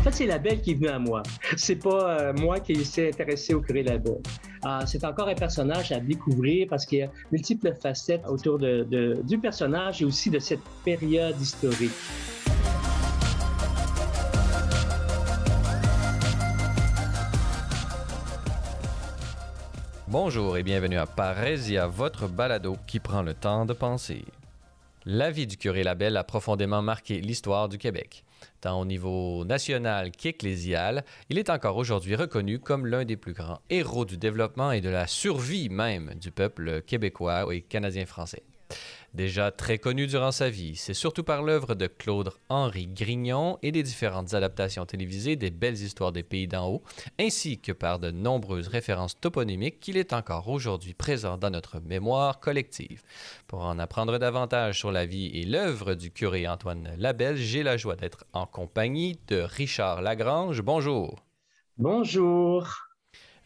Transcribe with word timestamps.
En 0.00 0.02
fait, 0.02 0.12
c'est 0.12 0.26
la 0.26 0.38
belle 0.38 0.62
qui 0.62 0.70
est 0.70 0.74
venue 0.76 0.88
à 0.88 0.98
moi. 0.98 1.22
C'est 1.58 1.76
pas 1.76 2.18
euh, 2.18 2.32
moi 2.32 2.58
qui 2.58 2.86
s'est 2.86 3.08
intéressé 3.08 3.52
au 3.52 3.60
curé 3.60 3.82
Labelle. 3.82 4.22
Euh, 4.64 4.80
c'est 4.86 5.04
encore 5.04 5.28
un 5.28 5.34
personnage 5.34 5.92
à 5.92 6.00
découvrir 6.00 6.68
parce 6.70 6.86
qu'il 6.86 7.00
y 7.00 7.02
a 7.02 7.10
multiples 7.30 7.74
facettes 7.74 8.22
autour 8.26 8.58
de, 8.58 9.20
du 9.22 9.38
personnage 9.38 10.00
et 10.00 10.06
aussi 10.06 10.30
de 10.30 10.38
cette 10.38 10.62
période 10.86 11.38
historique. 11.38 11.90
Bonjour 20.08 20.56
et 20.56 20.62
bienvenue 20.62 20.96
à 20.96 21.04
Parésia, 21.04 21.86
votre 21.88 22.26
balado 22.26 22.78
qui 22.86 23.00
prend 23.00 23.20
le 23.20 23.34
temps 23.34 23.66
de 23.66 23.74
penser. 23.74 24.24
La 25.04 25.30
vie 25.30 25.46
du 25.46 25.58
curé 25.58 25.82
Labelle 25.82 26.16
a 26.16 26.24
profondément 26.24 26.80
marqué 26.80 27.20
l'histoire 27.20 27.68
du 27.68 27.76
Québec. 27.76 28.24
Tant 28.60 28.80
au 28.80 28.84
niveau 28.84 29.44
national 29.44 30.10
qu'ecclésial, 30.10 31.04
il 31.28 31.38
est 31.38 31.50
encore 31.50 31.76
aujourd'hui 31.76 32.14
reconnu 32.14 32.58
comme 32.58 32.86
l'un 32.86 33.04
des 33.04 33.16
plus 33.16 33.32
grands 33.32 33.60
héros 33.70 34.04
du 34.04 34.16
développement 34.16 34.72
et 34.72 34.80
de 34.80 34.88
la 34.88 35.06
survie 35.06 35.68
même 35.68 36.14
du 36.20 36.30
peuple 36.30 36.82
québécois 36.82 37.54
et 37.54 37.62
canadien-français. 37.62 38.42
Déjà 39.12 39.50
très 39.50 39.78
connu 39.78 40.06
durant 40.06 40.30
sa 40.30 40.50
vie, 40.50 40.76
c'est 40.76 40.94
surtout 40.94 41.24
par 41.24 41.42
l'œuvre 41.42 41.74
de 41.74 41.88
Claude-Henri 41.88 42.86
Grignon 42.86 43.58
et 43.60 43.72
des 43.72 43.82
différentes 43.82 44.34
adaptations 44.34 44.86
télévisées 44.86 45.34
des 45.34 45.50
belles 45.50 45.82
histoires 45.82 46.12
des 46.12 46.22
pays 46.22 46.46
d'en 46.46 46.68
haut, 46.68 46.82
ainsi 47.18 47.58
que 47.58 47.72
par 47.72 47.98
de 47.98 48.12
nombreuses 48.12 48.68
références 48.68 49.18
toponymiques 49.18 49.80
qu'il 49.80 49.96
est 49.96 50.12
encore 50.12 50.48
aujourd'hui 50.48 50.94
présent 50.94 51.36
dans 51.36 51.50
notre 51.50 51.80
mémoire 51.80 52.38
collective. 52.38 53.02
Pour 53.48 53.62
en 53.62 53.80
apprendre 53.80 54.18
davantage 54.18 54.78
sur 54.78 54.92
la 54.92 55.06
vie 55.06 55.26
et 55.34 55.44
l'œuvre 55.44 55.94
du 55.94 56.12
curé 56.12 56.46
Antoine 56.46 56.90
Labelle, 56.96 57.36
j'ai 57.36 57.64
la 57.64 57.76
joie 57.76 57.96
d'être 57.96 58.24
en 58.32 58.46
compagnie 58.46 59.18
de 59.26 59.40
Richard 59.40 60.02
Lagrange. 60.02 60.62
Bonjour. 60.62 61.24
Bonjour. 61.78 62.90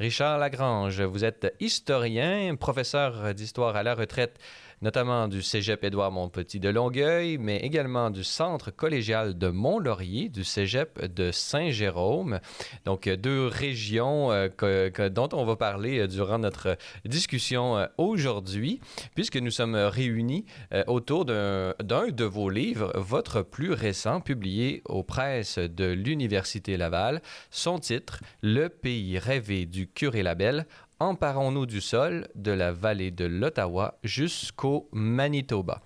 Richard 0.01 0.39
Lagrange, 0.39 1.01
vous 1.01 1.25
êtes 1.25 1.55
historien, 1.61 2.57
professeur 2.57 3.33
d'histoire 3.33 3.77
à 3.77 3.85
la 3.85 3.95
retraite 3.95 4.41
notamment 4.85 5.29
du 5.29 5.41
Cégep 5.41 5.83
Édouard 5.83 6.13
Montpetit 6.13 6.61
de 6.61 6.69
Longueuil, 6.69 7.39
mais 7.39 7.57
également 7.57 8.11
du 8.11 8.23
Centre 8.23 8.71
collégial 8.71 9.37
de 9.39 9.49
Mont-Laurier, 9.49 10.29
du 10.29 10.45
Cégep 10.45 11.03
de 11.07 11.33
Saint-Jérôme. 11.33 12.39
Donc, 12.85 13.09
deux 13.09 13.47
régions 13.47 14.31
euh, 14.31 15.09
dont 15.09 15.31
on 15.33 15.47
va 15.47 15.57
parler 15.57 16.01
euh, 16.01 16.07
durant 16.07 16.39
notre 16.39 16.77
discussion 17.07 17.79
euh, 17.79 17.87
aujourd'hui, 17.97 18.81
puisque 19.15 19.39
nous 19.39 19.51
sommes 19.51 19.75
réunis 19.75 20.45
autour 20.87 21.25
d'un 21.25 21.73
de 21.81 22.25
vos 22.25 22.51
livres, 22.51 22.93
votre 22.95 23.41
plus 23.41 23.73
récent, 23.73 24.21
publié 24.21 24.83
aux 24.85 25.03
presses 25.03 25.59
de 25.59 25.87
l'Université 25.87 26.77
Laval. 26.77 27.23
Son 27.51 27.79
titre, 27.79 28.21
Le 28.43 28.69
pays 28.69 29.19
rêvé 29.19 29.65
du 29.65 29.87
curé 29.87 30.23
Labelle, 30.23 30.67
emparons-nous 31.01 31.67
du 31.67 31.81
sol 31.81 32.29
de 32.35 32.53
la 32.53 32.73
vallée 32.73 33.11
de 33.11 33.25
l'Ottawa 33.25 33.99
jusqu'au 34.03 34.89
Manitoba. 34.93 35.83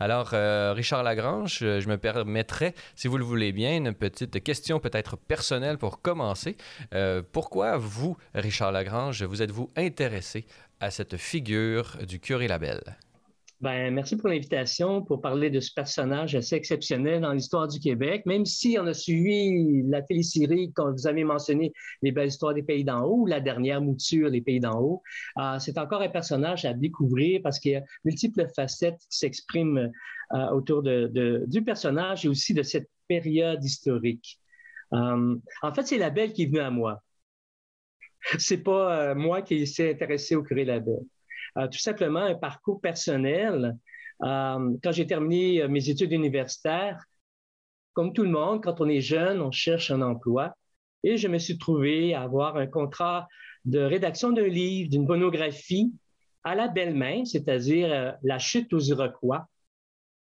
Alors, 0.00 0.30
euh, 0.32 0.72
Richard 0.74 1.02
Lagrange, 1.02 1.58
euh, 1.62 1.80
je 1.80 1.88
me 1.88 1.98
permettrai, 1.98 2.74
si 2.94 3.08
vous 3.08 3.18
le 3.18 3.24
voulez 3.24 3.50
bien, 3.52 3.76
une 3.76 3.92
petite 3.92 4.42
question 4.44 4.78
peut-être 4.78 5.16
personnelle 5.16 5.76
pour 5.76 6.00
commencer. 6.00 6.56
Euh, 6.94 7.22
pourquoi 7.32 7.76
vous, 7.78 8.16
Richard 8.34 8.70
Lagrange, 8.70 9.24
vous 9.24 9.42
êtes-vous 9.42 9.70
intéressé 9.76 10.46
à 10.80 10.90
cette 10.92 11.16
figure 11.16 11.96
du 12.06 12.20
curé 12.20 12.46
Labelle? 12.46 12.96
Ben, 13.60 13.92
merci 13.92 14.16
pour 14.16 14.28
l'invitation 14.28 15.02
pour 15.02 15.20
parler 15.20 15.50
de 15.50 15.58
ce 15.58 15.72
personnage 15.74 16.36
assez 16.36 16.54
exceptionnel 16.54 17.22
dans 17.22 17.32
l'histoire 17.32 17.66
du 17.66 17.80
Québec. 17.80 18.24
Même 18.24 18.46
si 18.46 18.78
on 18.80 18.86
a 18.86 18.94
suivi 18.94 19.82
la 19.88 20.00
télésérie, 20.00 20.72
quand 20.72 20.92
vous 20.92 21.08
avez 21.08 21.24
mentionné 21.24 21.72
les 22.02 22.12
belles 22.12 22.28
histoires 22.28 22.54
des 22.54 22.62
pays 22.62 22.84
d'en 22.84 23.02
haut, 23.02 23.26
la 23.26 23.40
dernière 23.40 23.80
mouture 23.80 24.30
des 24.30 24.42
pays 24.42 24.60
d'en 24.60 24.80
haut, 24.80 25.02
euh, 25.38 25.58
c'est 25.58 25.76
encore 25.76 26.02
un 26.02 26.08
personnage 26.08 26.64
à 26.66 26.72
découvrir 26.72 27.40
parce 27.42 27.58
qu'il 27.58 27.72
y 27.72 27.74
a 27.74 27.82
multiples 28.04 28.46
facettes 28.54 29.00
qui 29.10 29.18
s'expriment 29.18 29.90
euh, 30.34 30.50
autour 30.50 30.84
de, 30.84 31.44
du 31.48 31.64
personnage 31.64 32.26
et 32.26 32.28
aussi 32.28 32.54
de 32.54 32.62
cette 32.62 32.88
période 33.08 33.64
historique. 33.64 34.38
Euh, 34.92 35.34
en 35.62 35.74
fait, 35.74 35.84
c'est 35.84 35.98
la 35.98 36.10
belle 36.10 36.32
qui 36.32 36.44
est 36.44 36.46
venue 36.46 36.60
à 36.60 36.70
moi. 36.70 37.02
C'est 38.38 38.62
pas 38.62 39.16
moi 39.16 39.42
qui 39.42 39.66
s'est 39.66 39.90
intéressé 39.90 40.36
au 40.36 40.44
curé 40.44 40.64
Labelle. 40.64 41.02
Euh, 41.56 41.66
tout 41.68 41.78
simplement 41.78 42.20
un 42.20 42.34
parcours 42.34 42.80
personnel. 42.80 43.76
Euh, 44.22 44.76
quand 44.82 44.92
j'ai 44.92 45.06
terminé 45.06 45.62
euh, 45.62 45.68
mes 45.68 45.88
études 45.88 46.12
universitaires, 46.12 47.02
comme 47.94 48.12
tout 48.12 48.24
le 48.24 48.30
monde, 48.30 48.62
quand 48.62 48.80
on 48.80 48.88
est 48.88 49.00
jeune, 49.00 49.40
on 49.40 49.50
cherche 49.50 49.90
un 49.90 50.02
emploi. 50.02 50.54
Et 51.02 51.16
je 51.16 51.28
me 51.28 51.38
suis 51.38 51.58
trouvé 51.58 52.14
à 52.14 52.22
avoir 52.22 52.56
un 52.56 52.66
contrat 52.66 53.28
de 53.64 53.80
rédaction 53.80 54.30
d'un 54.30 54.48
livre, 54.48 54.90
d'une 54.90 55.06
monographie 55.06 55.92
à 56.44 56.54
la 56.54 56.68
belle 56.68 56.94
main, 56.94 57.24
c'est-à-dire 57.24 58.16
La 58.22 58.38
chute 58.38 58.72
aux 58.72 58.80
Iroquois, 58.80 59.46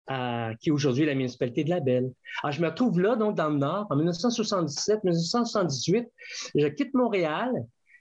qui 0.07 0.69
est 0.69 0.71
aujourd'hui 0.71 1.05
la 1.05 1.15
municipalité 1.15 1.63
de 1.63 1.71
la 1.71 1.79
Belle. 1.79 2.11
Alors, 2.43 2.51
je 2.51 2.61
me 2.61 2.67
retrouve 2.67 2.99
là, 2.99 3.15
donc, 3.15 3.35
dans 3.35 3.49
le 3.49 3.57
Nord, 3.57 3.87
en 3.89 3.97
1977-1978. 3.97 6.07
Je 6.55 6.67
quitte 6.67 6.93
Montréal 6.93 7.51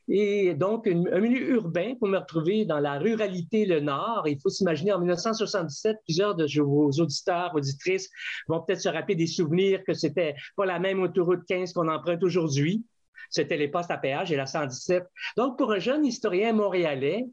et 0.09 0.55
donc, 0.55 0.87
un 0.87 1.21
milieu 1.21 1.55
urbain 1.55 1.95
pour 1.99 2.09
me 2.09 2.19
retrouver 2.19 2.67
dans 2.67 2.79
la 2.79 2.99
ruralité, 2.99 3.65
le 3.65 3.81
Nord. 3.81 4.29
Il 4.29 4.39
faut 4.39 4.51
s'imaginer 4.51 4.93
en 4.93 4.99
1977, 4.99 5.97
plusieurs 6.05 6.35
de 6.35 6.47
vos 6.61 6.91
auditeurs, 6.91 7.55
auditrices 7.55 8.11
vont 8.47 8.61
peut-être 8.61 8.83
se 8.83 8.89
rappeler 8.89 9.15
des 9.15 9.27
souvenirs 9.27 9.83
que 9.85 9.95
c'était 9.95 10.35
pas 10.57 10.67
la 10.67 10.79
même 10.79 11.01
autoroute 11.01 11.45
15 11.47 11.73
qu'on 11.73 11.89
emprunte 11.89 12.23
aujourd'hui. 12.23 12.85
C'était 13.31 13.57
les 13.57 13.69
postes 13.69 13.91
à 13.91 13.97
péage 13.97 14.31
et 14.31 14.37
la 14.37 14.47
117. 14.47 15.05
Donc, 15.37 15.57
pour 15.57 15.73
un 15.73 15.79
jeune 15.79 16.05
historien 16.05 16.53
montréalais, 16.53 17.25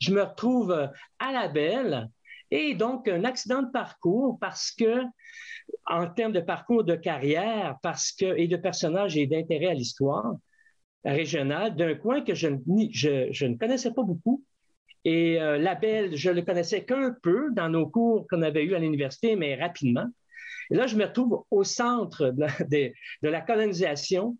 je 0.00 0.12
me 0.12 0.22
retrouve 0.22 0.72
à 0.72 1.32
la 1.32 1.48
belle 1.48 2.08
et 2.50 2.74
donc 2.74 3.08
un 3.08 3.24
accident 3.24 3.62
de 3.62 3.70
parcours 3.70 4.38
parce 4.40 4.72
que, 4.72 5.02
en 5.86 6.08
termes 6.08 6.32
de 6.32 6.40
parcours 6.40 6.82
de 6.82 6.96
carrière, 6.96 7.76
parce 7.82 8.10
que, 8.10 8.36
et 8.36 8.48
de 8.48 8.56
personnages 8.56 9.16
et 9.16 9.26
d'intérêt 9.26 9.66
à 9.66 9.74
l'histoire, 9.74 10.34
régional 11.12 11.74
d'un 11.76 11.94
coin 11.94 12.22
que 12.22 12.34
je, 12.34 12.48
je, 12.92 13.28
je, 13.30 13.46
ne 13.46 13.56
connaissais 13.56 13.92
pas 13.92 14.02
beaucoup. 14.02 14.44
Et 15.04 15.40
euh, 15.40 15.58
la 15.58 15.74
Belle, 15.74 16.16
je 16.16 16.30
le 16.30 16.42
connaissais 16.42 16.84
qu'un 16.84 17.14
peu 17.22 17.50
dans 17.52 17.68
nos 17.68 17.88
cours 17.88 18.26
qu'on 18.28 18.42
avait 18.42 18.64
eus 18.64 18.74
à 18.74 18.78
l'université, 18.78 19.36
mais 19.36 19.54
rapidement. 19.54 20.06
Et 20.70 20.74
là, 20.74 20.86
je 20.86 20.96
me 20.96 21.04
retrouve 21.04 21.44
au 21.50 21.64
centre 21.64 22.30
de 22.30 22.40
la, 22.40 22.92
de, 23.22 23.28
la 23.28 23.40
colonisation 23.40 24.36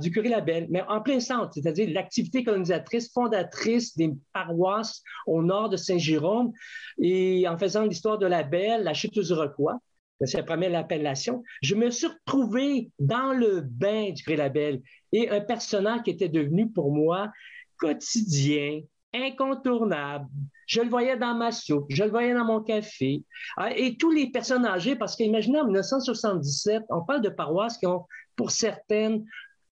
du 0.00 0.12
curé 0.12 0.28
Labelle, 0.28 0.68
mais 0.70 0.82
en 0.82 1.00
plein 1.00 1.18
centre, 1.18 1.52
c'est-à-dire 1.54 1.88
l'activité 1.92 2.44
colonisatrice 2.44 3.12
fondatrice 3.12 3.96
des 3.96 4.12
paroisses 4.32 5.02
au 5.26 5.42
nord 5.42 5.68
de 5.68 5.76
Saint-Jérôme 5.76 6.52
et 6.98 7.48
en 7.48 7.58
faisant 7.58 7.84
l'histoire 7.84 8.18
de 8.18 8.26
la 8.26 8.44
Belle, 8.44 8.84
la 8.84 8.94
chute 8.94 9.18
aux 9.18 9.22
Iroquois 9.22 9.80
c'est 10.20 10.38
la 10.38 10.44
première 10.44 10.78
appellation, 10.78 11.42
je 11.62 11.74
me 11.74 11.90
suis 11.90 12.06
retrouvé 12.06 12.90
dans 12.98 13.32
le 13.32 13.60
bain 13.60 14.10
du 14.10 14.22
Gré-Label 14.22 14.80
et 15.12 15.28
un 15.30 15.40
personnage 15.40 16.02
qui 16.02 16.10
était 16.10 16.28
devenu 16.28 16.70
pour 16.70 16.92
moi 16.92 17.30
quotidien, 17.76 18.80
incontournable. 19.12 20.26
Je 20.66 20.80
le 20.80 20.88
voyais 20.88 21.16
dans 21.16 21.34
ma 21.34 21.52
soupe, 21.52 21.86
je 21.88 22.04
le 22.04 22.10
voyais 22.10 22.34
dans 22.34 22.44
mon 22.44 22.60
café. 22.60 23.22
Ah, 23.56 23.76
et 23.76 23.96
tous 23.96 24.10
les 24.10 24.30
personnes 24.30 24.64
âgées, 24.64 24.96
parce 24.96 25.16
qu'imaginez 25.16 25.60
en 25.60 25.66
1977, 25.66 26.84
on 26.90 27.02
parle 27.02 27.22
de 27.22 27.28
paroisses 27.28 27.78
qui 27.78 27.86
ont, 27.86 28.06
pour 28.36 28.50
certaines, 28.50 29.24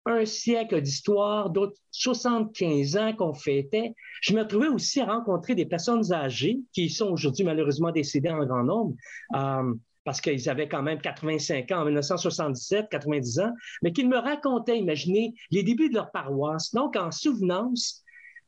un 0.04 0.24
siècle 0.24 0.80
d'histoire, 0.80 1.50
d'autres 1.50 1.76
75 1.92 2.96
ans 2.96 3.12
qu'on 3.14 3.34
fêtait. 3.34 3.94
Je 4.20 4.34
me 4.34 4.42
retrouvais 4.42 4.68
aussi 4.68 5.00
à 5.00 5.06
rencontrer 5.06 5.54
des 5.54 5.66
personnes 5.66 6.12
âgées 6.12 6.60
qui 6.72 6.90
sont 6.90 7.06
aujourd'hui 7.06 7.44
malheureusement 7.44 7.92
décédées 7.92 8.30
en 8.30 8.44
grand 8.44 8.64
nombre. 8.64 8.94
Euh, 9.36 9.74
parce 10.04 10.20
qu'ils 10.20 10.48
avaient 10.48 10.68
quand 10.68 10.82
même 10.82 11.00
85 11.00 11.70
ans 11.72 11.82
en 11.82 11.84
1977, 11.84 12.88
90 12.90 13.40
ans, 13.40 13.52
mais 13.82 13.92
qu'ils 13.92 14.08
me 14.08 14.18
racontaient, 14.18 14.78
imaginez, 14.78 15.34
les 15.50 15.62
débuts 15.62 15.88
de 15.88 15.94
leur 15.94 16.10
paroisse. 16.10 16.72
Donc, 16.72 16.96
en 16.96 17.10
souvenance, 17.10 18.02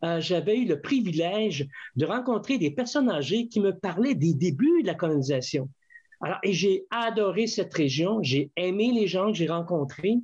euh, 0.05 0.21
j'avais 0.21 0.59
eu 0.59 0.67
le 0.67 0.81
privilège 0.81 1.67
de 1.97 2.07
rencontrer 2.07 2.59
des 2.59 2.71
personnes 2.71 3.11
âgées 3.11 3.47
qui 3.49 3.61
me 3.61 3.73
parlaient 3.73 4.15
des 4.15 4.35
débuts 4.35 4.83
de 4.83 4.87
la 4.87 4.95
colonisation. 4.95 5.69
Alors, 6.21 6.39
et 6.43 6.53
j'ai 6.53 6.85
adoré 6.91 7.47
cette 7.47 7.73
région, 7.75 8.23
j'ai 8.23 8.51
aimé 8.57 8.93
les 8.93 9.07
gens 9.07 9.29
que 9.29 9.39
j'ai 9.39 9.47
rencontrés, 9.47 10.17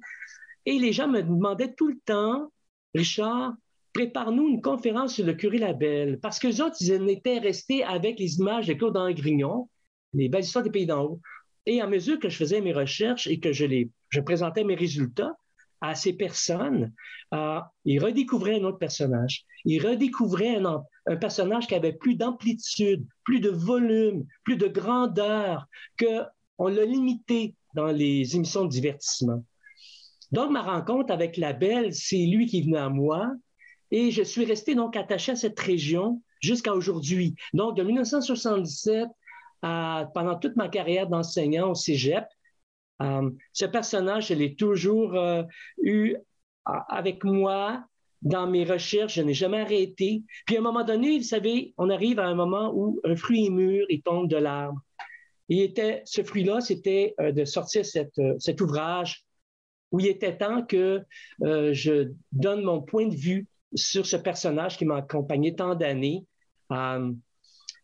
et 0.66 0.78
les 0.78 0.92
gens 0.92 1.08
me 1.08 1.22
demandaient 1.22 1.72
tout 1.74 1.88
le 1.88 1.98
temps, 2.04 2.50
Richard, 2.94 3.54
prépare-nous 3.92 4.48
une 4.48 4.62
conférence 4.62 5.14
sur 5.14 5.26
le 5.26 5.34
curé 5.34 5.58
Labelle, 5.58 6.18
parce 6.20 6.38
que 6.38 6.48
les 6.48 6.60
autres, 6.60 6.76
ils 6.80 7.08
étaient 7.08 7.38
restés 7.38 7.84
avec 7.84 8.18
les 8.18 8.38
images 8.38 8.66
de 8.66 8.74
Claude 8.74 8.96
Grignon, 9.14 9.68
les 10.14 10.28
belles 10.28 10.44
histoires 10.44 10.64
des 10.64 10.70
pays 10.70 10.86
d'en 10.86 11.04
haut. 11.04 11.20
Et 11.66 11.80
à 11.80 11.86
mesure 11.86 12.18
que 12.18 12.28
je 12.28 12.36
faisais 12.36 12.60
mes 12.60 12.72
recherches 12.72 13.26
et 13.26 13.38
que 13.38 13.52
je, 13.52 13.64
les, 13.64 13.90
je 14.08 14.20
présentais 14.20 14.64
mes 14.64 14.74
résultats 14.74 15.34
à 15.80 15.94
ces 15.94 16.12
personnes, 16.12 16.92
euh, 17.32 17.60
ils 17.84 18.02
redécouvraient 18.02 18.60
un 18.60 18.64
autre 18.64 18.78
personnage. 18.78 19.44
Ils 19.64 19.84
redécouvraient 19.84 20.56
un, 20.56 20.82
un 21.06 21.16
personnage 21.16 21.66
qui 21.66 21.74
avait 21.74 21.92
plus 21.92 22.16
d'amplitude, 22.16 23.06
plus 23.24 23.40
de 23.40 23.50
volume, 23.50 24.26
plus 24.44 24.56
de 24.56 24.68
grandeur, 24.68 25.66
que 25.96 26.22
on 26.58 26.68
l'a 26.68 26.84
limité 26.84 27.54
dans 27.74 27.86
les 27.86 28.36
émissions 28.36 28.64
de 28.64 28.70
divertissement. 28.70 29.42
Donc, 30.32 30.50
ma 30.50 30.62
rencontre 30.62 31.12
avec 31.12 31.36
la 31.36 31.52
belle, 31.52 31.94
c'est 31.94 32.26
lui 32.26 32.46
qui 32.46 32.62
venu 32.62 32.76
à 32.76 32.88
moi. 32.88 33.32
Et 33.90 34.10
je 34.10 34.22
suis 34.22 34.44
resté 34.44 34.74
donc 34.74 34.96
attaché 34.96 35.32
à 35.32 35.36
cette 35.36 35.58
région 35.58 36.22
jusqu'à 36.40 36.74
aujourd'hui. 36.74 37.34
Donc, 37.54 37.76
de 37.76 37.82
1977 37.82 39.08
pendant 39.60 40.36
toute 40.40 40.56
ma 40.56 40.68
carrière 40.68 41.08
d'enseignant 41.08 41.70
au 41.70 41.74
Cégep, 41.74 42.24
euh, 43.00 43.30
ce 43.52 43.64
personnage, 43.64 44.28
je 44.28 44.34
l'ai 44.34 44.54
toujours 44.54 45.14
euh, 45.14 45.42
eu 45.82 46.16
avec 46.64 47.24
moi 47.24 47.84
dans 48.22 48.46
mes 48.46 48.64
recherches. 48.64 49.14
Je 49.14 49.22
n'ai 49.22 49.34
jamais 49.34 49.60
arrêté. 49.60 50.22
Puis 50.46 50.56
à 50.56 50.60
un 50.60 50.62
moment 50.62 50.84
donné, 50.84 51.18
vous 51.18 51.24
savez, 51.24 51.74
on 51.78 51.88
arrive 51.90 52.18
à 52.18 52.26
un 52.26 52.34
moment 52.34 52.72
où 52.74 53.00
un 53.04 53.16
fruit 53.16 53.46
est 53.46 53.50
mûr, 53.50 53.86
il 53.88 54.02
tombe 54.02 54.28
de 54.28 54.36
l'arbre. 54.36 54.80
Et 55.48 55.64
était, 55.64 56.02
ce 56.04 56.22
fruit-là, 56.22 56.60
c'était 56.60 57.14
euh, 57.20 57.32
de 57.32 57.44
sortir 57.44 57.84
cet 57.84 58.60
ouvrage 58.60 59.24
où 59.90 59.98
il 59.98 60.06
était 60.06 60.36
temps 60.36 60.64
que 60.64 61.02
je 61.40 62.12
donne 62.30 62.62
mon 62.62 62.80
point 62.80 63.08
de 63.08 63.16
vue 63.16 63.48
sur 63.74 64.06
ce 64.06 64.14
personnage 64.14 64.78
qui 64.78 64.84
m'a 64.84 64.98
accompagné 64.98 65.56
tant 65.56 65.74
d'années. 65.74 66.24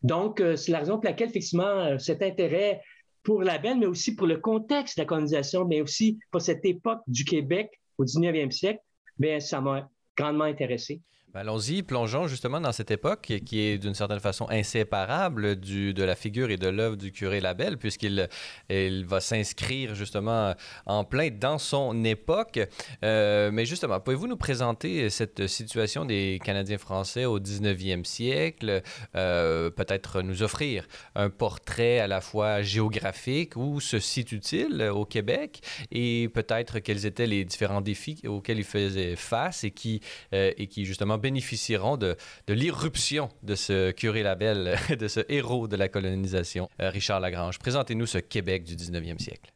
Donc, 0.03 0.41
euh, 0.41 0.57
c'est 0.57 0.73
la 0.73 0.81
raison 0.81 0.95
pour 0.95 1.05
laquelle, 1.05 1.31
effectivement, 1.31 1.65
euh, 1.65 1.99
cet 1.99 2.23
intérêt 2.23 2.83
pour 3.23 3.43
la 3.43 3.59
belle, 3.59 3.79
mais 3.79 3.87
aussi 3.87 4.15
pour 4.15 4.27
le 4.27 4.37
contexte 4.37 4.97
de 4.97 5.03
la 5.03 5.07
colonisation, 5.07 5.65
mais 5.65 5.81
aussi 5.81 6.19
pour 6.31 6.41
cette 6.41 6.65
époque 6.65 7.01
du 7.07 7.25
Québec 7.25 7.71
au 7.99 8.05
19e 8.05 8.51
siècle, 8.51 8.81
bien, 9.19 9.41
ça 9.41 9.61
m'a 9.61 9.89
grandement 10.17 10.45
intéressé. 10.45 11.01
Allons-y, 11.37 11.83
plongeons 11.83 12.29
justement 12.29 12.63
dans 12.63 12.73
cette 12.73 12.91
époque 12.91 13.31
qui 13.45 13.61
est 13.61 13.77
d'une 13.77 13.95
certaine 13.95 14.21
façon 14.21 14.49
inséparable 14.49 15.61
de 15.61 16.03
la 16.03 16.15
figure 16.15 16.51
et 16.51 16.57
de 16.57 16.67
l'œuvre 16.67 16.97
du 16.97 17.13
curé 17.13 17.41
Labelle, 17.41 17.77
puisqu'il 17.77 18.27
il 18.71 19.05
va 19.05 19.21
s'inscrire 19.21 19.95
justement 19.95 20.55
en 20.87 21.05
plein 21.05 21.29
dans 21.29 21.59
son 21.59 22.05
époque. 22.05 22.59
Euh, 23.05 23.51
mais 23.53 23.67
justement, 23.67 24.01
pouvez-vous 24.01 24.29
nous 24.29 24.39
présenter 24.39 25.11
cette 25.11 25.47
situation 25.47 26.07
des 26.07 26.41
Canadiens 26.43 26.79
français 26.79 27.27
au 27.27 27.39
19e 27.39 28.05
siècle, 28.05 28.81
euh, 29.15 29.69
peut-être 29.69 30.23
nous 30.23 30.43
offrir 30.43 30.89
un 31.15 31.29
portrait 31.29 31.99
à 31.99 32.07
la 32.07 32.23
fois 32.23 32.63
géographique, 32.63 33.57
où 33.57 33.81
se 33.81 33.99
situe-t-il 33.99 34.83
au 34.85 35.05
Québec, 35.05 35.61
et 35.93 36.31
peut-être 36.33 36.79
quels 36.79 37.05
étaient 37.05 37.27
les 37.27 37.45
différents 37.45 37.83
défis 37.83 38.23
auxquels 38.27 38.59
il 38.59 38.65
faisait 38.65 39.17
face 39.17 39.65
et 39.65 39.71
qui, 39.71 40.01
euh, 40.33 40.51
et 40.57 40.67
qui 40.67 40.87
justement 40.87 41.19
bénéficieront 41.27 41.97
de, 41.97 42.17
l'irruption 42.49 43.31
de 43.43 43.57
ce 43.57 43.91
curé 43.91 44.23
Labelle, 44.23 44.77
de 45.01 45.09
ce 45.09 45.21
héros 45.29 45.67
de 45.67 45.75
la 45.75 45.89
colonisation. 45.89 46.69
Euh, 46.81 46.91
Richard 46.91 47.19
Lagrange, 47.19 47.59
présentez-nous 47.59 48.07
ce 48.07 48.19
Québec 48.19 48.63
du 48.63 48.77
19e 48.77 49.19
siècle. 49.19 49.53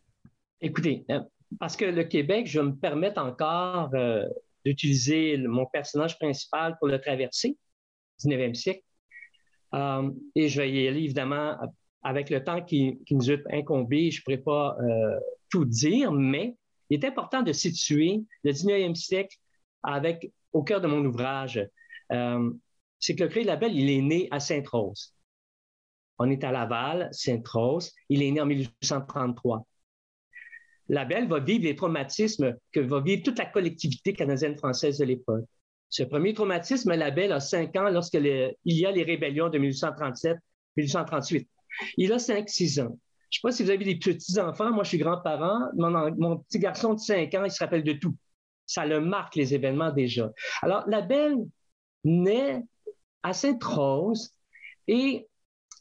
Écoutez, 0.61 1.05
euh, 1.11 1.21
parce 1.61 1.77
que 1.77 1.85
le 1.85 2.03
Québec, 2.03 2.49
je 2.49 2.61
me 2.61 2.75
permets 2.75 3.17
encore 3.17 3.95
euh, 3.95 4.25
d'utiliser 4.65 5.37
mon 5.39 5.65
personnage 5.67 6.19
principal 6.19 6.77
pour 6.81 6.89
le 6.89 7.01
traverser, 7.01 7.57
19e 8.21 8.55
siècle. 8.55 8.83
et 10.35 10.49
je 10.49 10.61
vais 10.61 10.71
y 10.73 10.89
aller 10.89 11.05
évidemment 11.05 11.57
avec 12.03 12.31
le 12.31 12.43
temps 12.43 12.63
qui, 12.63 12.99
nous 13.13 13.31
est 13.31 13.45
incombé, 13.53 14.11
je 14.11 14.21
ne 14.21 14.25
pourrais 14.25 14.45
pas 14.53 14.77
tout 15.51 15.65
dire, 15.65 16.11
mais 16.11 16.57
il 16.91 16.99
est 16.99 17.07
important 17.07 17.43
de 17.43 17.53
situer 17.53 18.23
le 18.43 18.51
19e 18.51 18.97
siècle 18.97 19.37
avec 19.85 20.33
au 20.53 20.63
cœur 20.63 20.81
de 20.81 20.87
mon 20.87 21.05
ouvrage, 21.05 21.61
euh, 22.13 22.51
c'est 22.99 23.15
que 23.15 23.25
le 23.25 23.29
Créé 23.29 23.45
Labelle, 23.45 23.75
il 23.75 23.91
est 23.91 24.03
né 24.03 24.29
à 24.31 24.41
Sainte-Rose. 24.41 25.15
On 26.19 26.29
est 26.31 26.45
à 26.45 26.53
Laval, 26.53 27.09
Sainte-Rose. 27.13 27.93
Il 28.09 28.23
est 28.23 28.31
né 28.31 28.41
en 28.41 28.47
1833. 28.47 29.65
Labelle 30.89 31.29
va 31.29 31.39
vivre 31.39 31.65
les 31.65 31.77
traumatismes 31.77 32.57
que 32.73 32.81
va 32.81 33.01
vivre 33.01 33.23
toute 33.23 33.39
la 33.39 33.47
collectivité 33.47 34.13
canadienne-française 34.13 34.99
de 34.99 35.05
l'époque. 35.05 35.47
Ce 35.89 36.03
premier 36.03 36.35
traumatisme, 36.35 36.93
Labelle 36.95 37.33
a 37.33 37.41
cinq 37.41 37.75
ans 37.77 37.89
lorsqu'il 37.89 38.55
y 38.65 38.87
a 38.87 38.91
les 38.91 39.03
rébellions 39.03 39.49
de 39.49 39.59
1837-1838. 39.59 41.47
Il 41.97 42.13
a 42.13 42.19
cinq, 42.19 42.49
six 42.49 42.81
ans. 42.81 42.99
Je 43.31 43.39
ne 43.39 43.41
sais 43.41 43.41
pas 43.43 43.53
si 43.53 43.63
vous 43.63 43.71
avez 43.71 43.85
des 43.85 43.97
petits-enfants. 43.97 44.73
Moi, 44.73 44.83
je 44.85 44.89
suis 44.89 44.99
grand-parent. 44.99 45.69
Mon, 45.77 46.39
petit 46.39 46.59
garçon 46.59 46.95
de 46.95 46.99
cinq 46.99 47.33
ans, 47.35 47.45
il 47.45 47.51
se 47.51 47.63
rappelle 47.63 47.85
de 47.85 47.93
tout 47.93 48.15
ça 48.71 48.87
le 48.87 49.01
marque 49.01 49.35
les 49.35 49.53
événements 49.53 49.91
déjà. 49.91 50.31
Alors, 50.63 50.85
la 50.87 51.03
belle 51.03 51.39
naît 52.05 52.63
à 53.25 53.33
Sainte-Rose 53.33 54.31
et 54.87 55.27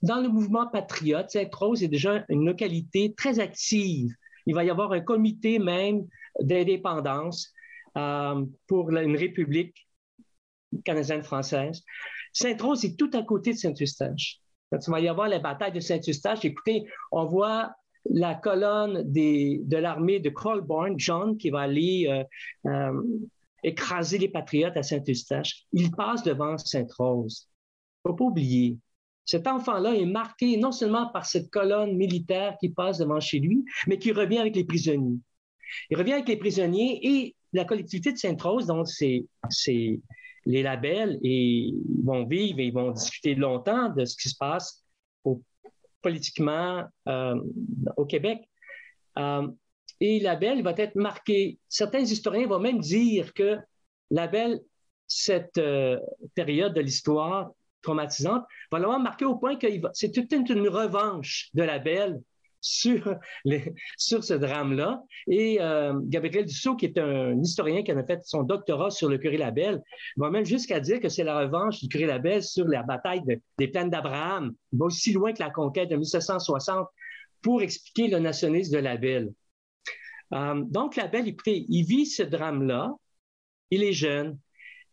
dans 0.01 0.19
le 0.19 0.27
mouvement 0.27 0.65
patriote, 0.65 1.29
Sainte-Rose 1.29 1.83
est 1.83 1.87
déjà 1.87 2.25
une 2.29 2.47
localité 2.47 3.13
très 3.15 3.39
active. 3.39 4.11
Il 4.47 4.55
va 4.55 4.63
y 4.63 4.71
avoir 4.71 4.91
un 4.91 5.01
comité 5.01 5.59
même 5.59 6.07
d'indépendance 6.41 7.53
euh, 7.95 8.43
pour 8.65 8.89
une 8.89 9.15
république 9.15 9.87
canadienne-française. 10.83 11.83
Sainte-Rose 12.33 12.85
est 12.85 12.97
tout 12.97 13.11
à 13.13 13.21
côté 13.21 13.53
de 13.53 13.57
Saint-Eustache. 13.57 14.39
Quand 14.71 14.79
il 14.87 14.89
va 14.89 14.99
y 14.99 15.07
avoir 15.07 15.27
la 15.27 15.37
bataille 15.37 15.73
de 15.73 15.79
Saint-Eustache, 15.79 16.43
écoutez, 16.43 16.85
on 17.11 17.25
voit 17.25 17.71
la 18.05 18.35
colonne 18.35 19.03
de 19.05 19.77
l'armée 19.77 20.19
de 20.19 20.29
Colborne, 20.29 20.95
John, 20.97 21.37
qui 21.37 21.49
va 21.49 21.61
aller 21.61 22.07
euh, 22.07 22.69
euh, 22.69 23.01
écraser 23.63 24.17
les 24.17 24.29
patriotes 24.29 24.77
à 24.77 24.83
Saint-Eustache, 24.83 25.65
il 25.73 25.91
passe 25.91 26.23
devant 26.23 26.57
Sainte-Rose. 26.57 27.47
Il 27.47 28.07
ne 28.07 28.11
faut 28.11 28.15
pas 28.15 28.25
oublier. 28.25 28.77
Cet 29.25 29.47
enfant-là 29.47 29.93
est 29.93 30.05
marqué 30.05 30.57
non 30.57 30.71
seulement 30.71 31.09
par 31.09 31.25
cette 31.25 31.49
colonne 31.51 31.95
militaire 31.95 32.55
qui 32.59 32.69
passe 32.69 32.97
devant 32.97 33.19
chez 33.19 33.39
lui, 33.39 33.63
mais 33.87 33.99
qui 33.99 34.11
revient 34.11 34.39
avec 34.39 34.55
les 34.55 34.63
prisonniers. 34.63 35.19
Il 35.89 35.97
revient 35.97 36.13
avec 36.13 36.27
les 36.27 36.37
prisonniers 36.37 36.99
et 37.05 37.35
la 37.53 37.65
collectivité 37.65 38.11
de 38.11 38.17
Sainte-Rose, 38.17 38.65
donc 38.65 38.87
c'est 38.87 39.25
les 40.45 40.63
labels, 40.63 41.19
et 41.21 41.67
ils 41.67 42.03
vont 42.03 42.25
vivre 42.25 42.59
et 42.59 42.67
ils 42.67 42.73
vont 42.73 42.91
discuter 42.91 43.35
longtemps 43.35 43.89
de 43.89 44.05
ce 44.05 44.15
qui 44.15 44.29
se 44.29 44.37
passe 44.37 44.83
politiquement 46.01 46.85
euh, 47.07 47.35
au 47.97 48.05
Québec. 48.05 48.47
Euh, 49.17 49.47
et 49.99 50.19
la 50.19 50.35
belle 50.35 50.63
va 50.63 50.73
être 50.77 50.95
marquée. 50.95 51.59
Certains 51.67 51.99
historiens 51.99 52.47
vont 52.47 52.59
même 52.59 52.79
dire 52.79 53.33
que 53.33 53.57
la 54.11 54.27
belle, 54.27 54.61
cette 55.07 55.57
euh, 55.57 55.99
période 56.35 56.73
de 56.73 56.81
l'histoire 56.81 57.51
traumatisante, 57.81 58.45
va 58.71 58.79
l'avoir 58.79 58.99
marquée 58.99 59.25
au 59.25 59.35
point 59.35 59.55
que 59.55 59.67
c'est 59.93 60.11
toute 60.11 60.31
une 60.31 60.67
revanche 60.67 61.49
de 61.53 61.63
la 61.63 61.79
belle 61.79 62.21
sur, 62.61 63.15
sur 63.97 64.23
ce 64.23 64.33
drame-là. 64.33 65.03
Et 65.27 65.61
euh, 65.61 65.93
Gabriel 66.03 66.45
Dussault, 66.45 66.75
qui 66.75 66.85
est 66.85 66.97
un 66.97 67.39
historien 67.41 67.83
qui 67.83 67.91
a 67.91 68.03
fait 68.03 68.21
son 68.25 68.43
doctorat 68.43 68.89
sur 68.89 69.09
le 69.09 69.17
curé 69.17 69.37
Labelle, 69.37 69.81
va 70.17 70.29
même 70.29 70.45
jusqu'à 70.45 70.79
dire 70.79 70.99
que 70.99 71.09
c'est 71.09 71.23
la 71.23 71.39
revanche 71.39 71.79
du 71.79 71.87
curé 71.87 72.05
Labelle 72.05 72.43
sur 72.43 72.65
la 72.67 72.83
bataille 72.83 73.21
des 73.57 73.67
plaines 73.67 73.89
d'Abraham. 73.89 74.53
Va 74.73 74.85
aussi 74.85 75.13
loin 75.13 75.33
que 75.33 75.41
la 75.41 75.49
conquête 75.49 75.89
de 75.89 75.95
1760 75.95 76.87
pour 77.41 77.61
expliquer 77.61 78.07
le 78.09 78.19
nationalisme 78.19 78.73
de 78.73 78.79
Labelle. 78.79 79.29
Euh, 80.33 80.61
donc, 80.65 80.95
Labelle, 80.95 81.27
il, 81.27 81.35
il 81.45 81.83
vit 81.83 82.05
ce 82.05 82.23
drame-là. 82.23 82.93
Il 83.71 83.83
est 83.83 83.93
jeune. 83.93 84.37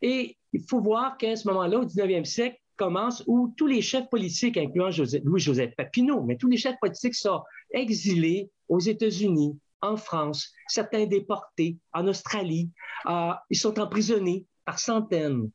Et 0.02 0.36
il 0.52 0.62
faut 0.68 0.80
voir 0.80 1.16
qu'à 1.16 1.36
ce 1.36 1.48
moment-là, 1.48 1.78
au 1.78 1.84
19e 1.84 2.24
siècle, 2.24 2.58
commence 2.76 3.22
où 3.26 3.52
tous 3.56 3.66
les 3.66 3.82
chefs 3.82 4.08
politiques, 4.10 4.56
incluant 4.56 4.90
Louis-Joseph 5.24 5.74
Papineau, 5.76 6.22
mais 6.24 6.36
tous 6.36 6.48
les 6.48 6.56
chefs 6.56 6.78
politiques 6.80 7.14
sont 7.14 7.42
exilés 7.72 8.50
aux 8.68 8.80
États-Unis, 8.80 9.58
en 9.82 9.96
France, 9.96 10.52
certains 10.68 11.06
déportés 11.06 11.78
en 11.92 12.06
Australie, 12.06 12.70
euh, 13.06 13.32
ils 13.50 13.58
sont 13.58 13.78
emprisonnés 13.78 14.46
par 14.64 14.78
centaines. 14.78 15.50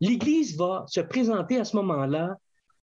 L'Église 0.00 0.56
va 0.56 0.84
se 0.88 1.00
présenter 1.00 1.58
à 1.58 1.64
ce 1.64 1.76
moment-là 1.76 2.36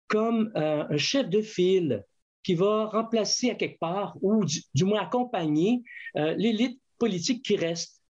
comme 0.08 0.50
euh, 0.56 0.84
un 0.88 0.96
chef 0.96 1.28
de 1.28 1.42
file 1.42 2.04
qui 2.42 2.54
va 2.54 2.86
remplacer 2.86 3.50
à 3.50 3.54
quelque 3.54 3.78
part, 3.78 4.16
ou 4.22 4.44
du, 4.44 4.84
moins 4.84 5.02
accompagner, 5.02 5.82
euh, 6.16 6.34
l'élite 6.36 6.80
politique 6.98 7.44
qui 7.44 7.56
reste. 7.56 8.02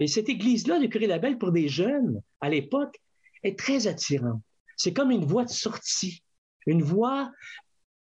Et 0.00 0.06
cette 0.06 0.28
Église-là, 0.28 0.78
le 0.78 0.88
curé 0.88 1.06
Labelle, 1.06 1.38
pour 1.38 1.52
des 1.52 1.68
jeunes, 1.68 2.20
à 2.40 2.48
l'époque, 2.48 2.98
est 3.42 3.58
très 3.58 3.86
attirante. 3.86 4.42
C'est 4.80 4.94
comme 4.94 5.10
une 5.10 5.26
voie 5.26 5.44
de 5.44 5.50
sortie, 5.50 6.22
une 6.66 6.82
voie 6.82 7.30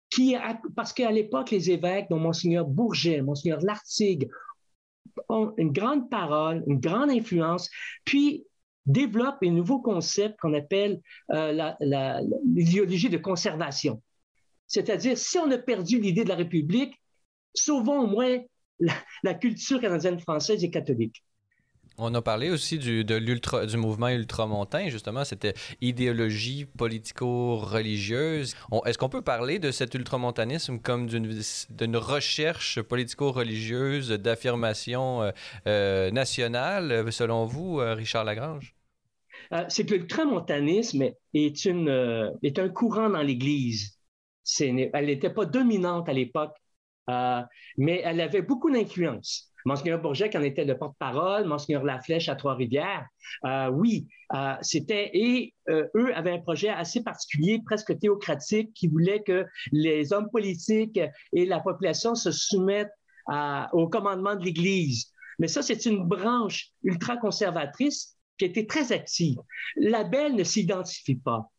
qui, 0.10 0.36
parce 0.75 0.93
qu'à 0.93 1.12
l'époque, 1.12 1.51
les 1.51 1.69
évêques, 1.69 2.07
dont 2.10 2.17
Monseigneur 2.17 2.65
Bourget, 2.65 3.22
Monseigneur 3.22 3.62
Lartigue, 3.62 4.27
ont 5.29 5.53
une 5.57 5.72
grande 5.72 6.10
parole, 6.10 6.63
une 6.65 6.79
grande 6.79 7.12
influence, 7.12 7.69
puis 8.03 8.48
développent 8.88 9.43
un 9.43 9.51
nouveau 9.51 9.79
concept 9.79 10.39
qu'on 10.39 10.55
appelle 10.55 11.01
euh, 11.31 11.72
l'idéologie 12.43 13.10
de 13.10 13.17
conservation. 13.17 14.01
C'est-à-dire, 14.65 15.19
si 15.19 15.38
on 15.38 15.51
a 15.51 15.60
perdu 15.60 16.00
l'idée 16.00 16.24
de 16.24 16.29
la 16.29 16.36
République, 16.36 17.00
sauvons 17.53 18.00
au 18.00 18.07
moins 18.07 18.39
la, 18.79 19.34
culture 19.36 19.79
canadienne 19.79 20.19
française 20.19 20.63
et 20.63 20.72
catholique. 20.72 21.24
On 21.97 22.13
a 22.13 22.21
parlé 22.21 22.49
aussi 22.49 22.77
du, 22.77 23.05
de 23.05 23.15
l'ultra, 23.15 23.65
du 23.65 23.77
mouvement 23.77 24.09
ultramontain, 24.09 24.89
justement, 24.89 25.23
cette 25.23 25.57
idéologie 25.79 26.65
politico-religieuse. 26.65 28.53
Est-ce 28.85 28.97
qu'on 28.97 29.07
peut 29.07 29.21
parler 29.21 29.59
de 29.59 29.71
cet 29.71 29.93
ultramontanisme 29.93 30.79
comme 30.79 31.07
d'une 31.07 31.97
recherche 31.97 32.81
politico-religieuse 32.81 34.09
d'affirmation 34.09 35.21
euh, 35.21 35.31
euh, 35.67 36.11
nationale, 36.11 37.11
selon 37.13 37.45
vous, 37.45 37.79
euh, 37.79 37.93
Richard 37.93 38.25
Lagrange? 38.25 38.75
C'est 39.69 39.85
que 39.85 39.93
l'ultramontanisme 39.93 41.03
est, 41.33 41.65
une, 41.65 42.33
est 42.41 42.59
un 42.59 42.67
courant 42.67 43.09
dans 43.09 43.21
l'Église. 43.21 43.99
Elle 44.59 45.05
n'était 45.05 45.29
pas 45.29 45.45
dominante 45.45 46.09
à 46.09 46.13
l'époque, 46.13 46.55
mais 47.07 48.01
elle 48.03 48.21
avait 48.21 48.41
beaucoup 48.41 48.71
d'influence. 48.71 49.53
Monseigneur 49.65 50.00
Bourget, 50.00 50.36
en 50.38 50.43
était 50.43 50.63
le 50.63 50.77
porte-parole, 50.77 51.45
Monseigneur 51.45 51.84
Laflèche 51.84 52.29
à 52.29 52.36
Trois-Rivières, 52.36 53.07
euh, 53.45 53.69
oui, 53.69 54.07
euh, 54.34 54.53
c'était, 54.62 55.10
et 55.13 55.53
euh, 55.69 55.88
eux 55.95 56.15
avaient 56.15 56.34
un 56.34 56.39
projet 56.39 56.69
assez 56.69 57.03
particulier, 57.03 57.62
presque 57.65 57.98
théocratique, 57.98 58.74
qui 58.75 58.88
voulait 58.88 59.24
que 59.24 59.45
les 59.72 60.13
hommes 60.13 60.29
politiques 60.29 61.00
et 61.34 61.45
la 61.45 61.60
population 61.60 62.13
se 62.13 62.31
soumettent 62.31 62.93
au 63.74 63.89
commandement 63.89 64.36
de 64.36 64.45
l'Église. 64.45 65.12
Mais 65.39 65.48
ça, 65.48 65.63
c'est 65.63 65.88
une 65.88 66.07
branche 66.07 66.69
ultra-conservatrice 66.84 68.15
qui 68.38 68.45
était 68.45 68.67
très 68.67 68.91
active. 68.91 69.38
La 69.77 70.03
Belle 70.03 70.36
ne 70.36 70.43
s'identifie 70.43 71.15
pas. 71.15 71.50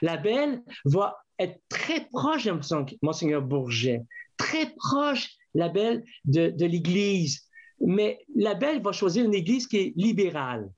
La 0.00 0.16
Belle 0.16 0.62
va 0.84 1.16
être 1.38 1.60
très 1.68 2.06
proche 2.06 2.46
de 2.46 2.58
Monseigneur 3.02 3.42
Bourget, 3.42 4.02
très 4.36 4.74
proche 4.74 5.30
label 5.54 6.04
de, 6.24 6.64
l'Église. 6.64 7.48
Mais 7.80 8.20
label 8.34 8.80
va 8.80 8.92
choisir 8.92 9.24
une 9.24 9.34
Église 9.34 9.66
qui 9.66 9.78
est 9.78 9.92
libérale, 9.96 10.70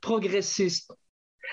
progressiste. 0.00 0.92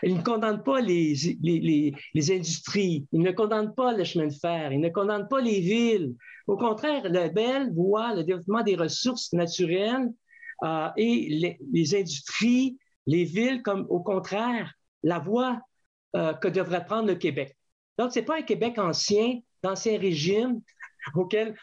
Il 0.04 0.18
ne 0.18 0.22
condamne 0.22 0.64
pas 0.64 0.80
les, 0.80 1.14
les, 1.42 1.94
les, 2.14 2.32
industries, 2.32 3.06
il 3.12 3.22
ne 3.22 3.32
condamne 3.32 3.74
pas 3.76 3.92
le 3.92 4.04
chemin 4.06 4.28
de 4.28 4.34
fer, 4.34 4.72
il 4.72 4.80
ne 4.80 4.90
condamne 4.90 5.28
pas 5.28 5.42
les 5.42 5.60
villes. 5.60 6.16
Au 6.48 6.58
contraire, 6.58 7.08
label 7.10 7.74
voit 7.74 8.16
le 8.16 8.24
développement 8.24 8.64
des 8.64 8.76
ressources 8.76 9.34
naturelles 9.34 10.10
euh, 10.64 10.90
et 10.96 11.58
les, 11.74 11.96
industries, 11.96 12.78
les 13.06 13.26
villes 13.26 13.62
comme, 13.64 13.86
au 13.90 14.00
contraire, 14.00 14.74
la 15.04 15.20
voie 15.20 15.60
euh, 16.16 16.34
que 16.34 16.48
devrait 16.48 16.86
prendre 16.86 17.08
le 17.08 17.16
Québec. 17.16 17.58
Donc, 17.98 18.12
ce 18.14 18.20
n'est 18.20 18.26
pas 18.26 18.38
un 18.38 18.44
Québec 18.44 18.78
ancien, 18.78 19.40
d'ancien 19.64 19.98
régime, 20.00 20.62
auquel 21.16 21.56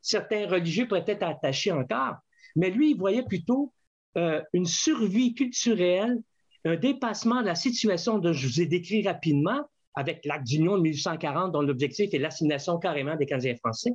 certains 0.00 0.46
religieux 0.46 0.86
pourraient 0.86 1.04
être 1.06 1.22
attachés 1.22 1.72
encore. 1.72 2.16
Mais 2.56 2.70
lui, 2.70 2.90
il 2.90 2.98
voyait 2.98 3.24
plutôt 3.24 3.72
euh, 4.16 4.40
une 4.52 4.66
survie 4.66 5.34
culturelle, 5.34 6.20
un 6.64 6.76
dépassement 6.76 7.40
de 7.40 7.46
la 7.46 7.54
situation 7.54 8.18
dont 8.18 8.32
je 8.32 8.46
vous 8.46 8.60
ai 8.60 8.66
décrit 8.66 9.06
rapidement, 9.06 9.60
avec 9.94 10.24
l'acte 10.24 10.46
d'union 10.46 10.76
de 10.76 10.82
1840, 10.82 11.52
dont 11.52 11.62
l'objectif 11.62 12.12
est 12.12 12.18
l'assimilation 12.18 12.78
carrément 12.78 13.16
des 13.16 13.26
Canadiens 13.26 13.56
français. 13.56 13.90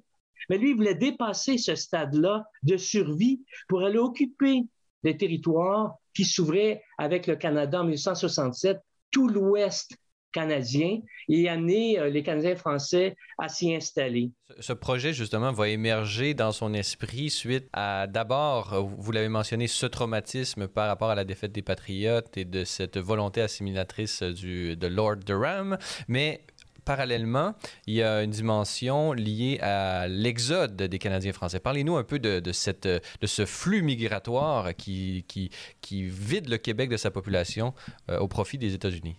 Mais 0.49 0.57
lui, 0.57 0.71
il 0.71 0.75
voulait 0.75 0.95
dépasser 0.95 1.57
ce 1.57 1.75
stade-là 1.75 2.45
de 2.63 2.77
survie 2.77 3.43
pour 3.67 3.83
aller 3.83 3.97
occuper 3.97 4.63
des 5.03 5.17
territoires 5.17 5.95
qui 6.13 6.25
s'ouvraient 6.25 6.81
avec 6.97 7.27
le 7.27 7.35
Canada 7.35 7.81
en 7.81 7.83
1867, 7.83 8.77
tout 9.11 9.27
l'ouest 9.27 9.95
canadien 10.31 10.99
et 11.27 11.49
amener 11.49 11.99
euh, 11.99 12.09
les 12.09 12.23
Canadiens 12.23 12.55
français 12.55 13.15
à 13.37 13.47
s'y 13.47 13.73
installer. 13.73 14.31
Ce 14.59 14.73
projet, 14.73 15.13
justement, 15.13 15.51
va 15.51 15.69
émerger 15.69 16.33
dans 16.33 16.51
son 16.51 16.73
esprit 16.73 17.29
suite 17.29 17.67
à, 17.73 18.07
d'abord, 18.07 18.85
vous 18.97 19.11
l'avez 19.11 19.29
mentionné, 19.29 19.67
ce 19.67 19.85
traumatisme 19.85 20.67
par 20.67 20.87
rapport 20.87 21.09
à 21.09 21.15
la 21.15 21.23
défaite 21.23 21.51
des 21.51 21.61
Patriotes 21.61 22.37
et 22.37 22.45
de 22.45 22.63
cette 22.63 22.97
volonté 22.97 23.41
assimilatrice 23.41 24.23
du, 24.23 24.75
de 24.75 24.87
Lord 24.87 25.17
Durham, 25.17 25.77
mais 26.07 26.41
parallèlement, 26.89 27.53
il 27.85 27.93
y 27.95 28.01
a 28.01 28.23
une 28.23 28.31
dimension 28.31 29.13
liée 29.13 29.59
à 29.61 30.07
l'exode 30.07 30.75
des 30.75 30.97
Canadiens 30.97 31.33
français. 31.33 31.59
Parlez-nous 31.59 31.97
un 31.97 32.03
peu 32.03 32.17
de, 32.17 32.39
de, 32.39 32.51
cette, 32.51 32.87
de 32.87 33.27
ce 33.27 33.45
flux 33.45 33.83
migratoire 33.83 34.75
qui, 34.75 35.23
qui, 35.27 35.51
qui, 35.81 36.05
vide 36.05 36.49
le 36.49 36.57
Québec 36.57 36.89
de 36.89 36.97
sa 36.97 37.11
population 37.11 37.75
euh, 38.09 38.17
au 38.17 38.27
profit 38.27 38.57
des 38.57 38.73
États-Unis. 38.73 39.17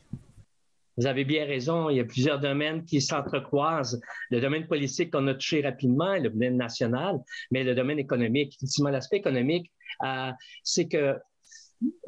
Vous 1.00 1.06
avez 1.06 1.24
bien 1.24 1.46
raison, 1.46 1.88
il 1.88 1.96
y 1.96 2.00
a 2.00 2.04
plusieurs 2.04 2.40
domaines 2.40 2.84
qui 2.84 3.00
s'entrecroisent. 3.00 4.02
Le 4.30 4.38
domaine 4.38 4.66
politique 4.66 5.10
qu'on 5.10 5.26
a 5.28 5.34
touché 5.34 5.62
rapidement, 5.62 6.14
le 6.16 6.28
domaine 6.28 6.58
national, 6.58 7.20
mais 7.50 7.64
le 7.64 7.74
domaine 7.74 7.98
économique. 7.98 8.54
Effectivement, 8.56 8.90
l'aspect 8.90 9.16
économique, 9.16 9.72
euh, 10.04 10.30
c'est 10.62 10.88
que 10.88 11.16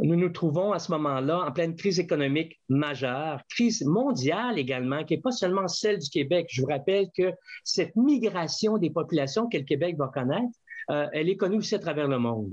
nous 0.01 0.17
nous 0.17 0.29
trouvons 0.29 0.73
à 0.73 0.79
ce 0.79 0.93
moment-là 0.93 1.39
en 1.39 1.53
pleine 1.53 1.75
crise 1.75 2.01
économique 2.01 2.61
majeure, 2.69 3.41
crise 3.49 3.83
mondiale 3.87 4.59
également, 4.59 5.05
qui 5.05 5.15
n'est 5.15 5.23
pas 5.23 5.33
seulement 5.33 5.69
celle 5.69 5.99
du 5.99 6.11
Québec. 6.11 6.49
Je 6.51 6.61
vous 6.61 6.69
rappelle 6.69 7.07
que 7.17 7.33
cette 7.65 7.97
migration 7.97 8.77
des 8.77 8.91
populations 8.91 9.49
que 9.49 9.57
le 9.57 9.65
Québec 9.65 9.97
va 9.97 10.09
connaître, 10.13 10.53
euh, 10.91 11.07
elle 11.15 11.31
est 11.31 11.37
connue 11.37 11.57
aussi 11.57 11.75
à 11.75 11.79
travers 11.79 12.09
le 12.09 12.19
monde 12.19 12.53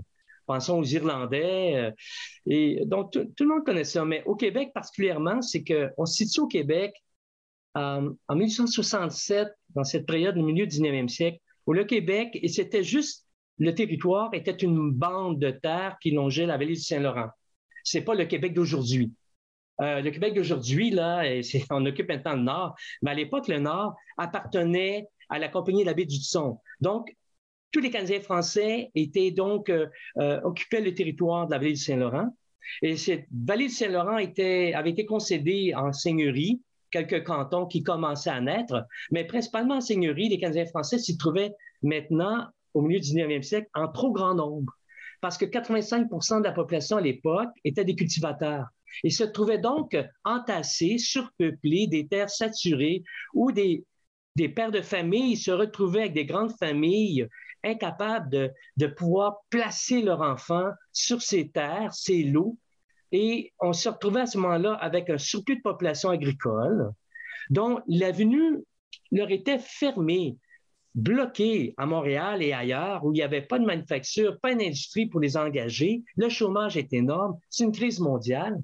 pensons 0.50 0.80
aux 0.80 0.84
Irlandais. 0.84 1.76
Euh, 1.76 1.92
et 2.48 2.82
donc, 2.86 3.12
tout, 3.12 3.28
le 3.40 3.46
monde 3.46 3.64
connaît 3.66 3.84
ça. 3.84 4.04
Mais 4.04 4.24
au 4.26 4.36
Québec 4.36 4.72
particulièrement, 4.74 5.42
c'est 5.42 5.64
qu'on 5.64 6.06
se 6.06 6.26
situe 6.26 6.42
au 6.42 6.48
Québec 6.48 6.94
euh, 7.78 8.10
en 8.28 8.36
1867, 8.36 9.48
dans 9.76 9.84
cette 9.84 10.08
période 10.08 10.36
du 10.36 10.42
milieu 10.42 10.66
du 10.66 10.76
19e 10.76 11.08
siècle, 11.08 11.38
où 11.68 11.74
le 11.74 11.84
Québec, 11.84 12.40
c'était 12.48 12.84
juste, 12.84 13.28
le 13.60 13.76
territoire 13.76 14.34
était 14.34 14.56
une 14.56 14.92
bande 14.92 15.40
de 15.40 15.52
terre 15.52 15.98
qui 16.02 16.12
longeait 16.12 16.48
la 16.48 16.58
vallée 16.58 16.74
du 16.74 16.82
Saint-Laurent. 16.82 17.30
C'est 17.84 18.02
pas 18.02 18.16
le 18.16 18.26
Québec 18.26 18.54
d'aujourd'hui. 18.54 19.14
Euh, 19.82 20.02
le 20.02 20.10
Québec 20.10 20.34
d'aujourd'hui, 20.34 20.90
là, 20.90 21.24
on 21.70 21.86
occupe 21.86 22.10
maintenant 22.10 22.34
le 22.34 22.42
Nord, 22.42 22.76
mais 23.02 23.12
à 23.12 23.14
l'époque, 23.14 23.48
le 23.48 23.60
Nord 23.60 23.96
appartenait 24.18 25.08
à 25.30 25.38
la 25.38 25.48
Compagnie 25.48 25.84
de 25.84 25.86
la 25.86 25.94
baie 25.94 26.06
du 26.06 26.22
Son. 26.22 26.60
Donc, 26.82 27.16
tous 27.72 27.80
les 27.80 27.90
Canadiens 27.90 28.22
français 28.22 28.92
étaient 28.96 29.32
donc 29.32 29.70
euh, 29.70 29.88
euh, 30.18 30.40
occupaient 30.42 30.82
le 30.82 30.94
territoire 30.94 31.46
de 31.48 31.52
la 31.52 31.58
vallée 31.58 31.74
du 31.74 31.80
Saint-Laurent. 31.80 32.36
Et 32.82 32.98
cette 32.98 33.26
vallée 33.32 33.68
du 33.68 33.74
Saint-Laurent 33.74 34.16
avait 34.16 34.90
été 34.90 35.06
concédée 35.06 35.74
en 35.76 35.92
seigneurie, 35.92 36.62
quelques 36.92 37.24
cantons 37.24 37.66
qui 37.66 37.84
commençaient 37.84 38.30
à 38.30 38.42
naître, 38.42 38.86
mais 39.12 39.24
principalement 39.24 39.76
en 39.76 39.82
seigneurie, 39.82 40.30
les 40.30 40.40
Canadiens 40.40 40.66
français 40.66 41.00
s'y 41.00 41.18
trouvaient 41.18 41.54
maintenant, 41.82 42.48
au 42.74 42.82
milieu 42.82 43.00
du 43.00 43.10
19e 43.10 43.42
siècle, 43.42 43.68
en 43.74 43.88
trop 43.88 44.12
grand 44.12 44.36
nombre. 44.36 44.74
Parce 45.22 45.38
que 45.38 45.46
85% 45.46 46.40
de 46.40 46.44
la 46.44 46.52
population 46.52 46.98
à 46.98 47.02
l'époque 47.02 47.50
étaient 47.64 47.86
des 47.86 47.96
cultivateurs. 47.96 48.68
Ils 49.04 49.14
se 49.14 49.24
trouvaient 49.24 49.60
donc 49.60 49.98
entassés, 50.24 50.98
surpeuplés, 50.98 51.88
des 51.88 52.08
terres 52.08 52.30
saturées, 52.30 53.04
où 53.34 53.52
des, 53.52 53.84
des 54.36 54.50
pères 54.50 54.72
de 54.72 54.82
famille 54.82 55.36
se 55.38 55.52
retrouvaient 55.52 56.02
avec 56.02 56.14
des 56.14 56.26
grandes 56.26 56.54
familles 56.58 57.28
incapables 57.64 58.54
de, 58.78 58.88
pouvoir 58.88 59.40
placer 59.50 60.02
leur 60.02 60.22
enfant 60.22 60.70
sur 60.94 61.22
ces 61.22 61.50
terres, 61.50 61.94
ces 61.94 62.24
lots. 62.24 62.58
Et 63.12 63.54
on 63.60 63.74
se 63.74 63.90
retrouvait 63.90 64.22
à 64.22 64.26
ce 64.28 64.38
moment-là 64.38 64.74
avec 64.74 65.10
un 65.10 65.18
surplus 65.18 65.58
de 65.58 65.62
population 65.62 66.10
agricole 66.10 66.92
dont 67.50 67.82
l'avenue 67.88 68.64
leur 69.12 69.32
était 69.32 69.58
fermée, 69.58 70.38
bloquée 70.94 71.74
à 71.78 71.86
Montréal 71.86 72.44
et 72.44 72.54
ailleurs, 72.54 73.04
où 73.04 73.12
il 73.12 73.16
n'y 73.16 73.22
avait 73.22 73.42
pas 73.42 73.60
de 73.60 73.66
manufacture, 73.66 74.40
pas 74.40 74.54
d'industrie 74.54 75.08
pour 75.08 75.20
les 75.20 75.38
engager. 75.38 76.04
Le 76.16 76.30
chômage 76.30 76.78
est 76.78 76.94
énorme. 76.94 77.40
C'est 77.50 77.64
une 77.64 77.72
crise 77.72 78.00
mondiale. 78.00 78.60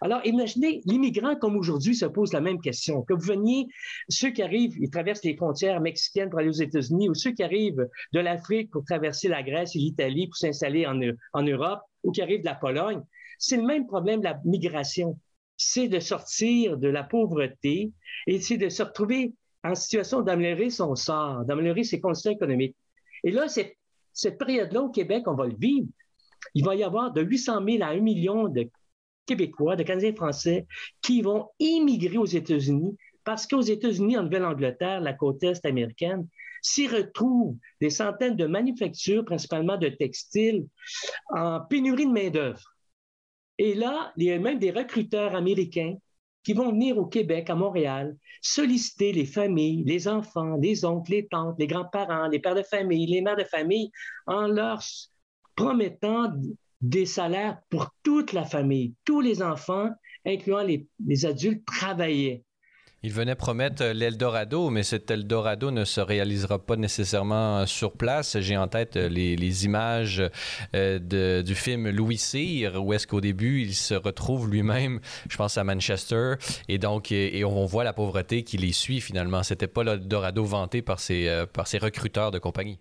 Alors, 0.00 0.20
imaginez, 0.24 0.80
l'immigrant 0.84 1.36
comme 1.36 1.56
aujourd'hui 1.56 1.94
se 1.94 2.06
pose 2.06 2.32
la 2.32 2.40
même 2.40 2.60
question. 2.60 3.02
Que 3.02 3.14
vous 3.14 3.26
veniez, 3.26 3.66
ceux 4.08 4.30
qui 4.30 4.42
arrivent, 4.42 4.76
ils 4.78 4.90
traversent 4.90 5.24
les 5.24 5.36
frontières 5.36 5.80
mexicaines 5.80 6.30
pour 6.30 6.38
aller 6.38 6.48
aux 6.48 6.52
États-Unis, 6.52 7.08
ou 7.08 7.14
ceux 7.14 7.32
qui 7.32 7.42
arrivent 7.42 7.86
de 8.12 8.20
l'Afrique 8.20 8.70
pour 8.70 8.84
traverser 8.84 9.28
la 9.28 9.42
Grèce 9.42 9.74
et 9.74 9.78
l'Italie 9.78 10.26
pour 10.26 10.36
s'installer 10.36 10.86
en, 10.86 11.42
Europe, 11.42 11.80
ou 12.02 12.12
qui 12.12 12.22
arrivent 12.22 12.40
de 12.40 12.46
la 12.46 12.54
Pologne, 12.54 13.02
c'est 13.38 13.56
le 13.56 13.64
même 13.64 13.86
problème, 13.86 14.22
la 14.22 14.40
migration. 14.44 15.18
C'est 15.56 15.88
de 15.88 15.98
sortir 15.98 16.76
de 16.76 16.88
la 16.88 17.02
pauvreté 17.02 17.92
et 18.26 18.40
c'est 18.40 18.58
de 18.58 18.68
se 18.68 18.82
retrouver 18.82 19.32
en 19.64 19.74
situation 19.74 20.22
d'améliorer 20.22 20.70
son 20.70 20.94
sort, 20.94 21.44
d'améliorer 21.44 21.84
ses 21.84 22.00
conditions 22.00 22.30
économiques. 22.30 22.76
Et 23.24 23.32
là, 23.32 23.46
cette 23.48 24.38
période-là 24.38 24.82
au 24.82 24.90
Québec, 24.90 25.24
on 25.26 25.34
va 25.34 25.46
le 25.46 25.56
vivre. 25.58 25.88
Il 26.54 26.64
va 26.64 26.74
y 26.74 26.84
avoir 26.84 27.12
de 27.12 27.22
800 27.22 27.64
000 27.64 27.82
à 27.82 27.88
1 27.88 28.00
million 28.00 28.48
de 28.48 28.68
Québécois, 29.28 29.76
de 29.76 29.82
Canadiens 29.84 30.14
français 30.14 30.66
qui 31.02 31.22
vont 31.22 31.50
immigrer 31.60 32.18
aux 32.18 32.26
États-Unis 32.26 32.96
parce 33.24 33.46
qu'aux 33.46 33.60
États-Unis, 33.60 34.16
en 34.16 34.22
Nouvelle-Angleterre, 34.22 35.02
la 35.02 35.12
côte 35.12 35.42
est 35.42 35.64
américaine, 35.66 36.26
s'y 36.62 36.88
retrouvent 36.88 37.56
des 37.80 37.90
centaines 37.90 38.36
de 38.36 38.46
manufactures, 38.46 39.24
principalement 39.24 39.76
de 39.76 39.90
textiles, 39.90 40.66
en 41.28 41.60
pénurie 41.60 42.06
de 42.06 42.12
main-d'œuvre. 42.12 42.74
Et 43.58 43.74
là, 43.74 44.12
il 44.16 44.24
y 44.24 44.32
a 44.32 44.38
même 44.38 44.58
des 44.58 44.70
recruteurs 44.70 45.34
américains 45.34 45.96
qui 46.42 46.54
vont 46.54 46.70
venir 46.70 46.96
au 46.96 47.04
Québec, 47.04 47.50
à 47.50 47.54
Montréal, 47.54 48.16
solliciter 48.40 49.12
les 49.12 49.26
familles, 49.26 49.84
les 49.84 50.08
enfants, 50.08 50.56
les 50.56 50.86
oncles, 50.86 51.10
les 51.10 51.28
tantes, 51.28 51.56
les 51.58 51.66
grands-parents, 51.66 52.28
les 52.28 52.38
pères 52.38 52.54
de 52.54 52.62
famille, 52.62 53.06
les 53.06 53.20
mères 53.20 53.36
de 53.36 53.44
famille, 53.44 53.90
en 54.26 54.46
leur 54.46 54.82
promettant 55.54 56.32
des 56.80 57.06
salaires 57.06 57.58
pour 57.70 57.90
toute 58.02 58.32
la 58.32 58.44
famille. 58.44 58.94
Tous 59.04 59.20
les 59.20 59.42
enfants, 59.42 59.90
incluant 60.26 60.62
les, 60.62 60.86
les 61.04 61.26
adultes, 61.26 61.64
travaillaient. 61.66 62.44
Il 63.04 63.12
venait 63.12 63.36
promettre 63.36 63.84
l'Eldorado, 63.84 64.70
mais 64.70 64.82
cet 64.82 65.08
Eldorado 65.12 65.70
ne 65.70 65.84
se 65.84 66.00
réalisera 66.00 66.58
pas 66.58 66.74
nécessairement 66.74 67.64
sur 67.64 67.92
place. 67.92 68.40
J'ai 68.40 68.56
en 68.56 68.66
tête 68.66 68.96
les, 68.96 69.64
images 69.64 70.20
euh, 70.74 71.42
du 71.42 71.54
film 71.54 71.88
Louis 71.90 72.18
Cyr, 72.18 72.84
où 72.84 72.92
est-ce 72.92 73.06
qu'au 73.06 73.20
début, 73.20 73.62
il 73.62 73.74
se 73.74 73.94
retrouve 73.94 74.50
lui-même, 74.50 75.00
je 75.30 75.36
pense 75.36 75.56
à 75.58 75.62
Manchester, 75.62 76.34
et 76.66 76.78
donc 76.78 77.12
et, 77.12 77.44
on 77.44 77.66
voit 77.66 77.84
la 77.84 77.92
pauvreté 77.92 78.42
qui 78.42 78.56
les 78.56 78.72
suit 78.72 79.00
finalement. 79.00 79.44
C'était 79.44 79.68
pas 79.68 79.84
l'Eldorado 79.84 80.44
vanté 80.44 80.82
par 80.82 80.98
ses, 80.98 81.28
euh, 81.28 81.46
par 81.46 81.68
ses 81.68 81.78
recruteurs 81.78 82.32
de 82.32 82.40
compagnie. 82.40 82.80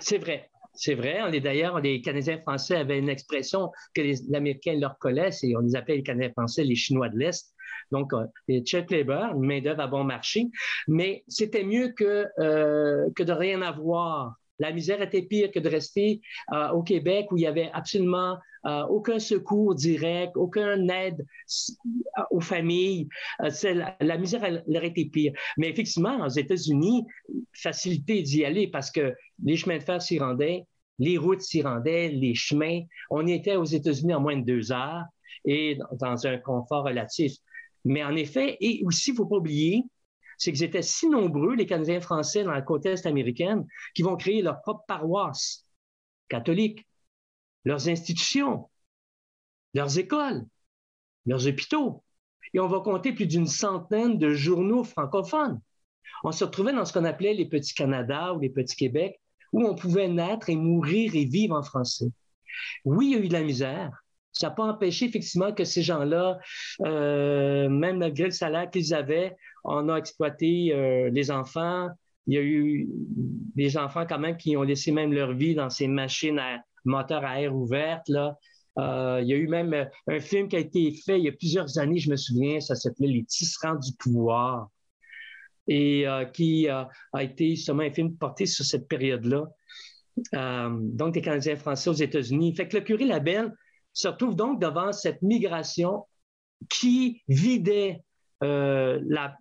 C'est 0.00 0.18
vrai. 0.18 0.50
C'est 0.80 0.94
vrai. 0.94 1.40
D'ailleurs, 1.40 1.80
les 1.80 2.00
Canadiens 2.00 2.38
français 2.38 2.76
avaient 2.76 3.00
une 3.00 3.08
expression 3.08 3.72
que 3.94 4.00
les 4.00 4.32
Américains 4.32 4.78
leur 4.78 4.96
collaient, 4.98 5.30
et 5.42 5.56
on 5.56 5.60
les 5.60 5.74
appelait 5.74 5.96
les 5.96 6.02
Canadiens 6.04 6.30
français 6.30 6.62
les 6.62 6.76
Chinois 6.76 7.08
de 7.08 7.18
l'Est. 7.18 7.52
Donc, 7.90 8.12
euh, 8.12 8.24
check 8.60 8.92
labor, 8.92 9.34
main-d'œuvre 9.34 9.80
à 9.80 9.88
bon 9.88 10.04
marché. 10.04 10.46
Mais 10.86 11.24
c'était 11.26 11.64
mieux 11.64 11.88
que, 11.88 12.26
euh, 12.38 13.10
que 13.16 13.24
de 13.24 13.32
rien 13.32 13.60
avoir. 13.60 14.36
La 14.58 14.72
misère 14.72 15.00
était 15.02 15.22
pire 15.22 15.50
que 15.50 15.58
de 15.58 15.68
rester 15.68 16.20
euh, 16.52 16.70
au 16.70 16.82
Québec 16.82 17.30
où 17.30 17.36
il 17.36 17.40
n'y 17.40 17.46
avait 17.46 17.70
absolument 17.72 18.36
euh, 18.66 18.82
aucun 18.86 19.18
secours 19.18 19.74
direct, 19.74 20.36
aucune 20.36 20.90
aide 20.90 21.24
aux 22.30 22.40
familles. 22.40 23.08
La, 23.40 24.18
misère, 24.18 24.44
elle, 24.44 24.64
aurait 24.68 24.88
été 24.88 25.06
pire. 25.06 25.32
Mais 25.56 25.68
effectivement, 25.68 26.24
aux 26.24 26.28
États-Unis, 26.28 27.04
facilité 27.52 28.22
d'y 28.22 28.44
aller 28.44 28.68
parce 28.68 28.90
que 28.90 29.14
les 29.44 29.56
chemins 29.56 29.78
de 29.78 29.82
fer 29.82 30.02
s'y 30.02 30.18
rendaient, 30.18 30.64
les 30.98 31.16
routes 31.16 31.42
s'y 31.42 31.62
rendaient, 31.62 32.08
les 32.08 32.34
chemins. 32.34 32.80
On 33.10 33.26
était 33.26 33.56
aux 33.56 33.64
États-Unis 33.64 34.14
en 34.14 34.20
moins 34.20 34.36
de 34.36 34.44
deux 34.44 34.72
heures 34.72 35.04
et 35.44 35.78
dans 36.00 36.26
un 36.26 36.38
confort 36.38 36.84
relatif. 36.84 37.32
Mais 37.84 38.02
en 38.02 38.16
effet, 38.16 38.56
et 38.60 38.82
aussi, 38.84 39.10
il 39.10 39.12
ne 39.12 39.16
faut 39.18 39.26
pas 39.26 39.36
oublier, 39.36 39.84
c'est 40.38 40.52
qu'ils 40.52 40.62
étaient 40.62 40.82
si 40.82 41.08
nombreux, 41.08 41.54
les 41.54 41.66
Canadiens 41.66 42.00
français 42.00 42.44
dans 42.44 42.52
la 42.52 42.62
côte 42.62 42.86
est 42.86 43.06
américaine, 43.06 43.66
qui 43.94 44.02
vont 44.02 44.16
créer 44.16 44.40
leur 44.40 44.62
propre 44.62 44.84
paroisse 44.86 45.66
catholique, 46.28 46.86
leurs 47.64 47.88
institutions, 47.88 48.70
leurs 49.74 49.98
écoles, 49.98 50.46
leurs 51.26 51.46
hôpitaux. 51.46 52.04
Et 52.54 52.60
on 52.60 52.68
va 52.68 52.80
compter 52.80 53.12
plus 53.12 53.26
d'une 53.26 53.46
centaine 53.46 54.16
de 54.16 54.30
journaux 54.30 54.84
francophones. 54.84 55.60
On 56.24 56.32
se 56.32 56.44
retrouvait 56.44 56.72
dans 56.72 56.84
ce 56.84 56.92
qu'on 56.92 57.04
appelait 57.04 57.34
les 57.34 57.46
petits 57.46 57.74
Canada 57.74 58.32
ou 58.32 58.40
les 58.40 58.48
petits 58.48 58.76
Québec, 58.76 59.20
où 59.52 59.66
on 59.66 59.74
pouvait 59.74 60.08
naître 60.08 60.48
et 60.50 60.56
mourir 60.56 61.14
et 61.14 61.24
vivre 61.24 61.56
en 61.56 61.62
français. 61.62 62.10
Oui, 62.84 63.08
il 63.08 63.12
y 63.12 63.16
a 63.16 63.24
eu 63.24 63.28
de 63.28 63.32
la 63.32 63.42
misère, 63.42 64.02
ça 64.32 64.48
n'a 64.48 64.54
pas 64.54 64.64
empêché 64.64 65.06
effectivement 65.06 65.52
que 65.52 65.64
ces 65.64 65.82
gens-là, 65.82 66.38
euh, 66.82 67.68
même 67.68 67.98
malgré 67.98 68.26
le 68.26 68.30
salaire 68.30 68.70
qu'ils 68.70 68.94
avaient, 68.94 69.36
on 69.64 69.88
a 69.88 69.96
exploité 69.96 70.72
euh, 70.72 71.10
les 71.10 71.30
enfants. 71.30 71.88
Il 72.26 72.34
y 72.34 72.38
a 72.38 72.42
eu 72.42 72.88
des 73.54 73.76
enfants 73.76 74.04
quand 74.06 74.18
même 74.18 74.36
qui 74.36 74.56
ont 74.56 74.62
laissé 74.62 74.92
même 74.92 75.12
leur 75.12 75.32
vie 75.32 75.54
dans 75.54 75.70
ces 75.70 75.88
machines 75.88 76.38
à 76.38 76.62
moteur 76.84 77.24
à 77.24 77.40
air 77.40 77.54
ouverte. 77.54 78.08
Là. 78.08 78.36
Euh, 78.78 79.20
il 79.22 79.28
y 79.28 79.32
a 79.32 79.36
eu 79.36 79.48
même 79.48 79.88
un 80.06 80.20
film 80.20 80.48
qui 80.48 80.56
a 80.56 80.58
été 80.58 80.92
fait 81.04 81.18
il 81.18 81.24
y 81.24 81.28
a 81.28 81.32
plusieurs 81.32 81.78
années, 81.78 81.98
je 81.98 82.10
me 82.10 82.16
souviens, 82.16 82.60
ça 82.60 82.74
s'appelait 82.74 83.08
Les 83.08 83.24
tisserands 83.24 83.76
du 83.76 83.92
pouvoir 83.98 84.68
et 85.70 86.06
qui 86.32 86.66
a 86.66 86.88
été 87.20 87.50
justement 87.50 87.82
un 87.82 87.90
film 87.90 88.16
porté 88.16 88.46
sur 88.46 88.64
cette 88.64 88.88
période-là. 88.88 89.44
donc, 90.32 91.12
des 91.12 91.20
Canadiens 91.20 91.56
français 91.56 91.90
aux 91.90 91.94
États-Unis. 91.94 92.54
Fait 92.56 92.66
que 92.68 92.78
le 92.78 92.82
curé 92.82 93.04
Labelle, 93.04 93.52
se 93.98 94.08
retrouve 94.08 94.36
donc 94.36 94.60
devant 94.60 94.92
cette 94.92 95.22
migration 95.22 96.06
qui 96.70 97.22
vidait 97.26 98.02
euh, 98.44 99.00
la, 99.06 99.36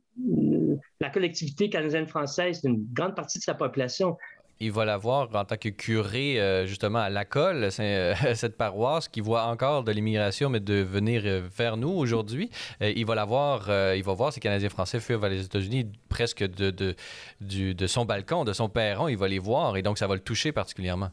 la, 0.99 1.09
collectivité 1.09 1.69
canadienne-française 1.69 2.61
d'une 2.61 2.85
grande 2.93 3.15
partie 3.15 3.39
de 3.39 3.43
sa 3.43 3.53
population. 3.53 4.17
Il 4.59 4.71
va 4.71 4.85
la 4.85 4.97
voir 4.97 5.29
en 5.35 5.45
tant 5.45 5.55
que 5.55 5.69
curé, 5.69 6.41
euh, 6.41 6.65
justement, 6.65 6.99
à 6.99 7.09
la 7.09 7.25
colle, 7.25 7.69
euh, 7.79 8.13
cette 8.33 8.57
paroisse 8.57 9.07
qui 9.07 9.21
voit 9.21 9.45
encore 9.45 9.83
de 9.83 9.91
l'immigration, 9.91 10.49
mais 10.49 10.59
de 10.59 10.75
venir 10.75 11.21
vers 11.55 11.77
nous 11.77 11.91
aujourd'hui. 11.91 12.49
il 12.81 13.05
va 13.05 13.13
la 13.13 13.25
voir, 13.25 13.69
il 13.95 14.03
va 14.03 14.13
voir 14.13 14.33
ces 14.33 14.39
Canadiens 14.39 14.69
français 14.69 14.99
fuir 14.99 15.19
vers 15.19 15.29
les 15.29 15.45
États-Unis 15.45 15.91
presque 16.09 16.43
de, 16.43 16.71
de, 16.71 17.73
de 17.73 17.87
son 17.87 18.05
balcon, 18.05 18.45
de 18.45 18.53
son 18.53 18.69
perron. 18.69 19.07
Il 19.07 19.17
va 19.17 19.27
les 19.27 19.39
voir 19.39 19.77
et 19.77 19.83
donc 19.83 19.97
ça 19.97 20.07
va 20.07 20.15
le 20.15 20.21
toucher 20.21 20.51
particulièrement. 20.51 21.09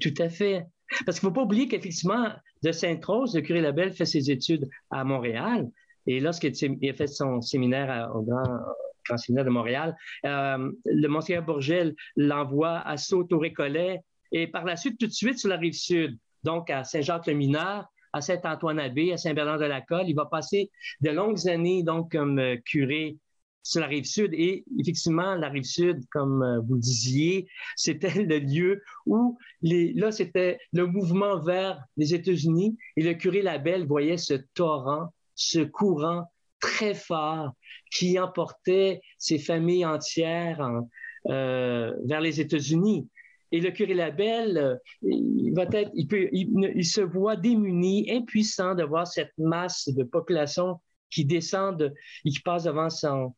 Tout 0.00 0.14
à 0.18 0.28
fait. 0.28 0.66
Parce 1.06 1.18
qu'il 1.18 1.28
ne 1.28 1.32
faut 1.32 1.34
pas 1.34 1.42
oublier 1.42 1.68
qu'effectivement, 1.68 2.28
de 2.62 2.72
Sainte-Rose, 2.72 3.34
le 3.34 3.40
curé 3.40 3.60
Labelle 3.60 3.92
fait 3.92 4.04
ses 4.04 4.30
études 4.30 4.68
à 4.90 5.04
Montréal. 5.04 5.68
Et 6.06 6.20
lorsqu'il 6.20 6.52
a 6.52 6.94
fait 6.94 7.06
son 7.06 7.40
séminaire 7.40 8.10
au 8.14 8.22
grand, 8.22 9.16
séminaire 9.16 9.44
de 9.44 9.50
Montréal, 9.50 9.96
euh, 10.24 10.70
le 10.84 11.08
Monseigneur 11.08 11.44
Bourgel 11.44 11.94
l'envoie 12.16 12.78
à 12.80 12.96
Sault-au-Récollet 12.96 14.00
et 14.32 14.46
par 14.46 14.64
la 14.64 14.76
suite, 14.76 14.98
tout 14.98 15.06
de 15.06 15.12
suite, 15.12 15.38
sur 15.38 15.48
la 15.48 15.56
rive 15.56 15.74
sud, 15.74 16.18
donc 16.42 16.70
à 16.70 16.84
Saint-Jacques-le-Mineur, 16.84 17.86
à 18.12 18.20
Saint-Antoine-Abbé, 18.20 19.12
à 19.12 19.16
Saint-Bernard-de-la-Colle. 19.16 20.04
Il 20.08 20.14
va 20.14 20.26
passer 20.26 20.70
de 21.00 21.10
longues 21.10 21.48
années 21.48 21.82
donc 21.82 22.12
comme 22.12 22.38
euh, 22.38 22.56
curé 22.64 23.18
sur 23.62 23.80
la 23.80 23.86
rive 23.86 24.04
sud. 24.04 24.32
Et 24.34 24.64
effectivement, 24.78 25.34
la 25.34 25.48
rive 25.48 25.64
sud, 25.64 26.00
comme 26.10 26.42
euh, 26.42 26.60
vous 26.60 26.78
disiez, 26.78 27.46
c'était 27.76 28.24
le 28.24 28.38
lieu 28.38 28.82
où 29.06 29.38
là, 29.62 30.12
c'était 30.12 30.58
le 30.72 30.86
mouvement 30.86 31.40
vers 31.40 31.82
les 31.96 32.14
États-Unis 32.14 32.76
et 32.96 33.02
le 33.02 33.14
curé 33.14 33.42
Labelle 33.42 33.86
voyait 33.86 34.16
ce 34.18 34.34
torrent, 34.54 35.12
ce 35.42 35.60
courant 35.60 36.30
très 36.60 36.94
fort 36.94 37.52
qui 37.90 38.18
emportait 38.18 39.00
ces 39.18 39.38
familles 39.38 39.84
entières 39.84 40.82
euh, 41.28 41.92
vers 42.04 42.20
les 42.20 42.40
États-Unis. 42.40 43.08
Et 43.50 43.60
le 43.60 43.70
curé 43.70 43.94
Labelle, 43.94 44.56
euh, 44.56 44.76
il, 45.02 45.52
va 45.54 45.64
être, 45.64 45.90
il, 45.94 46.84
se 46.86 47.00
voit 47.00 47.36
démuni, 47.36 48.10
impuissant 48.10 48.74
de 48.74 48.84
voir 48.84 49.06
cette 49.06 49.36
masse 49.36 49.88
de 49.88 50.04
population 50.04 50.80
qui 51.10 51.24
descend 51.24 51.92
et 52.24 52.30
qui 52.30 52.40
passe 52.40 52.64
devant 52.64 52.88
son, 52.88 53.34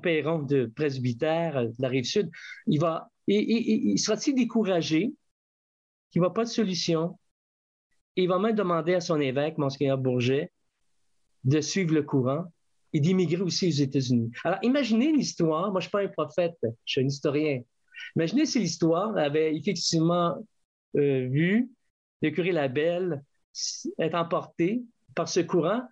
perron 0.00 0.40
de 0.40 0.70
presbytère 0.76 1.56
euh, 1.56 1.66
de 1.66 1.74
la 1.80 1.88
rive 1.88 2.04
sud, 2.04 2.30
il 2.66 2.78
va, 2.78 3.10
il 3.26 3.98
sera-t-il 3.98 4.34
découragé 4.34 5.12
qu'il 6.10 6.20
va 6.20 6.30
pas 6.30 6.44
de 6.44 6.50
solution? 6.50 7.16
il 8.16 8.28
va 8.28 8.38
même 8.38 8.54
demander 8.54 8.94
à 8.94 9.00
son 9.00 9.20
évêque, 9.20 9.58
Monseigneur 9.58 9.98
Bourget, 9.98 10.52
de 11.44 11.60
suivre 11.60 11.94
le 11.94 12.02
courant 12.02 12.44
et 12.92 13.00
d'immigrer 13.00 13.42
aussi 13.42 13.68
aux 13.68 13.82
États-Unis. 13.82 14.30
Alors, 14.44 14.58
imaginez 14.62 15.12
l'histoire. 15.12 15.70
Moi, 15.70 15.80
je 15.80 15.86
ne 15.86 15.88
suis 15.88 15.90
pas 15.90 16.02
un 16.02 16.08
prophète, 16.08 16.56
je 16.62 16.92
suis 16.92 17.00
un 17.00 17.06
historien. 17.06 17.62
Imaginez 18.16 18.46
si 18.46 18.58
l'histoire 18.58 19.16
avait 19.16 19.54
effectivement 19.54 20.36
euh, 20.96 21.28
vu 21.28 21.70
le 22.22 22.30
curé 22.30 22.52
Labelle 22.52 23.22
être 23.98 24.14
emporté 24.14 24.82
par 25.14 25.28
ce 25.28 25.40
courant 25.40 25.82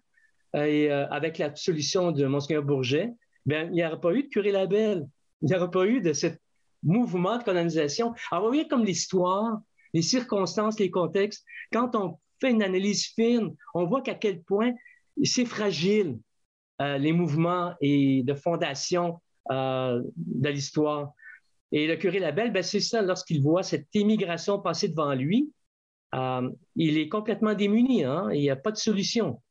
euh, 0.56 0.64
et 0.64 0.90
avec 0.90 1.38
la 1.38 1.54
solution 1.54 2.12
de 2.12 2.26
Monseigneur 2.26 2.64
Bourget, 2.64 3.12
ben, 3.46 3.68
il 3.70 3.74
n'y 3.74 3.84
aurait 3.84 4.00
pas 4.00 4.12
eu 4.12 4.24
de 4.24 4.28
curé 4.28 4.50
Labelle. 4.50 5.06
Il 5.42 5.48
n'y 5.48 5.54
aurait 5.54 5.70
pas 5.70 5.86
eu 5.86 6.00
de 6.00 6.12
ce 6.12 6.26
mouvement 6.82 7.38
de 7.38 7.44
colonisation. 7.44 8.14
Alors, 8.30 8.44
vous 8.44 8.50
voyez 8.50 8.68
comme 8.68 8.84
l'histoire, 8.84 9.60
les 9.94 10.02
circonstances, 10.02 10.78
les 10.78 10.90
contextes, 10.90 11.44
quand 11.72 11.94
on 11.96 12.18
fait 12.40 12.50
une 12.50 12.62
analyse 12.62 13.06
fine, 13.06 13.54
on 13.74 13.86
voit 13.86 14.02
qu'à 14.02 14.14
quel 14.14 14.42
point 14.42 14.72
c'est 15.24 15.44
fragile, 15.44 16.18
euh, 16.80 16.98
les 16.98 17.12
mouvements 17.12 17.74
et 17.80 18.22
de 18.22 18.34
fondation 18.34 19.20
euh, 19.50 20.02
de 20.16 20.48
l'histoire. 20.48 21.12
Et 21.72 21.86
le 21.86 21.96
curé 21.96 22.18
Labelle, 22.18 22.52
ben, 22.52 22.62
c'est 22.62 22.80
ça, 22.80 23.02
lorsqu'il 23.02 23.42
voit 23.42 23.62
cette 23.62 23.88
immigration 23.94 24.60
passer 24.60 24.88
devant 24.88 25.14
lui, 25.14 25.52
euh, 26.14 26.48
il 26.76 26.98
est 26.98 27.08
complètement 27.08 27.54
démuni, 27.54 28.04
hein, 28.04 28.28
il 28.32 28.40
n'y 28.40 28.50
a 28.50 28.56
pas 28.56 28.70
de 28.70 28.76
solution. 28.76 29.42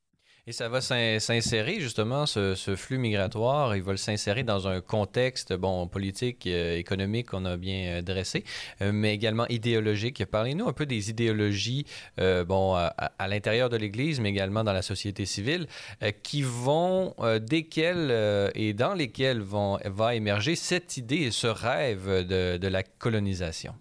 Et 0.49 0.53
ça 0.53 0.69
va 0.69 0.79
s'insérer 0.79 1.81
justement, 1.81 2.25
ce, 2.25 2.55
flux 2.77 2.97
migratoire, 2.97 3.75
il 3.75 3.83
va 3.83 3.97
s'insérer 3.97 4.43
dans 4.43 4.69
un 4.69 4.79
contexte 4.79 5.51
bon, 5.51 5.87
politique, 5.87 6.47
euh, 6.47 6.77
économique 6.77 7.31
qu'on 7.31 7.43
a 7.43 7.57
bien 7.57 7.97
euh, 7.97 8.01
dressé, 8.01 8.45
euh, 8.81 8.93
mais 8.93 9.13
également 9.13 9.45
idéologique. 9.49 10.23
Parlez-nous 10.25 10.65
un 10.65 10.71
peu 10.71 10.85
des 10.85 11.09
idéologies 11.09 11.85
bon, 12.17 12.75
à, 12.75 13.27
l'intérieur 13.27 13.67
de 13.67 13.75
l'Église, 13.75 14.21
mais 14.21 14.29
également 14.29 14.63
dans 14.63 14.71
la 14.71 14.81
société 14.81 15.25
civile, 15.25 15.67
qui 16.23 16.43
vont, 16.43 17.13
desquelles 17.41 18.51
et 18.55 18.73
dans 18.73 18.93
lesquelles 18.93 19.41
vont, 19.41 19.77
va 19.83 20.15
émerger 20.15 20.55
cette 20.55 20.95
idée 20.95 21.29
ce 21.31 21.47
rêve 21.47 22.25
de, 22.25 22.55
de 22.55 22.67
la 22.69 22.83
colonisation. 22.83 23.73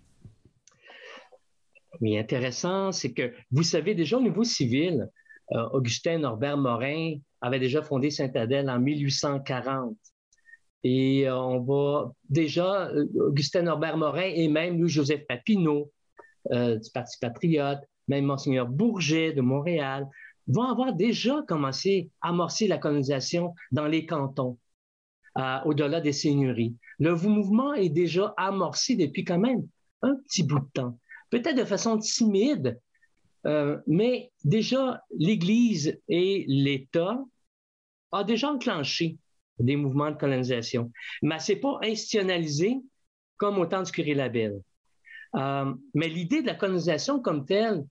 Mais 2.00 2.18
intéressant, 2.18 2.92
c'est 2.92 3.12
que 3.12 3.32
vous 3.50 3.62
savez 3.62 3.94
déjà 3.94 4.16
au 4.16 4.22
niveau 4.22 4.44
civil, 4.44 5.02
euh, 5.02 5.06
Augustin 5.50 6.18
Norbert 6.18 6.56
Morin 6.56 7.14
avait 7.40 7.60
déjà 7.60 7.82
fondé 7.82 8.10
Saint-Adèle 8.10 8.68
en 8.68 8.80
1840. 8.80 9.96
Et 10.82 11.28
euh, 11.28 11.36
on 11.36 11.60
va 11.60 12.12
déjà, 12.28 12.88
euh, 12.88 13.06
Augustin 13.28 13.62
Norbert 13.62 13.96
Morin 13.96 14.30
et 14.34 14.48
même 14.48 14.78
Louis-Joseph 14.78 15.26
Papineau 15.26 15.92
du 16.48 16.90
Parti 16.94 17.18
patriote, 17.20 17.80
même 18.06 18.26
Monseigneur 18.26 18.68
Bourget 18.68 19.32
de 19.32 19.40
Montréal, 19.40 20.06
vont 20.46 20.62
avoir 20.62 20.92
déjà 20.92 21.42
commencé 21.48 22.10
à 22.20 22.28
amorcer 22.28 22.68
la 22.68 22.78
colonisation 22.78 23.52
dans 23.72 23.88
les 23.88 24.06
cantons, 24.06 24.56
au-delà 25.64 26.00
des 26.00 26.12
seigneuries. 26.12 26.76
Le 26.98 27.16
mouvement 27.16 27.74
est 27.74 27.88
déjà 27.88 28.32
amorcé 28.36 28.94
depuis 28.94 29.24
quand 29.24 29.40
même 29.40 29.66
un 30.02 30.14
petit 30.16 30.44
bout 30.44 30.60
de 30.60 30.68
temps, 30.72 30.98
peut-être 31.30 31.56
de 31.56 31.64
façon 31.64 31.98
timide, 31.98 32.80
euh, 33.46 33.78
mais 33.86 34.32
déjà 34.44 35.02
l'Église 35.16 36.00
et 36.08 36.44
l'État 36.48 37.18
ont 38.12 38.24
déjà 38.24 38.50
enclenché 38.50 39.18
des 39.58 39.76
mouvements 39.76 40.10
de 40.10 40.16
colonisation, 40.16 40.92
mais 41.22 41.38
c'est 41.38 41.56
pas 41.56 41.78
institutionnalisé 41.82 42.76
comme 43.36 43.58
au 43.58 43.66
temps 43.66 43.82
du 43.82 43.92
curé 43.92 44.14
Labelle. 44.14 44.60
Euh, 45.34 45.72
mais 45.94 46.08
l'idée 46.08 46.42
de 46.42 46.46
la 46.46 46.54
colonisation 46.54 47.20
comme 47.20 47.46
telle 47.46 47.84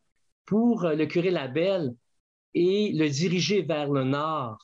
pour 0.46 0.84
le 0.84 1.06
curé 1.06 1.32
Labelle 1.32 1.94
et 2.54 2.92
le 2.94 3.10
diriger 3.10 3.62
vers 3.62 3.90
le 3.90 4.04
nord, 4.04 4.58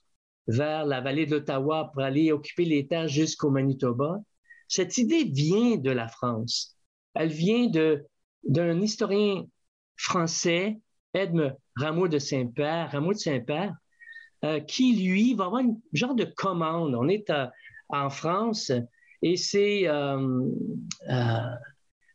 vers 0.48 0.86
la 0.86 1.02
vallée 1.02 1.26
de 1.26 1.32
l'Ottawa 1.32 1.92
pour 1.94 2.04
aller 2.04 2.32
occuper 2.32 2.66
les 2.66 2.88
terres 2.88 3.08
jusqu'au 3.08 3.50
Manitoba, 3.50 4.20
cette 4.68 4.98
idée 4.98 5.24
vient 5.24 5.78
de 5.78 5.92
la 5.92 6.08
France. 6.08 6.78
Elle 7.14 7.30
vient 7.30 7.70
d'un 8.44 8.82
historien 8.82 9.46
français, 9.98 10.80
Edme 11.14 11.56
Rameau 11.76 12.08
de 12.08 12.20
Saint-Père, 12.20 12.92
Rameau 12.92 13.14
de 13.14 13.18
Saint-Père, 13.18 13.74
euh, 14.44 14.60
qui, 14.60 14.96
lui, 14.96 15.34
va 15.36 15.46
avoir 15.46 15.62
une 15.62 15.80
genre 15.94 16.16
de 16.16 16.26
commande. 16.26 16.96
On 16.96 17.08
est 17.08 17.32
en 17.90 18.10
France 18.10 18.72
et 19.22 19.38
c'est 19.38 19.88
euh, 19.88 20.48
euh, 21.10 21.56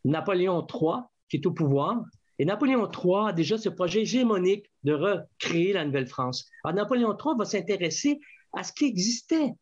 Napoléon 0.04 0.66
III 0.66 1.02
qui 1.28 1.36
est 1.36 1.46
au 1.46 1.52
pouvoir. 1.52 2.02
Et 2.38 2.44
Napoléon 2.44 2.90
III 2.90 3.28
a 3.28 3.32
déjà 3.32 3.56
ce 3.56 3.68
projet 3.68 4.02
hégémonique 4.02 4.70
de 4.84 4.92
recréer 4.92 5.72
la 5.72 5.84
Nouvelle-France. 5.84 6.48
Alors, 6.64 6.76
Napoléon 6.76 7.16
III 7.16 7.34
va 7.38 7.44
s'intéresser 7.44 8.20
à 8.52 8.62
ce 8.62 8.72
qui 8.72 8.84
existait 8.86 9.52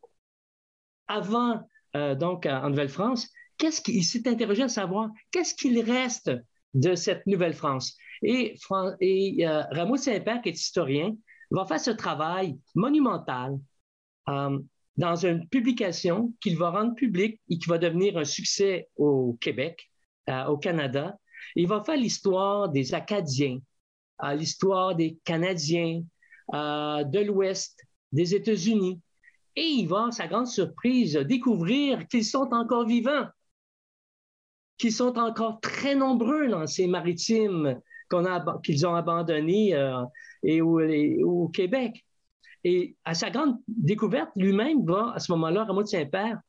avant 1.06 1.68
euh, 1.96 2.14
donc 2.14 2.46
en 2.46 2.70
Nouvelle-France, 2.70 3.28
qu'est-ce 3.58 3.80
qu'il 3.80 4.04
s'est 4.04 4.26
interrogé 4.28 4.62
à 4.62 4.68
savoir 4.68 5.10
qu'est-ce 5.30 5.54
qu'il 5.54 5.78
reste 5.80 6.30
de 6.74 6.94
cette 6.94 7.26
Nouvelle-France? 7.26 7.96
Et, 8.24 8.56
et 9.00 9.46
euh, 9.46 9.62
Rameau 9.70 9.96
Saint-Père, 9.96 10.42
qui 10.42 10.48
est 10.48 10.52
historien, 10.52 11.14
va 11.50 11.66
faire 11.66 11.78
ce 11.78 11.90
travail 11.90 12.58
monumental 12.74 13.58
euh, 14.28 14.58
dans 14.96 15.16
une 15.16 15.46
publication 15.48 16.32
qu'il 16.40 16.56
va 16.56 16.70
rendre 16.70 16.94
publique 16.94 17.40
et 17.48 17.58
qui 17.58 17.68
va 17.68 17.78
devenir 17.78 18.16
un 18.16 18.24
succès 18.24 18.88
au 18.96 19.36
Québec, 19.40 19.90
au 20.48 20.56
Canada. 20.56 21.18
Il 21.56 21.66
va 21.66 21.82
faire 21.82 21.96
l'histoire 21.96 22.68
des 22.70 22.94
Acadiens, 22.94 23.58
l'histoire 24.36 24.94
des 24.94 25.18
Canadiens, 25.24 26.02
de 26.52 27.24
l'Ouest, 27.24 27.84
des 28.12 28.36
États-Unis, 28.36 29.00
et 29.56 29.62
il 29.62 29.86
va, 29.86 30.06
à 30.08 30.10
sa 30.10 30.26
grande 30.26 30.46
surprise, 30.46 31.14
découvrir 31.14 32.06
qu'ils 32.08 32.24
sont 32.24 32.48
encore 32.52 32.86
vivants, 32.86 33.26
qu'ils 34.78 34.92
sont 34.92 35.18
encore 35.18 35.60
très 35.60 35.94
nombreux 35.94 36.48
dans 36.48 36.66
ces 36.66 36.86
maritimes 36.86 37.80
qu'ils 38.62 38.86
ont 38.86 38.94
abandonnés 38.94 39.74
euh, 39.74 40.04
au, 40.62 41.48
Québec. 41.48 42.04
Et 42.64 42.96
à 43.04 43.14
sa 43.14 43.30
grande 43.30 43.58
découverte, 43.68 44.30
lui-même 44.36 44.84
va, 44.86 45.12
à 45.14 45.18
ce 45.18 45.30
moment-là, 45.32 45.64
Rameau 45.64 45.82
de 45.82 45.88
Saint-Père, 45.88 46.40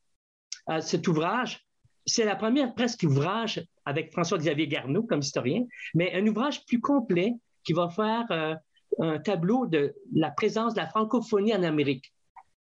cet 0.79 1.07
ouvrage, 1.07 1.65
c'est 2.05 2.25
la 2.25 2.35
première 2.35 2.73
presque 2.73 3.03
ouvrage 3.03 3.65
avec 3.85 4.11
François-Xavier 4.11 4.67
Garneau 4.67 5.03
comme 5.03 5.19
historien, 5.19 5.65
mais 5.93 6.13
un 6.13 6.25
ouvrage 6.27 6.65
plus 6.65 6.79
complet 6.79 7.33
qui 7.63 7.73
va 7.73 7.89
faire 7.89 8.25
euh, 8.31 8.55
un 8.99 9.19
tableau 9.19 9.65
de 9.65 9.93
la 10.13 10.31
présence 10.31 10.73
de 10.73 10.79
la 10.79 10.87
francophonie 10.87 11.53
en 11.53 11.63
Amérique. 11.63 12.13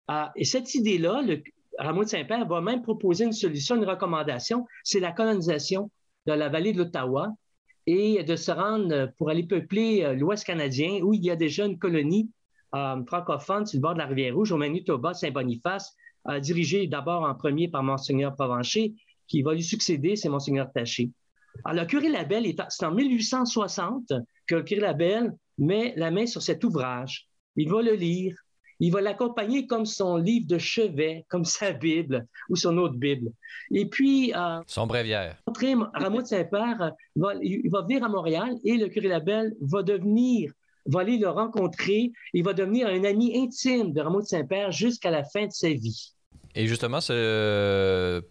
Ah, 0.07 0.31
et 0.35 0.45
cette 0.45 0.75
idée-là, 0.75 1.21
le 1.21 1.41
Rameau 1.79 2.03
de 2.03 2.09
Saint-Père 2.09 2.45
va 2.45 2.61
même 2.61 2.81
proposer 2.81 3.23
une 3.23 3.33
solution, 3.33 3.75
une 3.75 3.85
recommandation, 3.85 4.67
c'est 4.83 4.99
la 4.99 5.11
colonisation 5.11 5.89
de 6.25 6.33
la 6.33 6.49
vallée 6.49 6.73
de 6.73 6.79
l'Ottawa 6.79 7.29
et 7.87 8.23
de 8.23 8.35
se 8.35 8.51
rendre 8.51 9.11
pour 9.17 9.29
aller 9.29 9.43
peupler 9.43 10.03
euh, 10.03 10.13
l'Ouest 10.13 10.45
canadien 10.45 10.99
où 11.01 11.13
il 11.13 11.23
y 11.23 11.31
a 11.31 11.35
déjà 11.35 11.65
une 11.65 11.79
colonie 11.79 12.29
euh, 12.75 13.03
francophone 13.05 13.65
sur 13.65 13.77
le 13.77 13.81
bord 13.81 13.93
de 13.93 13.99
la 13.99 14.05
rivière 14.05 14.35
Rouge, 14.35 14.51
au 14.51 14.57
Manitoba, 14.57 15.13
Saint-Boniface, 15.13 15.95
euh, 16.29 16.39
dirigée 16.39 16.87
d'abord 16.87 17.23
en 17.23 17.35
premier 17.35 17.67
par 17.67 17.83
Monseigneur 17.83 18.35
Provencher, 18.35 18.93
qui 19.27 19.41
va 19.41 19.53
lui 19.53 19.63
succéder, 19.63 20.15
c'est 20.15 20.29
Monseigneur 20.29 20.71
Taché. 20.71 21.09
Alors, 21.65 21.83
le 21.83 21.87
curé 21.87 22.09
Labelle, 22.09 22.45
c'est 22.69 22.85
en 22.85 22.93
1860 22.93 24.13
que 24.47 24.55
le 24.55 24.63
curé 24.63 24.81
Labelle 24.81 25.33
met 25.57 25.93
la 25.97 26.11
main 26.11 26.25
sur 26.25 26.41
cet 26.41 26.63
ouvrage. 26.63 27.27
Il 27.55 27.69
va 27.69 27.81
le 27.81 27.93
lire, 27.93 28.35
il 28.81 28.91
va 28.91 28.99
l'accompagner 28.99 29.67
comme 29.67 29.85
son 29.85 30.17
livre 30.17 30.47
de 30.47 30.57
chevet, 30.57 31.25
comme 31.29 31.45
sa 31.45 31.71
Bible 31.71 32.27
ou 32.49 32.55
son 32.55 32.77
autre 32.77 32.95
Bible. 32.95 33.31
Et 33.71 33.85
puis... 33.85 34.33
Euh, 34.35 34.59
son 34.67 34.87
bréviaire. 34.87 35.37
Rameau 35.93 36.21
de 36.21 36.27
Saint-Père, 36.27 36.81
euh, 36.81 36.89
va, 37.15 37.33
il 37.41 37.69
va 37.69 37.83
venir 37.83 38.03
à 38.03 38.09
Montréal 38.09 38.57
et 38.65 38.75
le 38.75 38.87
curé 38.87 39.07
Labelle 39.07 39.53
va 39.61 39.83
devenir 39.83 40.51
va 40.87 41.01
aller 41.01 41.19
le 41.19 41.29
rencontrer, 41.29 42.11
il 42.33 42.43
va 42.43 42.53
devenir 42.53 42.87
un 42.87 43.03
ami 43.03 43.37
intime 43.37 43.93
de 43.93 44.01
Rameau 44.01 44.21
de 44.21 44.25
Saint-Père 44.25 44.71
jusqu'à 44.71 45.11
la 45.11 45.23
fin 45.23 45.45
de 45.45 45.51
sa 45.51 45.69
vie. 45.69 46.15
Et 46.55 46.65
justement, 46.65 46.99
ce 46.99 48.23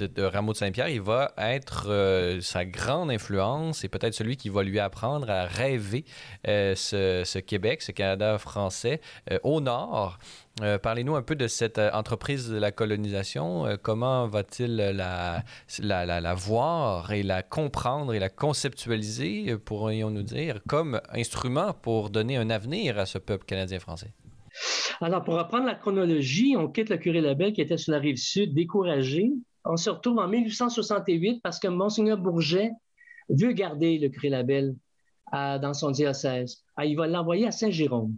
de 0.00 0.22
Rameau 0.22 0.52
de 0.52 0.56
Saint-Pierre, 0.56 0.88
il 0.88 1.00
va 1.00 1.32
être 1.36 1.86
euh, 1.88 2.40
sa 2.40 2.64
grande 2.64 3.10
influence 3.10 3.84
et 3.84 3.88
peut-être 3.88 4.14
celui 4.14 4.36
qui 4.36 4.48
va 4.48 4.62
lui 4.62 4.78
apprendre 4.78 5.30
à 5.30 5.44
rêver 5.44 6.04
euh, 6.48 6.74
ce, 6.74 7.38
Québec, 7.38 7.82
ce 7.82 7.92
Canada 7.92 8.38
français 8.38 9.00
euh, 9.30 9.38
au 9.42 9.60
nord. 9.60 10.18
Parlez-nous 10.82 11.14
un 11.14 11.22
peu 11.22 11.36
de 11.36 11.48
cette 11.48 11.78
entreprise 11.78 12.48
de 12.48 12.56
la 12.56 12.72
colonisation. 12.72 13.76
comment 13.82 14.26
va-t-il 14.26 14.74
la, 14.76 15.44
voir 16.34 17.12
et 17.12 17.22
la 17.22 17.42
comprendre 17.42 18.14
et 18.14 18.18
la 18.18 18.30
conceptualiser, 18.30 19.54
pourrions-nous 19.58 20.22
dire, 20.22 20.60
comme 20.66 20.98
instrument 21.12 21.74
pour 21.74 22.08
donner 22.08 22.38
un 22.38 22.48
avenir 22.48 22.98
à 22.98 23.04
ce 23.04 23.18
peuple 23.18 23.44
canadien-français? 23.44 24.14
Alors, 25.02 25.22
pour 25.22 25.34
reprendre 25.34 25.66
la 25.66 25.74
chronologie, 25.74 26.56
on 26.56 26.68
quitte 26.68 26.88
le 26.88 26.96
curé 26.96 27.20
Labelle 27.20 27.52
qui 27.52 27.60
était 27.60 27.76
sur 27.76 27.92
la 27.92 27.98
rive 27.98 28.16
sud, 28.16 28.54
découragé, 28.54 29.32
on 29.68 29.76
se 29.76 29.90
retrouve 29.90 30.18
en 30.18 30.28
1868 30.28 31.40
parce 31.42 31.58
que 31.58 31.68
Monseigneur 31.68 32.18
Bourget 32.18 32.70
veut 33.28 33.52
garder 33.52 33.98
le 33.98 34.08
curé 34.08 34.28
Labelle 34.28 34.76
dans 35.32 35.74
son 35.74 35.90
diocèse. 35.90 36.62
Ah, 36.76 36.86
il 36.86 36.96
va 36.96 37.06
l'envoyer 37.06 37.46
à 37.46 37.50
Saint-Jérôme. 37.50 38.16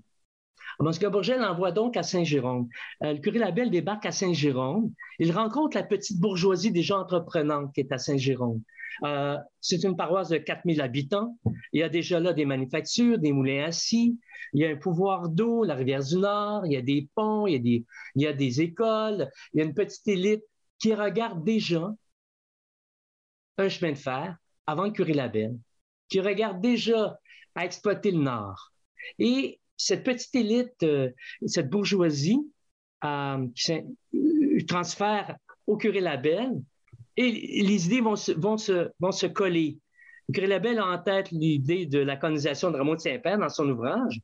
Monseigneur 0.80 1.10
Bourget 1.10 1.38
l'envoie 1.38 1.72
donc 1.72 1.96
à 1.96 2.02
Saint-Jérôme. 2.02 2.68
Euh, 3.02 3.14
le 3.14 3.18
curé 3.18 3.38
Labelle 3.38 3.70
débarque 3.70 4.06
à 4.06 4.12
Saint-Jérôme. 4.12 4.92
Il 5.18 5.32
rencontre 5.32 5.76
la 5.76 5.82
petite 5.82 6.20
bourgeoisie 6.20 6.70
déjà 6.70 6.98
entreprenante 6.98 7.74
qui 7.74 7.80
est 7.80 7.92
à 7.92 7.98
Saint-Jérôme. 7.98 8.62
Euh, 9.04 9.36
c'est 9.60 9.82
une 9.82 9.96
paroisse 9.96 10.28
de 10.28 10.38
4000 10.38 10.80
habitants. 10.80 11.36
Il 11.72 11.80
y 11.80 11.82
a 11.82 11.88
déjà 11.88 12.20
là 12.20 12.32
des 12.32 12.44
manufactures, 12.44 13.18
des 13.18 13.32
moulins 13.32 13.72
scie. 13.72 14.18
Il 14.52 14.60
y 14.60 14.66
a 14.66 14.70
un 14.70 14.76
pouvoir 14.76 15.28
d'eau, 15.28 15.64
la 15.64 15.74
rivière 15.74 16.02
du 16.02 16.16
Nord. 16.16 16.64
Il 16.66 16.72
y 16.72 16.76
a 16.76 16.82
des 16.82 17.08
ponts, 17.14 17.46
des, 17.46 17.84
il 18.14 18.22
y 18.22 18.26
a 18.26 18.32
des 18.32 18.60
écoles. 18.60 19.28
Il 19.52 19.58
y 19.58 19.62
a 19.62 19.64
une 19.64 19.74
petite 19.74 20.06
élite 20.06 20.44
qui 20.78 20.94
regarde 20.94 21.44
déjà 21.44 21.92
un 23.58 23.68
chemin 23.68 23.92
de 23.92 23.98
fer 23.98 24.36
avant 24.66 24.88
de 24.88 24.92
curer 24.92 25.14
la 25.14 25.28
benne, 25.28 25.60
qui 26.08 26.20
regarde 26.20 26.60
déjà 26.60 27.18
à 27.54 27.64
exploiter 27.64 28.10
le 28.10 28.18
Nord. 28.18 28.72
Et 29.18 29.60
cette 29.76 30.04
petite 30.04 30.34
élite, 30.34 30.82
euh, 30.82 31.10
cette 31.46 31.70
bourgeoisie, 31.70 32.40
euh, 33.04 33.46
qui 33.54 33.72
euh, 33.72 34.66
transfère 34.66 35.36
au 35.66 35.76
curé 35.76 36.00
Labelle 36.00 36.60
et 37.16 37.62
les 37.62 37.86
idées 37.86 38.00
vont 38.00 38.16
se, 38.16 38.32
vont 38.32 38.58
se, 38.58 38.90
vont 39.00 39.12
se 39.12 39.26
coller. 39.26 39.78
Le 40.28 40.34
curé 40.34 40.46
Labelle 40.46 40.78
a 40.78 40.86
en 40.86 40.98
tête 40.98 41.30
l'idée 41.30 41.86
de 41.86 41.98
la 41.98 42.16
colonisation 42.16 42.70
de 42.70 42.76
Rameau 42.76 42.96
de 42.96 43.00
Saint-Père 43.00 43.38
dans 43.38 43.48
son 43.48 43.68
ouvrage 43.68 44.20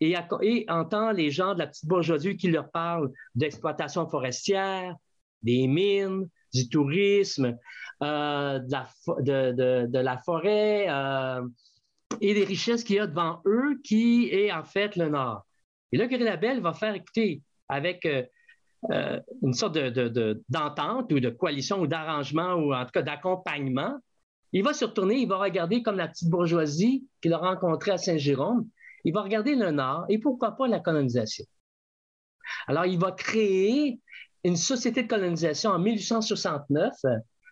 et, 0.00 0.14
et, 0.42 0.66
entend 0.68 1.12
les 1.12 1.30
gens 1.30 1.54
de 1.54 1.60
la 1.60 1.66
petite 1.66 1.86
bourgeoisie 1.86 2.36
qui 2.36 2.50
leur 2.50 2.70
parlent 2.70 3.10
d'exploitation 3.34 4.08
forestière, 4.08 4.94
des 5.42 5.66
mines, 5.66 6.28
du 6.52 6.68
tourisme, 6.68 7.56
euh, 8.02 8.58
de, 8.58 9.98
la, 9.98 10.18
forêt 10.18 10.86
euh, 10.88 11.46
et 12.20 12.34
des 12.34 12.44
richesses 12.44 12.84
qu'il 12.84 12.96
y 12.96 12.98
a 12.98 13.06
devant 13.06 13.42
eux, 13.46 13.80
qui 13.84 14.28
est 14.32 14.52
en 14.52 14.64
fait 14.64 14.96
le 14.96 15.08
Nord. 15.08 15.46
Et 15.92 15.96
là, 15.96 16.06
Gary 16.06 16.24
Labelle 16.24 16.60
va 16.60 16.72
faire 16.72 16.94
écouter 16.94 17.42
avec 17.68 18.06
euh, 18.06 19.20
une 19.42 19.52
sorte 19.52 19.76
d'entente 20.48 21.12
ou 21.12 21.20
de 21.20 21.30
coalition 21.30 21.80
ou 21.80 21.86
d'arrangement 21.86 22.54
ou 22.54 22.74
en 22.74 22.84
tout 22.84 22.92
cas 22.92 23.02
d'accompagnement. 23.02 23.98
Il 24.52 24.64
va 24.64 24.72
se 24.72 24.84
retourner, 24.84 25.16
il 25.16 25.28
va 25.28 25.38
regarder 25.38 25.82
comme 25.82 25.96
la 25.96 26.08
petite 26.08 26.28
bourgeoisie 26.28 27.06
qu'il 27.20 27.32
a 27.32 27.38
rencontrée 27.38 27.92
à 27.92 27.98
Saint-Jérôme. 27.98 28.66
Il 29.04 29.12
va 29.12 29.22
regarder 29.22 29.54
le 29.54 29.70
Nord 29.70 30.06
et 30.08 30.18
pourquoi 30.18 30.52
pas 30.52 30.66
la 30.66 30.80
colonisation. 30.80 31.44
Alors, 32.66 32.86
il 32.86 32.98
va 32.98 33.12
créer 33.12 34.00
une 34.44 34.56
société 34.56 35.02
de 35.02 35.08
colonisation 35.08 35.70
en 35.70 35.78
1869, 35.78 36.94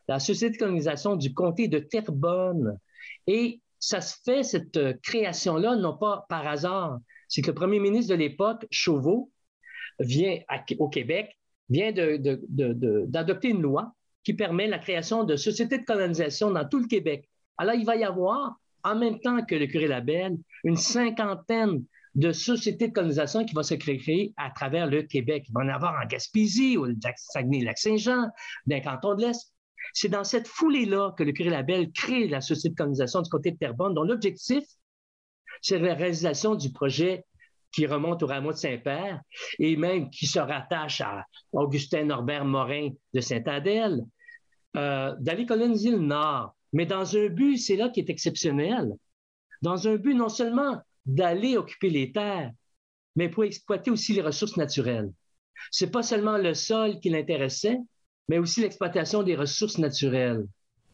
la 0.08 0.18
société 0.18 0.54
de 0.54 0.58
colonisation 0.58 1.16
du 1.16 1.34
comté 1.34 1.68
de 1.68 1.78
Terrebonne. 1.78 2.78
Et 3.26 3.60
ça 3.78 4.00
se 4.00 4.16
fait, 4.24 4.42
cette 4.42 5.00
création-là, 5.02 5.76
non 5.76 5.96
pas 5.96 6.26
par 6.28 6.46
hasard. 6.46 6.98
C'est 7.28 7.42
que 7.42 7.48
le 7.48 7.54
premier 7.54 7.78
ministre 7.78 8.14
de 8.14 8.18
l'époque, 8.18 8.66
Chauveau, 8.70 9.30
vient 10.00 10.38
au 10.78 10.88
Québec, 10.88 11.36
vient 11.68 11.92
d'adopter 11.92 13.48
une 13.48 13.62
loi 13.62 13.92
qui 14.24 14.34
permet 14.34 14.66
la 14.66 14.78
création 14.78 15.24
de 15.24 15.36
sociétés 15.36 15.78
de 15.78 15.84
colonisation 15.84 16.50
dans 16.50 16.66
tout 16.66 16.80
le 16.80 16.86
Québec. 16.86 17.28
Alors, 17.58 17.74
il 17.74 17.84
va 17.84 17.96
y 17.96 18.04
avoir, 18.04 18.56
en 18.84 18.96
même 18.96 19.20
temps 19.20 19.44
que 19.44 19.54
le 19.54 19.66
curé 19.66 19.88
Labelle, 19.88 20.36
une 20.64 20.76
cinquantaine 20.76 21.84
de 22.18 22.32
sociétés 22.32 22.88
de 22.88 22.92
colonisation 22.92 23.44
qui 23.44 23.54
vont 23.54 23.62
se 23.62 23.74
créer 23.74 24.34
à 24.36 24.50
travers 24.50 24.88
le 24.88 25.02
Québec. 25.02 25.44
Il 25.48 25.52
va 25.52 25.60
en 25.60 25.68
avoir 25.68 25.94
en 26.02 26.04
Gaspésie, 26.04 26.76
au 26.76 26.88
Saguenay-Lac-Saint-Jean, 27.16 28.26
dans 28.66 28.76
le 28.76 28.82
canton 28.82 29.14
de 29.14 29.22
l'Est. 29.22 29.54
C'est 29.94 30.08
dans 30.08 30.24
cette 30.24 30.48
foulée-là 30.48 31.14
que 31.16 31.22
le 31.22 31.30
curé 31.30 31.48
Labelle 31.48 31.92
crée 31.92 32.26
la 32.26 32.40
société 32.40 32.70
de 32.70 32.74
colonisation 32.74 33.22
du 33.22 33.30
côté 33.30 33.52
de 33.52 33.56
Terrebonne, 33.56 33.94
dont 33.94 34.02
l'objectif, 34.02 34.64
c'est 35.62 35.78
la 35.78 35.94
réalisation 35.94 36.56
du 36.56 36.72
projet 36.72 37.24
qui 37.70 37.86
remonte 37.86 38.20
au 38.24 38.26
rameau 38.26 38.50
de 38.50 38.56
Saint-Père 38.56 39.20
et 39.60 39.76
même 39.76 40.10
qui 40.10 40.26
se 40.26 40.40
rattache 40.40 41.00
à 41.00 41.24
Augustin 41.52 42.04
Norbert 42.04 42.44
Morin 42.44 42.88
de 43.14 43.20
Saint-Adèle, 43.20 44.04
euh, 44.76 45.14
d'aller 45.20 45.46
coloniser 45.46 45.92
le 45.92 46.00
Nord. 46.00 46.56
Mais 46.72 46.84
dans 46.84 47.16
un 47.16 47.28
but, 47.28 47.58
c'est 47.58 47.76
là 47.76 47.90
qui 47.90 48.00
est 48.00 48.10
exceptionnel, 48.10 48.92
dans 49.62 49.86
un 49.86 49.94
but 49.96 50.14
non 50.14 50.28
seulement 50.28 50.82
d'aller 51.08 51.56
occuper 51.56 51.90
les 51.90 52.12
terres, 52.12 52.52
mais 53.16 53.28
pour 53.28 53.44
exploiter 53.44 53.90
aussi 53.90 54.12
les 54.12 54.22
ressources 54.22 54.56
naturelles. 54.56 55.10
C'est 55.72 55.90
pas 55.90 56.04
seulement 56.04 56.38
le 56.38 56.54
sol 56.54 57.00
qui 57.00 57.10
l'intéressait, 57.10 57.78
mais 58.28 58.38
aussi 58.38 58.60
l'exploitation 58.60 59.24
des 59.24 59.34
ressources 59.34 59.78
naturelles. 59.78 60.46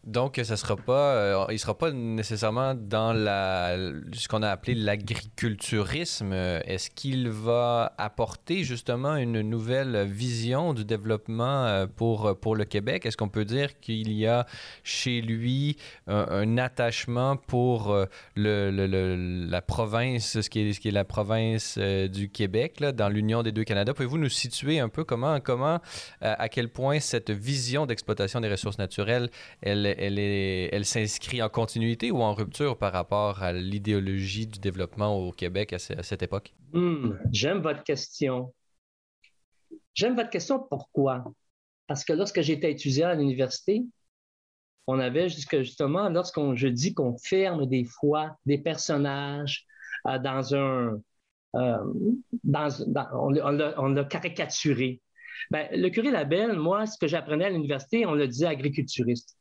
Donc, 0.07 0.39
ça 0.43 0.57
sera 0.59 0.77
pas, 0.77 1.15
euh, 1.15 1.47
il 1.49 1.55
ne 1.55 1.59
sera 1.59 1.79
pas 1.79 1.91
nécessairement 1.91 2.75
dans 2.75 3.15
la, 3.15 3.77
ce 4.13 4.29
qu'on 4.29 4.43
a 4.43 4.51
appelé 4.51 4.75
l'agriculturisme. 4.75 6.33
Est-ce 6.35 6.91
qu'il 6.91 7.31
va 7.31 7.95
apporter 7.97 8.65
justement 8.65 9.17
une 9.17 9.41
nouvelle 9.41 10.05
vision 10.05 10.75
du 10.75 10.85
développement 10.85 11.65
euh, 11.65 11.87
pour, 11.87 12.39
pour 12.39 12.55
le 12.55 12.67
Québec? 12.67 13.07
Est-ce 13.07 13.17
qu'on 13.17 13.31
peut 13.31 13.47
dire 13.47 13.81
qu'il 13.81 14.13
y 14.13 14.27
a 14.27 14.47
chez 14.83 15.23
lui 15.23 15.79
un, 16.07 16.59
attachement 16.59 17.37
pour 17.37 17.91
euh, 17.91 18.05
le, 18.37 19.47
la 19.49 19.63
province, 19.63 20.41
ce 20.41 20.51
qui 20.51 20.61
est, 20.61 20.73
ce 20.75 20.81
qui 20.81 20.89
est 20.89 20.93
la 20.93 21.05
province 21.05 21.79
du 21.79 22.29
Québec, 22.29 22.81
là, 22.81 22.93
dans 22.93 23.09
l'Union 23.09 23.43
des 23.43 23.53
deux 23.53 23.65
Canada? 23.65 23.95
Pouvez-vous 23.95 24.19
nous 24.19 24.29
situer 24.29 24.81
un 24.81 24.91
peu 24.91 25.05
comment, 25.05 25.41
comment 25.41 25.81
à 26.21 26.49
quel 26.51 26.69
point 26.69 27.01
cette 27.01 27.31
vision 27.31 27.87
d'exploitation 27.87 28.41
des 28.41 28.51
ressources 28.51 28.79
naturelles, 28.79 29.31
elle 29.63 29.94
elle, 29.99 30.85
s'inscrit 30.85 31.43
en 31.43 31.49
continuité 31.49 32.11
ou 32.11 32.23
en 32.23 32.35
rupture 32.35 32.77
par 32.77 32.93
rapport 32.93 33.43
à 33.43 33.53
l'idéologie 33.53 34.47
du 34.47 34.59
développement 34.59 35.17
au 35.17 35.33
Québec 35.33 35.73
à, 35.73 35.79
cette 35.79 36.23
époque? 36.23 36.53
Hmm, 36.73 37.13
j'aime 37.31 37.59
votre 37.61 37.83
question. 37.85 38.53
J'aime 39.95 40.17
votre 40.17 40.31
question 40.31 40.59
pourquoi? 40.59 41.25
Parce 41.87 42.05
que 42.05 42.13
lorsque 42.13 42.41
j'étais 42.41 42.73
étudiant 42.73 43.09
à 43.09 43.15
l'université, 43.15 43.85
on 44.87 44.99
avait 44.99 45.29
justement, 45.29 46.09
lorsqu'on 46.09 46.55
je 46.55 46.69
dis 46.69 46.95
qu'on 46.95 47.17
ferme 47.17 47.67
des 47.67 47.85
fois 47.85 48.37
des 48.47 48.59
personnages 48.59 49.67
euh, 50.07 50.19
dans 50.19 50.55
un. 50.55 51.01
Euh, 51.57 51.79
on, 53.13 53.89
l'a 53.89 54.05
caricaturé. 54.05 55.01
Ben, 55.51 55.69
le 55.73 55.89
curé 55.89 56.11
Labelle, 56.11 56.55
moi, 56.55 56.87
ce 56.87 56.99
que 56.99 57.07
j'apprenais 57.07 57.45
à 57.45 57.51
l'université, 57.51 58.07
on 58.07 58.15
le 58.15 58.27
disait 58.27 58.47
agriculturiste. 58.47 59.37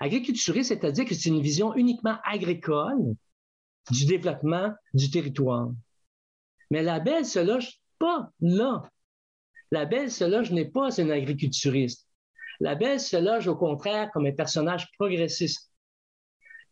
Agriculturiste, 0.00 0.68
c'est-à-dire 0.68 1.04
que 1.04 1.14
c'est 1.14 1.28
une 1.28 1.40
vision 1.40 1.74
uniquement 1.74 2.18
agricole 2.24 3.14
du 3.90 4.04
développement 4.06 4.72
du 4.94 5.10
territoire. 5.10 5.70
Mais 6.70 6.82
la 6.82 7.00
belle 7.00 7.24
se 7.24 7.38
loge 7.38 7.80
pas 7.98 8.30
là. 8.40 8.82
La 9.70 9.84
belle 9.84 10.10
se 10.10 10.24
loge 10.24 10.52
n'est 10.52 10.70
pas 10.70 10.96
une 10.98 11.10
agriculturiste. 11.10 12.06
La 12.60 12.74
belle 12.74 13.00
se 13.00 13.16
loge 13.16 13.48
au 13.48 13.56
contraire 13.56 14.10
comme 14.12 14.26
un 14.26 14.32
personnage 14.32 14.90
progressiste. 14.98 15.70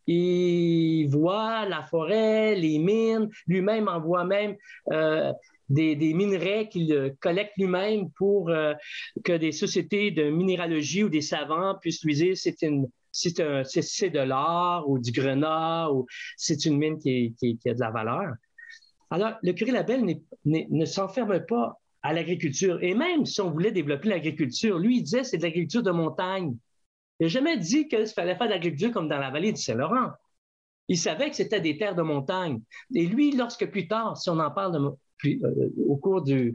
Il 0.07 1.07
voit 1.07 1.65
la 1.65 1.83
forêt, 1.83 2.55
les 2.55 2.77
mines, 2.77 3.29
lui-même 3.47 3.87
en 3.87 3.99
voit 3.99 4.23
même 4.23 4.55
euh, 4.91 5.33
des, 5.69 5.95
minerais 6.13 6.69
qu'il 6.69 7.15
collecte 7.19 7.53
lui-même 7.57 8.11
pour 8.11 8.49
euh, 8.49 8.73
que 9.23 9.33
des 9.33 9.51
sociétés 9.51 10.11
de 10.11 10.29
minéralogie 10.29 11.03
ou 11.03 11.09
des 11.09 11.21
savants 11.21 11.75
puissent 11.81 12.03
lui 12.03 12.15
dire 12.15 12.37
c'est 12.37 12.61
une 12.61 12.87
c'est 13.15 14.09
de 14.09 14.19
l'or 14.19 14.89
ou 14.89 14.99
du 14.99 15.11
grenat 15.11 15.89
ou 15.89 16.05
c'est 16.35 16.65
une 16.65 16.77
mine 16.77 16.99
qui, 16.99 17.33
a 17.65 17.73
de 17.73 17.79
la 17.79 17.89
valeur. 17.89 18.33
Alors, 19.09 19.33
le 19.41 19.53
curé 19.53 19.71
Labelle 19.71 20.19
ne 20.43 20.85
s'enferme 20.85 21.45
pas 21.45 21.79
à 22.01 22.13
l'agriculture. 22.13 22.83
Et 22.83 22.93
même 22.93 23.25
si 23.25 23.41
on 23.41 23.51
voulait 23.51 23.71
développer 23.71 24.09
l'agriculture, 24.09 24.77
lui, 24.77 24.97
il 24.97 25.03
disait 25.03 25.23
c'est 25.23 25.37
de 25.37 25.43
l'agriculture 25.43 25.81
de 25.81 25.91
montagne. 25.91 26.55
Il 27.19 27.23
n'a 27.23 27.29
jamais 27.29 27.57
dit 27.57 27.87
qu'il 27.87 28.05
fallait 28.07 28.35
faire 28.35 28.47
de 28.47 28.53
l'agriculture 28.53 28.91
comme 28.91 29.07
dans 29.07 29.19
la 29.19 29.31
vallée 29.31 29.53
du 29.53 29.61
Saint-Laurent. 29.61 30.11
Il 30.87 30.97
savait 30.97 31.29
que 31.29 31.35
c'était 31.35 31.61
des 31.61 31.77
terres 31.77 31.95
de 31.95 32.01
montagne. 32.01 32.61
Et 32.93 33.05
lui, 33.05 33.31
lorsque 33.31 33.65
plus 33.67 33.87
tard, 33.87 34.17
si 34.17 34.29
on 34.29 34.39
en 34.39 34.51
parle 34.51 34.93
euh, 35.25 35.73
au 35.87 35.97
cours 35.97 36.21
de 36.21 36.53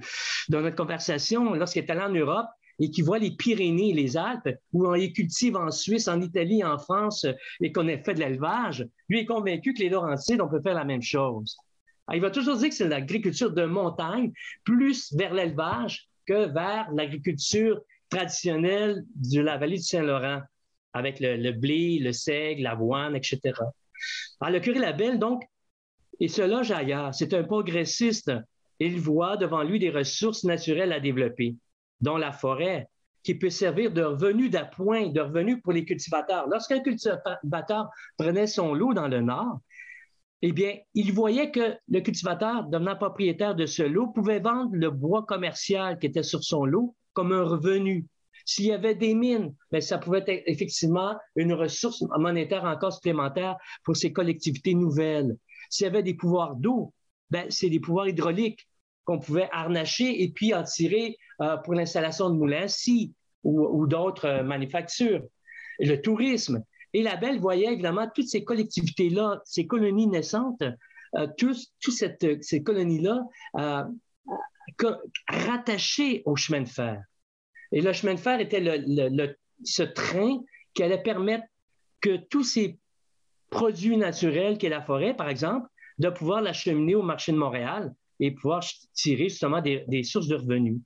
notre 0.49 0.77
conversation, 0.77 1.55
lorsqu'il 1.55 1.83
est 1.83 1.91
allé 1.91 2.03
en 2.03 2.13
Europe 2.13 2.47
et 2.79 2.91
qu'il 2.91 3.05
voit 3.05 3.19
les 3.19 3.33
Pyrénées 3.33 3.91
et 3.91 3.95
les 3.95 4.17
Alpes, 4.17 4.49
où 4.73 4.87
on 4.87 4.93
les 4.93 5.13
cultive 5.13 5.57
en 5.57 5.71
Suisse, 5.71 6.09
en 6.09 6.21
Italie, 6.21 6.65
en 6.65 6.79
France, 6.79 7.27
et 7.61 7.73
qu'on 7.73 7.89
a 7.89 7.99
fait 7.99 8.15
de 8.15 8.21
l'élevage, 8.21 8.87
lui 9.09 9.21
est 9.21 9.27
convaincu 9.27 9.75
que 9.75 9.81
les 9.81 9.91
Laurentides, 9.91 10.41
on 10.41 10.49
peut 10.49 10.63
faire 10.63 10.75
la 10.75 10.85
même 10.85 11.03
chose. 11.03 11.57
il 12.13 12.21
va 12.21 12.31
toujours 12.31 12.57
dire 12.57 12.71
que 12.71 12.75
c'est 12.75 12.89
l'agriculture 12.89 13.53
de 13.53 13.67
montagne, 13.67 14.33
plus 14.65 15.13
vers 15.15 15.35
l'élevage 15.35 16.09
que 16.27 16.53
vers 16.53 16.91
l'agriculture 16.93 17.81
traditionnelle 18.09 19.05
de 19.15 19.41
la 19.41 19.59
vallée 19.59 19.77
du 19.77 19.83
Saint-Laurent, 19.83 20.41
avec 20.93 21.21
le, 21.21 21.53
blé, 21.53 21.99
le 21.99 22.13
seigle, 22.13 22.63
l'avoine, 22.63 23.15
etc. 23.15 23.41
Alors, 24.41 24.55
le 24.55 24.61
curé 24.61 24.79
Labelle, 24.79 25.19
donc, 25.19 25.45
il 26.19 26.31
se 26.31 26.43
loge 26.43 26.71
ailleurs. 26.71 27.15
C'est 27.15 27.33
un 27.35 27.45
progressiste 27.45 28.31
il 28.81 28.99
voit 28.99 29.37
devant 29.37 29.63
lui 29.63 29.79
des 29.79 29.91
ressources 29.91 30.45
naturelles 30.45 30.93
à 30.93 31.01
développer, 31.01 31.55
dont 32.01 32.17
la 32.17 32.33
forêt, 32.33 32.89
qui 33.23 33.35
peut 33.35 33.51
servir 33.51 33.93
de 33.93 34.03
revenu 34.03 34.49
d'appoint, 34.49 35.09
de 35.09 35.21
revenu 35.21 35.61
pour 35.61 35.75
les 35.75 35.85
cultivateurs. 35.85 36.49
Lorsqu'un 36.49 36.81
cultivateur 36.81 37.91
prenait 38.17 38.47
son 38.47 38.73
lot 38.73 38.95
dans 38.95 39.09
le 39.09 39.21
nord, 39.21 39.61
eh 40.41 40.53
bien, 40.53 40.79
il 40.95 41.13
voyait 41.13 41.51
que 41.51 41.77
le 41.89 42.01
cultivateur, 42.01 42.65
devenant 42.65 42.97
propriétaire 42.97 43.55
de 43.55 43.67
ce 43.67 43.83
lot, 43.83 44.09
pouvait 44.09 44.41
vendre 44.41 44.71
le 44.73 44.91
bois 44.91 45.27
commercial 45.27 45.99
qui 45.99 46.07
était 46.07 46.23
sur 46.23 46.43
son 46.43 46.65
lot 46.65 46.97
comme 47.13 47.33
un 47.33 47.43
revenu. 47.43 48.07
S'il 48.45 48.67
y 48.67 48.73
avait 48.73 48.95
des 48.95 49.15
mines, 49.15 49.55
bien, 49.71 49.81
ça 49.81 49.99
pouvait 49.99 50.25
être 50.27 50.43
effectivement 50.47 51.17
une 51.37 51.53
ressource 51.53 52.03
monétaire 52.19 52.65
encore 52.65 52.93
supplémentaire 52.93 53.57
pour 53.85 53.97
ces 53.97 54.13
collectivités 54.13 54.75
nouvelles. 54.75 55.37
S'il 55.71 55.85
y 55.85 55.89
avait 55.89 56.03
des 56.03 56.15
pouvoirs 56.15 56.57
d'eau, 56.57 56.93
ben, 57.31 57.47
c'est 57.49 57.71
des 57.71 57.81
pouvoirs 57.81 58.09
hydrauliques 58.09 58.67
qu'on 59.05 59.19
pouvait 59.19 59.49
harnacher 59.53 60.23
et 60.23 60.31
puis 60.31 60.55
en 60.55 60.63
tirer 60.63 61.17
euh, 61.41 61.57
pour 61.59 61.75
l'installation 61.75 62.31
de 62.31 62.35
moulins 62.35 62.69
si 62.69 63.15
ou, 63.43 63.87
d'autres 63.87 64.27
euh, 64.27 64.43
manufactures. 64.43 65.23
Le 65.79 65.97
tourisme. 65.97 66.63
Et 66.93 67.03
la 67.03 67.17
Belle 67.17 67.41
voyait 67.41 67.73
évidemment 67.73 68.09
toutes 68.15 68.29
ces 68.29 68.45
collectivités-là, 68.45 69.41
ces 69.45 69.67
colonies 69.67 70.09
naissantes, 70.09 70.63
euh, 71.17 71.27
tous, 71.39 71.73
ces 71.81 72.63
colonies-là 72.63 73.25
rattachées 75.29 76.23
au 76.27 76.37
chemin 76.37 76.63
de 76.63 76.69
fer. 76.69 77.03
Et 77.73 77.81
le 77.81 77.93
chemin 77.93 78.15
de 78.15 78.21
fer 78.21 78.41
était 78.41 78.63
ce 79.65 79.83
train 79.83 80.41
qui 80.75 80.83
allait 80.83 81.03
permettre 81.03 81.45
que 82.01 82.17
tous 82.17 82.45
ces 82.45 82.79
produits 83.51 83.97
naturels 83.97 84.59
qu'est 84.59 84.69
la 84.69 84.83
forêt, 84.83 85.15
par 85.15 85.29
exemple, 85.29 85.69
de 85.99 86.09
pouvoir 86.09 86.41
l'acheminer 86.41 86.95
au 86.95 87.03
marché 87.03 87.33
de 87.33 87.37
Montréal 87.37 87.95
et 88.21 88.31
pouvoir 88.31 88.65
tirer 88.95 89.29
justement 89.29 89.61
des, 89.61 90.03
sources 90.03 90.29
de 90.29 90.37
revenus. 90.37 90.81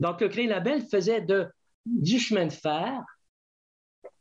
Donc, 0.00 0.20
le 0.20 0.28
Créé 0.28 0.46
Label 0.46 0.82
faisait 0.82 1.24
du 1.84 2.18
chemin 2.18 2.46
de 2.46 2.52
fer 2.52 3.02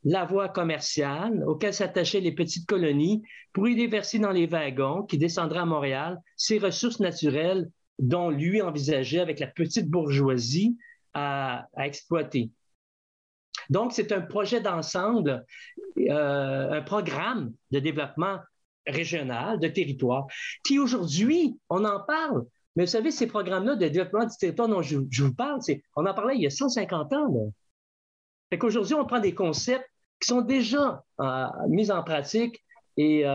la 0.03 0.23
voie 0.23 0.49
commerciale 0.49 1.43
auquel 1.47 1.73
s'attachaient 1.73 2.21
les 2.21 2.31
petites 2.31 2.67
colonies 2.67 3.23
pour 3.53 3.67
y 3.67 3.75
déverser 3.75 4.19
dans 4.19 4.31
les 4.31 4.45
wagons 4.45 5.03
qui 5.03 5.17
descendraient 5.17 5.59
à 5.59 5.65
Montréal 5.65 6.21
ces 6.37 6.59
ressources 6.59 6.99
naturelles 6.99 7.69
dont 7.97 8.29
lui 8.29 8.61
envisageait 8.61 9.19
avec 9.19 9.39
la 9.39 9.47
petite 9.47 9.89
bourgeoisie 9.89 10.77
à, 11.15 11.67
exploiter. 11.77 12.51
Donc, 13.69 13.93
c'est 13.93 14.11
un 14.11 14.21
projet 14.21 14.61
d'ensemble, 14.61 15.43
euh, 15.97 16.71
un 16.71 16.81
programme 16.81 17.53
de 17.71 17.79
développement 17.79 18.39
régional, 18.85 19.59
de 19.59 19.67
territoire, 19.67 20.27
qui 20.63 20.77
aujourd'hui, 20.77 21.57
on 21.69 21.83
en 21.85 22.01
parle. 22.01 22.45
Mais 22.75 22.83
vous 22.83 22.91
savez, 22.91 23.09
ces 23.09 23.25
programmes-là 23.25 23.75
de 23.75 23.87
développement 23.87 24.25
du 24.25 24.35
territoire 24.37 24.67
dont 24.67 24.81
je, 24.81 24.97
vous 24.97 25.33
parle, 25.33 25.59
on 25.95 26.05
en 26.05 26.13
parlait 26.13 26.35
il 26.35 26.41
y 26.41 26.47
a 26.47 26.51
150 26.51 27.13
ans. 27.13 27.33
Là. 27.33 27.49
Fait 28.49 28.59
qu'aujourd'hui, 28.59 28.93
on 28.93 29.05
prend 29.05 29.19
des 29.19 29.33
concepts 29.33 29.89
qui 30.19 30.27
sont 30.27 30.41
déjà 30.41 31.03
euh, 31.21 31.47
mis 31.69 31.89
en 31.89 32.03
pratique 32.03 32.61
et, 32.97 33.25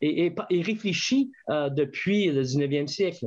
et, 0.00 0.34
et 0.50 0.62
réfléchi 0.62 1.32
depuis 1.48 2.26
le 2.26 2.42
19e 2.42 2.86
siècle. 2.86 3.26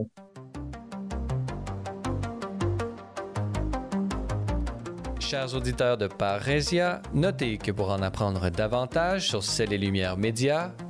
Chers 5.34 5.56
auditeurs 5.56 5.98
de 5.98 6.06
Parésia, 6.06 7.02
notez 7.12 7.58
que 7.58 7.72
pour 7.72 7.90
en 7.90 8.04
apprendre 8.04 8.52
davantage 8.52 9.30
sur 9.30 9.44
Celles 9.44 9.74
et 9.74 9.80
Lumières 9.80 10.16
Médias, 10.16 10.74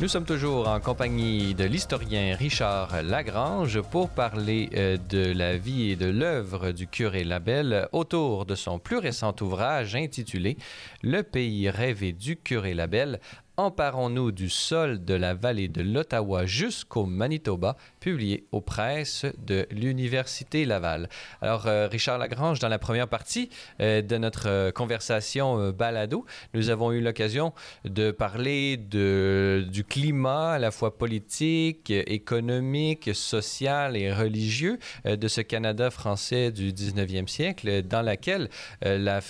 Nous 0.00 0.06
sommes 0.06 0.24
toujours 0.24 0.68
en 0.68 0.78
compagnie 0.78 1.56
de 1.56 1.64
l'historien 1.64 2.36
Richard 2.36 3.02
Lagrange 3.02 3.80
pour 3.80 4.10
parler 4.10 4.70
euh, 4.74 4.96
de 5.08 5.32
la 5.32 5.58
vie 5.58 5.90
et 5.90 5.96
de 5.96 6.06
l'œuvre 6.06 6.70
du 6.70 6.86
curé 6.86 7.24
Labelle 7.24 7.88
autour 7.90 8.46
de 8.46 8.54
son 8.54 8.78
plus 8.78 8.98
récent 8.98 9.34
ouvrage 9.40 9.96
intitulé 9.96 10.56
Le 11.02 11.22
pays 11.22 11.68
rêvé 11.68 12.12
du 12.12 12.36
curé 12.36 12.74
Labelle 12.74 13.18
Emparons-nous 13.58 14.30
du 14.30 14.50
sol 14.50 15.04
de 15.04 15.14
la 15.14 15.34
vallée 15.34 15.66
de 15.66 15.82
l'Ottawa 15.82 16.46
jusqu'au 16.46 17.06
Manitoba, 17.06 17.76
publié 17.98 18.46
aux 18.52 18.60
presses 18.60 19.26
de 19.44 19.66
l'Université 19.72 20.64
Laval. 20.64 21.08
Alors, 21.42 21.66
euh, 21.66 21.88
Richard 21.88 22.18
Lagrange, 22.18 22.60
dans 22.60 22.68
la 22.68 22.78
première 22.78 23.08
partie 23.08 23.50
euh, 23.80 24.00
de 24.00 24.16
notre 24.16 24.48
euh, 24.48 24.70
conversation 24.70 25.70
balado, 25.72 26.24
nous 26.54 26.70
avons 26.70 26.92
eu 26.92 27.00
l'occasion 27.00 27.52
de 27.84 28.12
parler 28.12 28.76
du 28.76 29.84
climat 29.88 30.52
à 30.52 30.58
la 30.60 30.70
fois 30.70 30.96
politique, 30.96 31.90
économique, 31.90 33.10
social 33.12 33.96
et 33.96 34.12
religieux 34.12 34.78
de 35.04 35.26
ce 35.26 35.40
Canada 35.40 35.90
français 35.90 36.52
du 36.52 36.70
19e 36.70 37.26
siècle, 37.26 37.82
dans 37.82 38.02
laquelle 38.02 38.50
la 38.82 39.20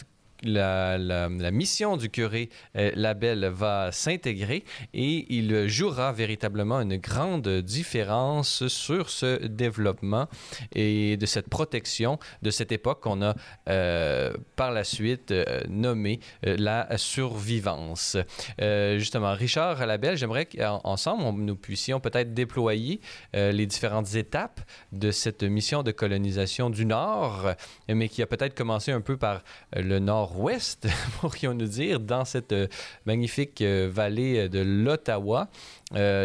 la, 0.43 1.51
mission 1.51 1.97
du 1.97 2.11
curé 2.11 2.51
euh, 2.77 2.91
Labelle 2.95 3.47
va 3.47 3.91
s'intégrer 3.93 4.65
et 4.95 5.27
il 5.35 5.69
jouera 5.69 6.13
véritablement 6.13 6.81
une 6.81 6.97
grande 6.97 7.49
différence 7.49 8.69
sur 8.69 9.11
ce 9.11 9.47
développement 9.47 10.29
et 10.75 11.17
de 11.17 11.27
cette 11.27 11.49
protection 11.49 12.19
de 12.43 12.51
cette 12.51 12.73
époque 12.73 13.03
qu'on 13.03 13.23
a 13.23 13.35
euh, 13.69 14.33
par 14.57 14.73
la 14.73 14.85
suite 14.85 15.31
euh, 15.31 15.61
nommée 15.69 16.21
la 16.43 16.97
survivance. 16.97 18.17
justement, 18.59 19.33
Richard 19.33 19.85
Labelle, 19.87 20.17
j'aimerais 20.17 20.47
qu'ensemble, 20.47 21.41
nous 21.41 21.57
puissions 21.57 22.01
peut-être 22.01 22.35
déployer 22.35 23.01
les 23.35 23.67
différentes 23.67 24.15
étapes 24.15 24.61
de 24.93 25.11
cette 25.11 25.43
mission 25.43 25.83
de 25.83 25.91
colonisation 25.91 26.71
du 26.71 26.85
Nord, 26.85 27.53
mais 27.89 28.09
qui 28.09 28.23
a 28.23 28.27
peut-être 28.27 28.55
commencé 28.55 28.93
un 28.93 29.01
peu 29.01 29.17
par 29.17 29.43
le 29.75 29.99
Nord 29.99 30.28
ouest 30.37 30.89
pourrions-nous 31.21 31.67
dire, 31.67 32.01
dans 32.01 32.25
cette 32.25 32.53
euh, 32.53 32.67
magnifique 33.07 33.61
euh, 33.63 33.89
vallée 33.91 34.39
euh, 34.39 34.49
de 34.49 34.61
l'Ottawa. 34.61 35.49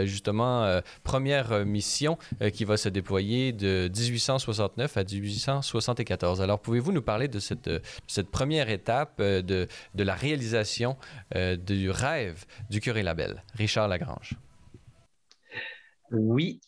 justement, 0.03 0.81
première 1.03 1.65
mission 1.65 2.17
qui 2.53 2.65
va 2.65 2.75
se 2.75 2.89
déployer 2.89 3.53
de 3.53 3.89
1869 3.95 4.97
à 4.97 5.03
1874. 5.05 6.41
Alors, 6.41 6.59
pouvez-vous 6.59 6.91
nous 6.91 7.01
parler 7.01 7.29
de 7.29 7.39
cette, 7.39 7.69
première 8.29 8.69
étape 8.69 9.21
de, 9.21 9.67
la 9.95 10.15
réalisation 10.15 10.97
du 11.33 11.89
rêve 11.89 12.43
du 12.69 12.81
curé 12.81 13.03
Labelle, 13.03 13.41
Richard 13.55 13.87
Lagrange? 13.87 14.33
Oui 16.11 16.59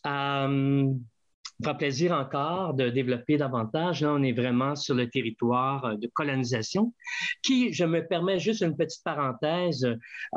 fera 1.62 1.76
plaisir 1.76 2.12
encore 2.12 2.74
de 2.74 2.90
développer 2.90 3.36
davantage. 3.36 4.02
Là, 4.02 4.12
on 4.12 4.22
est 4.22 4.32
vraiment 4.32 4.76
sur 4.76 4.94
le 4.94 5.08
territoire 5.08 5.84
euh, 5.84 5.96
de 5.96 6.06
colonisation, 6.08 6.92
qui, 7.42 7.72
je 7.72 7.84
me 7.84 8.06
permets 8.06 8.38
juste 8.38 8.62
une 8.62 8.76
petite 8.76 9.02
parenthèse, 9.04 9.86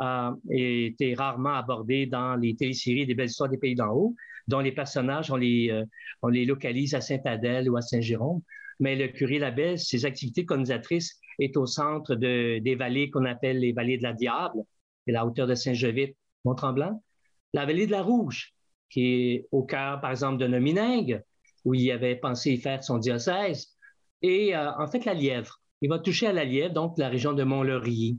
euh, 0.00 0.30
été 0.50 1.14
rarement 1.14 1.54
abordé 1.54 2.06
dans 2.06 2.36
les 2.36 2.56
téléséries 2.56 3.06
des 3.06 3.14
belles 3.14 3.28
histoires 3.28 3.50
des 3.50 3.58
pays 3.58 3.74
d'en 3.74 3.92
haut, 3.92 4.14
dont 4.48 4.60
les 4.60 4.72
personnages, 4.72 5.30
on 5.30 5.36
les, 5.36 5.70
euh, 5.70 5.84
on 6.22 6.28
les 6.28 6.44
localise 6.44 6.94
à 6.94 7.00
Saint-Adèle 7.00 7.68
ou 7.70 7.76
à 7.76 7.82
Saint-Jérôme. 7.82 8.40
Mais 8.78 8.96
le 8.96 9.08
curé 9.08 9.38
Labelle, 9.38 9.78
ses 9.78 10.06
activités 10.06 10.46
colonisatrices 10.46 11.20
est 11.38 11.56
au 11.56 11.66
centre 11.66 12.14
de, 12.14 12.58
des 12.60 12.74
vallées 12.74 13.10
qu'on 13.10 13.26
appelle 13.26 13.58
les 13.58 13.72
vallées 13.72 13.98
de 13.98 14.02
la 14.02 14.14
Diable, 14.14 14.60
et 15.06 15.12
la 15.12 15.26
hauteur 15.26 15.46
de 15.46 15.54
Saint-Jevite, 15.54 16.16
Mont-Tremblant, 16.44 17.02
la 17.52 17.66
vallée 17.66 17.86
de 17.86 17.90
la 17.90 18.02
Rouge, 18.02 18.54
qui 18.90 19.32
est 19.32 19.48
au 19.52 19.62
cœur, 19.62 20.00
par 20.00 20.10
exemple, 20.10 20.38
de 20.38 20.46
Nominingue, 20.46 21.22
où 21.64 21.74
il 21.74 21.90
avait 21.90 22.16
pensé 22.16 22.52
y 22.52 22.56
faire 22.58 22.82
son 22.82 22.98
diocèse, 22.98 23.76
et 24.22 24.54
euh, 24.54 24.70
en 24.78 24.86
fait 24.86 25.04
la 25.04 25.14
Lièvre. 25.14 25.60
Il 25.80 25.88
va 25.88 25.98
toucher 25.98 26.26
à 26.26 26.32
la 26.32 26.44
Lièvre, 26.44 26.74
donc 26.74 26.98
la 26.98 27.08
région 27.08 27.32
de 27.32 27.42
Mont-Laurier. 27.42 28.16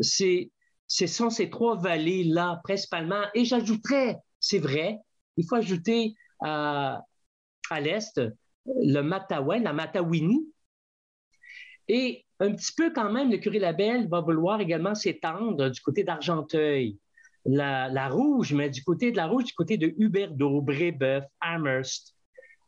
Ce 0.00 1.06
sont 1.06 1.30
ces 1.30 1.50
trois 1.50 1.76
vallées-là, 1.78 2.60
principalement, 2.64 3.22
et 3.34 3.44
j'ajouterais, 3.44 4.16
c'est 4.40 4.58
vrai, 4.58 4.98
il 5.36 5.46
faut 5.48 5.56
ajouter 5.56 6.14
à, 6.40 7.02
à 7.70 7.80
l'est 7.80 8.20
le 8.66 9.00
Mataouin, 9.00 9.60
la 9.60 9.72
Matawini, 9.72 10.46
et 11.88 12.26
un 12.40 12.54
petit 12.54 12.72
peu 12.76 12.92
quand 12.92 13.10
même, 13.10 13.30
le 13.30 13.38
curé 13.38 13.58
Labelle 13.58 14.08
va 14.08 14.20
vouloir 14.20 14.60
également 14.60 14.94
s'étendre 14.94 15.70
du 15.70 15.80
côté 15.80 16.04
d'Argenteuil 16.04 16.98
la, 17.48 18.08
rouge, 18.08 18.52
mais 18.52 18.70
du 18.70 18.82
côté 18.82 19.10
de 19.10 19.16
la 19.16 19.26
rouge, 19.26 19.44
du 19.44 19.54
côté 19.54 19.76
de 19.76 19.94
Huberdeau, 19.98 20.60
Brébeuf, 20.60 21.24
Amherst. 21.40 22.14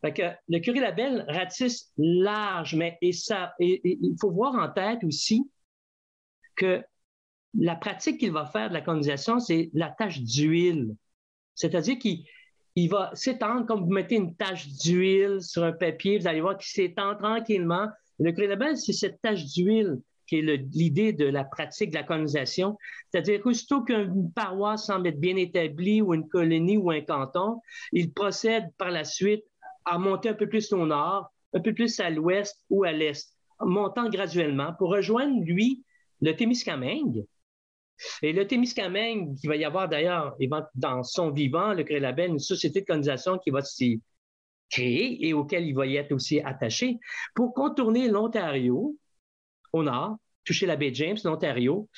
que 0.03 0.23
le 0.49 0.59
curé 0.59 0.81
Labelle 0.81 1.25
ratisse 1.29 1.93
large, 1.99 2.75
mais 2.75 2.99
et 3.03 3.11
il 3.61 4.17
faut 4.21 4.31
voir 4.31 4.55
en 4.55 4.69
tête 4.69 5.05
aussi 5.05 5.51
que 6.57 6.83
la 7.55 7.77
pratique 7.77 8.19
qu'il 8.19 8.33
va 8.33 8.47
faire 8.47 8.69
de 8.69 8.75
la 8.75 8.81
colonisation, 8.81 9.39
c'est 9.39 9.71
la 9.75 9.91
tâche 9.91 10.21
d'huile. 10.21 10.95
C'est-à-dire 11.55 11.99
qu'il 11.99 12.89
va 12.89 13.11
s'étendre, 13.15 13.67
comme 13.67 13.85
vous 13.85 13.93
mettez 13.93 14.15
une 14.15 14.35
tache 14.37 14.69
d'huile 14.69 15.43
sur 15.43 15.65
un 15.65 15.73
papier, 15.73 16.19
vous 16.19 16.29
allez 16.29 16.41
voir 16.41 16.57
qu'il 16.57 16.71
s'étend 16.71 17.17
tranquillement. 17.17 17.89
Le 18.19 18.33
curé 18.33 18.47
Labelle, 18.47 18.77
c'est 18.77 18.93
cette 18.93 19.21
tache 19.21 19.45
d'huile 19.47 19.99
qui 20.31 20.39
est 20.39 20.57
l'idée 20.73 21.13
de 21.13 21.27
la 21.27 21.43
pratique 21.43 21.91
de 21.91 21.97
la 21.97 22.05
colonisation. 22.05 22.79
C'est-à-dire 23.11 23.41
qu'aussitôt 23.43 23.83
qu'une 23.83 24.33
paroisse 24.33 24.87
semble 24.87 25.09
être 25.09 25.19
bien 25.19 25.35
établie 25.35 26.01
ou 26.01 26.15
une 26.15 26.29
colonie 26.29 26.77
ou 26.77 26.93
un 26.93 27.01
canton, 27.01 27.61
il 27.93 28.13
procède 28.13 28.73
par 28.79 28.93
la 28.93 29.03
suite 29.03 29.45
à 29.85 29.99
monter 29.99 30.29
un 30.29 30.35
peu 30.35 30.49
plus 30.49 30.73
au 30.73 30.87
nord, 30.87 31.33
un 31.53 31.59
peu 31.59 31.75
plus 31.75 31.99
à 31.99 32.11
l'ouest 32.11 32.65
ou 32.71 32.85
à 32.85 32.93
l'est, 32.93 33.29
montant 33.61 34.09
graduellement 34.09 34.73
pour 34.79 34.91
rejoindre, 34.91 35.43
lui, 35.45 35.85
le 36.21 36.37
Témiscamingue. 36.37 37.25
Et 38.23 38.33
le 38.33 38.47
Témiscamingue, 38.47 39.35
qui 39.37 39.49
va 39.49 39.57
y 39.57 39.65
avoir 39.65 39.89
d'ailleurs 39.89 40.37
dans 40.77 41.03
son 41.03 41.33
vivant, 41.33 41.75
le 41.75 41.83
Crélabel, 41.83 42.31
une 42.31 42.39
société 42.39 42.83
de 42.83 42.87
colonisation 42.87 43.37
qui 43.39 43.51
va 43.51 43.63
s'y 43.63 44.01
créer 44.71 45.27
et 45.27 45.35
auquel 45.35 45.67
il 45.67 45.75
va 45.75 45.87
y 45.87 45.97
être 45.97 46.13
aussi 46.13 46.41
attaché, 46.41 47.01
pour 47.35 47.53
contourner 47.53 48.07
l'Ontario, 48.07 48.97
au 49.73 49.83
nord, 49.83 50.17
toucher 50.45 50.67
la 50.67 50.77
baie 50.77 50.93
James, 50.95 51.19
l'Ontario, 51.25 51.89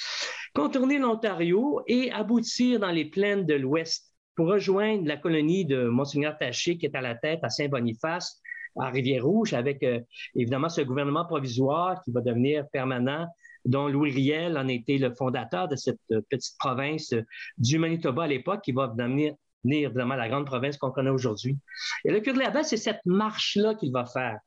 contourner 0.55 0.99
l'Ontario 0.99 1.83
et 1.87 2.11
aboutir 2.13 2.81
dans 2.81 2.91
les 2.91 3.07
plaines 3.07 3.47
de 3.47 3.55
l'Ouest 3.55 4.13
pour 4.35 4.47
rejoindre 4.49 5.07
la 5.07 5.17
colonie 5.17 5.65
de 5.65 5.85
Monseigneur 5.85 6.37
Taché 6.39 6.79
qui 6.79 6.87
est 6.87 6.97
à 6.97 7.01
la 7.01 7.15
tête 7.15 7.41
à 7.43 7.51
Saint-Boniface, 7.51 8.41
à 8.81 8.89
Rivière-Rouge, 8.89 9.53
avec 9.53 9.83
euh, 9.83 10.01
évidemment 10.35 10.69
ce 10.69 10.81
gouvernement 10.81 11.27
provisoire 11.27 12.03
qui 12.03 12.11
va 12.11 12.23
devenir 12.23 12.67
permanent, 12.73 13.27
dont 13.65 13.89
Louis 13.89 14.11
Riel 14.11 14.57
en 14.57 14.67
était 14.69 14.99
le 14.99 15.15
fondateur 15.15 15.69
de 15.69 15.77
cette 15.77 16.01
euh, 16.11 16.21
petite 16.31 16.57
province 16.59 17.15
du 17.59 17.79
Manitoba 17.79 18.25
à 18.25 18.29
l'époque, 18.29 18.63
qui 18.63 18.73
va 18.73 18.89
devenir 18.89 19.35
évidemment 19.65 20.17
la 20.17 20.29
grande 20.29 20.47
province 20.47 20.77
qu'on 20.77 20.91
connaît 20.91 21.11
aujourd'hui. 21.11 21.59
Et 22.05 22.11
le 22.11 22.21
curé 22.21 22.37
de 22.37 22.43
la 22.43 22.51
belle, 22.51 22.65
c'est 22.65 22.77
cette 22.77 23.05
marche-là 23.05 23.75
qu'il 23.75 23.93
va 23.93 24.07
faire. 24.07 24.39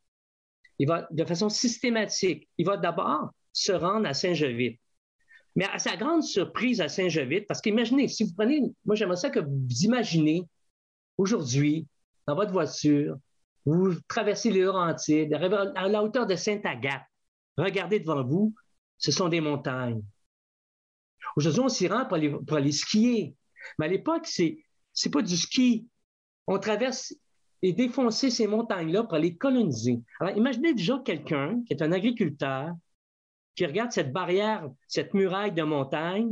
Il 0.80 0.88
va, 0.88 1.08
de 1.12 1.24
façon 1.24 1.50
systématique, 1.50 2.50
il 2.58 2.66
va 2.66 2.78
d'abord 2.78 3.32
se 3.54 3.72
rendre 3.72 4.08
à 4.08 4.14
Saint-Jevite. 4.14 4.80
Mais 5.56 5.66
à 5.66 5.80
sa 5.80 5.96
grande 5.96 6.24
surprise 6.24 6.82
à 6.82 6.90
Saint-Jevite, 6.90 7.48
parce 7.48 7.62
qu'imaginez, 7.62 8.08
si 8.10 8.26
vous 8.26 8.34
prenez, 8.34 8.62
moi 8.84 8.96
j'aimerais 8.96 9.16
ça 9.16 9.30
que 9.30 9.40
vous 9.40 9.84
imaginez 9.84 10.44
aujourd'hui, 11.18 11.88
dans 12.28 12.36
votre 12.36 12.52
voiture, 12.52 13.16
vous 13.66 13.94
traversez 14.08 14.52
les 14.52 14.62
Laurentides, 14.62 15.34
à 15.34 15.88
la 15.88 16.04
hauteur 16.04 16.28
de 16.28 16.36
Sainte-Agathe, 16.36 17.04
regardez 17.58 18.00
devant 18.00 18.24
vous, 18.24 18.54
ce 18.98 19.12
sont 19.12 19.30
des 19.30 19.42
montagnes. 19.42 20.04
Aujourd'hui, 21.36 21.62
on 21.62 21.70
s'y 21.70 21.88
rend 21.88 22.06
pour 22.06 22.16
aller, 22.16 22.30
pour 22.30 22.58
aller 22.58 22.72
skier. 22.72 23.36
Mais 23.78 23.86
à 23.86 23.90
l'époque, 23.90 24.26
c'est 24.26 24.58
n'est 25.04 25.12
pas 25.12 25.22
du 25.22 25.36
ski. 25.36 25.88
On 26.48 26.60
traverse 26.60 27.14
et 27.62 27.74
défoncer 27.74 28.30
ces 28.30 28.48
montagnes-là 28.48 29.04
pour 29.04 29.14
aller 29.14 29.36
coloniser. 29.36 30.02
Alors, 30.20 30.38
imaginez 30.38 30.74
déjà 30.74 31.02
quelqu'un 31.04 31.62
qui 31.66 31.74
est 31.74 31.82
un 31.82 31.92
agriculteur, 31.92 32.74
qui 33.56 33.66
regarde 33.66 33.92
cette 33.92 34.12
barrière, 34.12 34.70
cette 34.88 35.14
muraille 35.14 35.54
de 35.54 35.64
montagnes. 35.64 36.32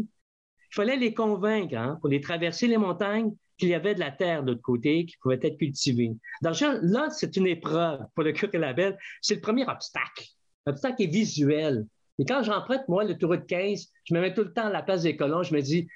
Il 0.72 0.76
fallait 0.76 0.98
les 0.98 1.14
convaincre, 1.14 1.76
hein, 1.78 1.98
pour 2.02 2.10
les 2.10 2.22
traverser 2.22 2.68
les 2.68 2.78
montagnes, 2.78 3.32
qu'il 3.58 3.70
y 3.70 3.74
avait 3.74 3.96
de 3.96 4.00
la 4.00 4.12
terre 4.12 4.44
de 4.44 4.52
l'autre 4.52 4.62
côté 4.62 5.06
qui 5.06 5.16
pouvait 5.18 5.40
être 5.42 5.58
cultivée. 5.58 6.12
Donc 6.42 6.60
là, 6.60 7.10
c'est 7.12 7.36
une 7.38 7.48
épreuve 7.48 8.00
pour 8.16 8.24
le 8.24 8.32
curé 8.32 8.58
Labelle. 8.58 8.98
C'est 9.22 9.36
le 9.36 9.42
premier 9.42 9.68
obstacle. 9.68 10.26
L'obstacle 10.66 11.04
est 11.04 11.08
visuel. 11.08 11.86
Et 12.20 12.26
quand 12.26 12.44
j'emprunte, 12.44 12.88
moi, 12.88 13.04
le 13.04 13.18
tour 13.18 13.32
de 13.32 13.38
15, 13.38 13.88
je 14.06 14.14
me 14.14 14.22
mets 14.22 14.34
tout 14.34 14.44
le 14.44 14.54
temps 14.54 14.68
à 14.68 14.70
la 14.70 14.84
place 14.84 15.04
des 15.04 15.16
colons, 15.16 15.44
je 15.44 15.54
me 15.54 15.62
dis, 15.62 15.88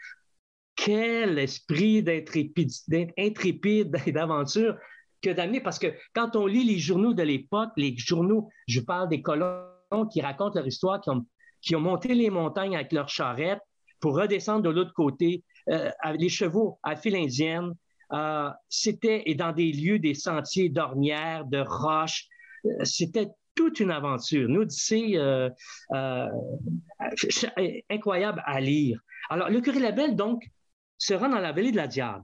quel 0.76 1.38
esprit 1.40 2.04
d'intrépide 2.04 3.96
et 4.06 4.12
d'aventure 4.12 4.78
que 5.22 5.30
d'amener, 5.30 5.62
parce 5.62 5.80
que 5.80 5.94
quand 6.14 6.36
on 6.36 6.46
lit 6.46 6.64
les 6.64 6.80
journaux 6.80 7.14
de 7.14 7.24
l'époque, 7.24 7.72
les 7.78 7.96
journaux, 7.98 8.50
je 8.68 8.80
parle 8.80 9.10
des 9.10 9.22
colons 9.22 9.64
qui 10.12 10.22
racontent 10.22 10.56
leur 10.56 10.68
histoire, 10.68 11.02
qui 11.02 11.10
ont, 11.10 11.26
qui 11.62 11.76
ont 11.76 11.82
monté 11.82 12.14
les 12.14 12.30
montagnes 12.30 12.76
avec 12.76 12.92
leurs 12.92 13.10
charrettes 13.10 13.62
pour 14.00 14.16
redescendre 14.16 14.64
de 14.64 14.70
l'autre 14.70 14.94
côté, 14.94 15.44
euh, 15.70 15.90
les 16.18 16.30
chevaux 16.30 16.80
à 16.84 16.96
file 16.96 17.16
indienne, 17.16 17.74
euh, 18.14 18.50
c'était, 18.70 19.24
et 19.26 19.36
dans 19.36 19.52
des 19.52 19.72
lieux, 19.72 20.00
des 20.00 20.14
sentiers 20.14 20.70
d'ornières, 20.70 21.46
de 21.46 21.60
roches, 21.60 22.28
euh, 22.66 22.70
c'était 22.84 23.28
toute 23.56 23.80
une 23.80 23.92
aventure, 23.92 24.48
une 24.48 24.58
odyssée 24.58 25.18
incroyable 27.90 28.44
à 28.46 28.62
lire. 28.62 29.00
Alors, 29.30 29.50
le 29.50 29.60
curé 29.62 29.80
Labelle, 29.80 30.16
donc, 30.16 30.48
se 31.00 31.14
rend 31.14 31.30
dans 31.30 31.40
la 31.40 31.52
vallée 31.52 31.72
de 31.72 31.78
la 31.78 31.88
Diable. 31.88 32.24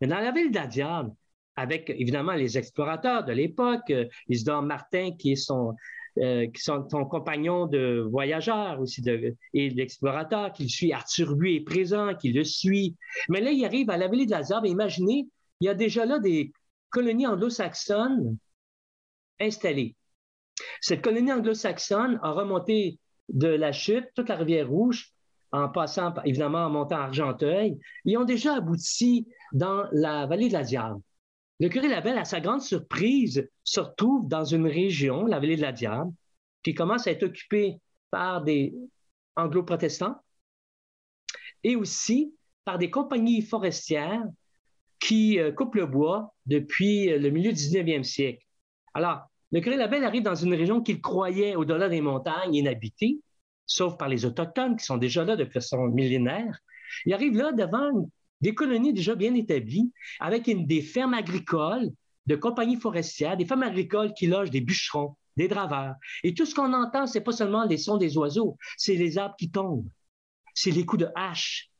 Mais 0.00 0.06
dans 0.06 0.18
la 0.18 0.30
vallée 0.30 0.50
de 0.50 0.54
la 0.54 0.66
Diable, 0.66 1.10
avec 1.58 1.90
évidemment 1.90 2.34
les 2.34 2.56
explorateurs 2.56 3.24
de 3.24 3.32
l'époque, 3.32 3.90
euh, 3.90 4.06
Isidore 4.28 4.62
Martin, 4.62 5.10
qui 5.18 5.32
est 5.32 5.36
son, 5.36 5.74
qui 6.16 6.60
sont 6.60 6.88
son 6.90 7.04
compagnon 7.04 7.66
de 7.66 8.04
voyageur 8.10 8.80
aussi, 8.80 9.04
et 9.54 9.70
l'explorateur 9.70 10.52
qui 10.52 10.64
le 10.64 10.68
suit, 10.68 10.92
Arthur 10.92 11.36
Buis 11.36 11.56
est 11.56 11.60
présent, 11.60 12.12
qui 12.16 12.32
le 12.32 12.42
suit. 12.42 12.96
Mais 13.28 13.40
là, 13.40 13.52
il 13.52 13.64
arrive 13.64 13.88
à 13.88 13.96
la 13.96 14.08
vallée 14.08 14.26
de 14.26 14.32
la 14.32 14.40
et 14.40 14.68
imaginez, 14.68 15.28
il 15.60 15.66
y 15.66 15.68
a 15.68 15.74
déjà 15.74 16.06
là 16.06 16.18
des 16.18 16.50
colonies 16.90 17.28
anglo-saxonnes 17.28 18.36
installées. 19.40 19.94
Cette 20.80 21.02
colonie 21.02 21.32
anglo-saxonne 21.32 22.18
a 22.22 22.32
remonté 22.32 22.98
de 23.28 23.48
la 23.48 23.72
chute, 23.72 24.06
toute 24.16 24.28
la 24.28 24.36
rivière 24.36 24.68
Rouge, 24.68 25.12
en 25.52 25.68
passant 25.68 26.12
évidemment 26.24 26.66
en 26.66 26.70
montant 26.70 26.96
Argenteuil. 26.96 27.78
Ils 28.04 28.18
ont 28.18 28.24
déjà 28.24 28.56
abouti 28.56 29.26
dans 29.52 29.84
la 29.92 30.26
vallée 30.26 30.48
de 30.48 30.52
la 30.52 30.62
Diable. 30.62 31.00
Le 31.60 31.68
curé 31.68 31.88
Labelle, 31.88 32.18
à 32.18 32.24
sa 32.24 32.40
grande 32.40 32.62
surprise, 32.62 33.48
se 33.64 33.80
retrouve 33.80 34.28
dans 34.28 34.44
une 34.44 34.66
région, 34.66 35.26
la 35.26 35.40
vallée 35.40 35.56
de 35.56 35.62
la 35.62 35.72
Diable, 35.72 36.12
qui 36.62 36.74
commence 36.74 37.06
à 37.06 37.10
être 37.10 37.24
occupée 37.24 37.80
par 38.10 38.42
des 38.42 38.74
anglo-protestants 39.36 40.16
et 41.64 41.74
aussi 41.74 42.34
par 42.64 42.78
des 42.78 42.90
compagnies 42.90 43.42
forestières 43.42 44.24
qui 45.00 45.38
euh, 45.38 45.52
coupent 45.52 45.74
le 45.74 45.86
bois 45.86 46.34
depuis 46.46 47.06
le 47.06 47.30
milieu 47.30 47.52
du 47.52 47.58
19e 47.58 48.04
siècle. 48.04 48.44
Alors, 48.94 49.22
le 49.50 49.60
curé 49.60 49.76
Labelle 49.76 50.04
arrive 50.04 50.22
dans 50.22 50.34
une 50.34 50.54
région 50.54 50.82
qu'il 50.82 51.00
croyait 51.00 51.56
au-delà 51.56 51.88
des 51.88 52.00
montagnes 52.00 52.54
inhabitée, 52.54 53.20
sauf 53.66 53.96
par 53.96 54.08
les 54.08 54.24
Autochtones 54.24 54.76
qui 54.76 54.84
sont 54.84 54.98
déjà 54.98 55.24
là 55.24 55.36
depuis 55.36 55.54
façon 55.54 55.86
millénaire. 55.86 56.58
Il 57.06 57.14
arrive 57.14 57.36
là 57.36 57.52
devant 57.52 58.08
des 58.40 58.54
colonies 58.54 58.92
déjà 58.92 59.14
bien 59.14 59.34
établies, 59.34 59.92
avec 60.20 60.44
des 60.66 60.82
fermes 60.82 61.14
agricoles, 61.14 61.90
de 62.26 62.36
compagnies 62.36 62.76
forestières, 62.76 63.36
des 63.36 63.46
fermes 63.46 63.62
agricoles 63.62 64.12
qui 64.12 64.26
logent 64.26 64.50
des 64.50 64.60
bûcherons, 64.60 65.16
des 65.36 65.48
draveurs. 65.48 65.94
Et 66.22 66.34
tout 66.34 66.44
ce 66.44 66.54
qu'on 66.54 66.72
entend, 66.72 67.06
c'est 67.06 67.22
pas 67.22 67.32
seulement 67.32 67.64
les 67.64 67.78
sons 67.78 67.96
des 67.96 68.16
oiseaux, 68.18 68.56
c'est 68.76 68.94
les 68.94 69.18
arbres 69.18 69.36
qui 69.38 69.50
tombent, 69.50 69.88
c'est 70.54 70.70
les 70.70 70.84
coups 70.84 71.04
de 71.04 71.08
hache. 71.14 71.70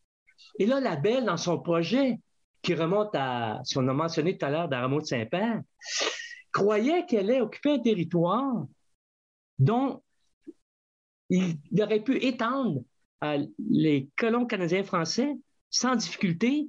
Et 0.58 0.66
là, 0.66 0.80
la 0.80 0.96
belle, 0.96 1.26
dans 1.26 1.36
son 1.36 1.58
projet, 1.60 2.18
qui 2.62 2.74
remonte 2.74 3.14
à 3.14 3.60
ce 3.64 3.74
qu'on 3.74 3.88
a 3.88 3.92
mentionné 3.92 4.36
tout 4.36 4.46
à 4.46 4.50
l'heure 4.50 4.68
d'Arameau 4.68 5.00
de 5.00 5.06
Saint-Père, 5.06 5.60
croyait 6.50 7.06
qu'elle 7.06 7.30
allait 7.30 7.40
occuper 7.40 7.72
un 7.72 7.78
territoire 7.78 8.66
dont 9.58 10.02
il 11.30 11.58
aurait 11.80 12.02
pu 12.02 12.16
étendre 12.24 12.82
les 13.70 14.08
colons 14.16 14.46
canadiens 14.46 14.82
français 14.82 15.36
sans 15.70 15.96
difficulté, 15.96 16.68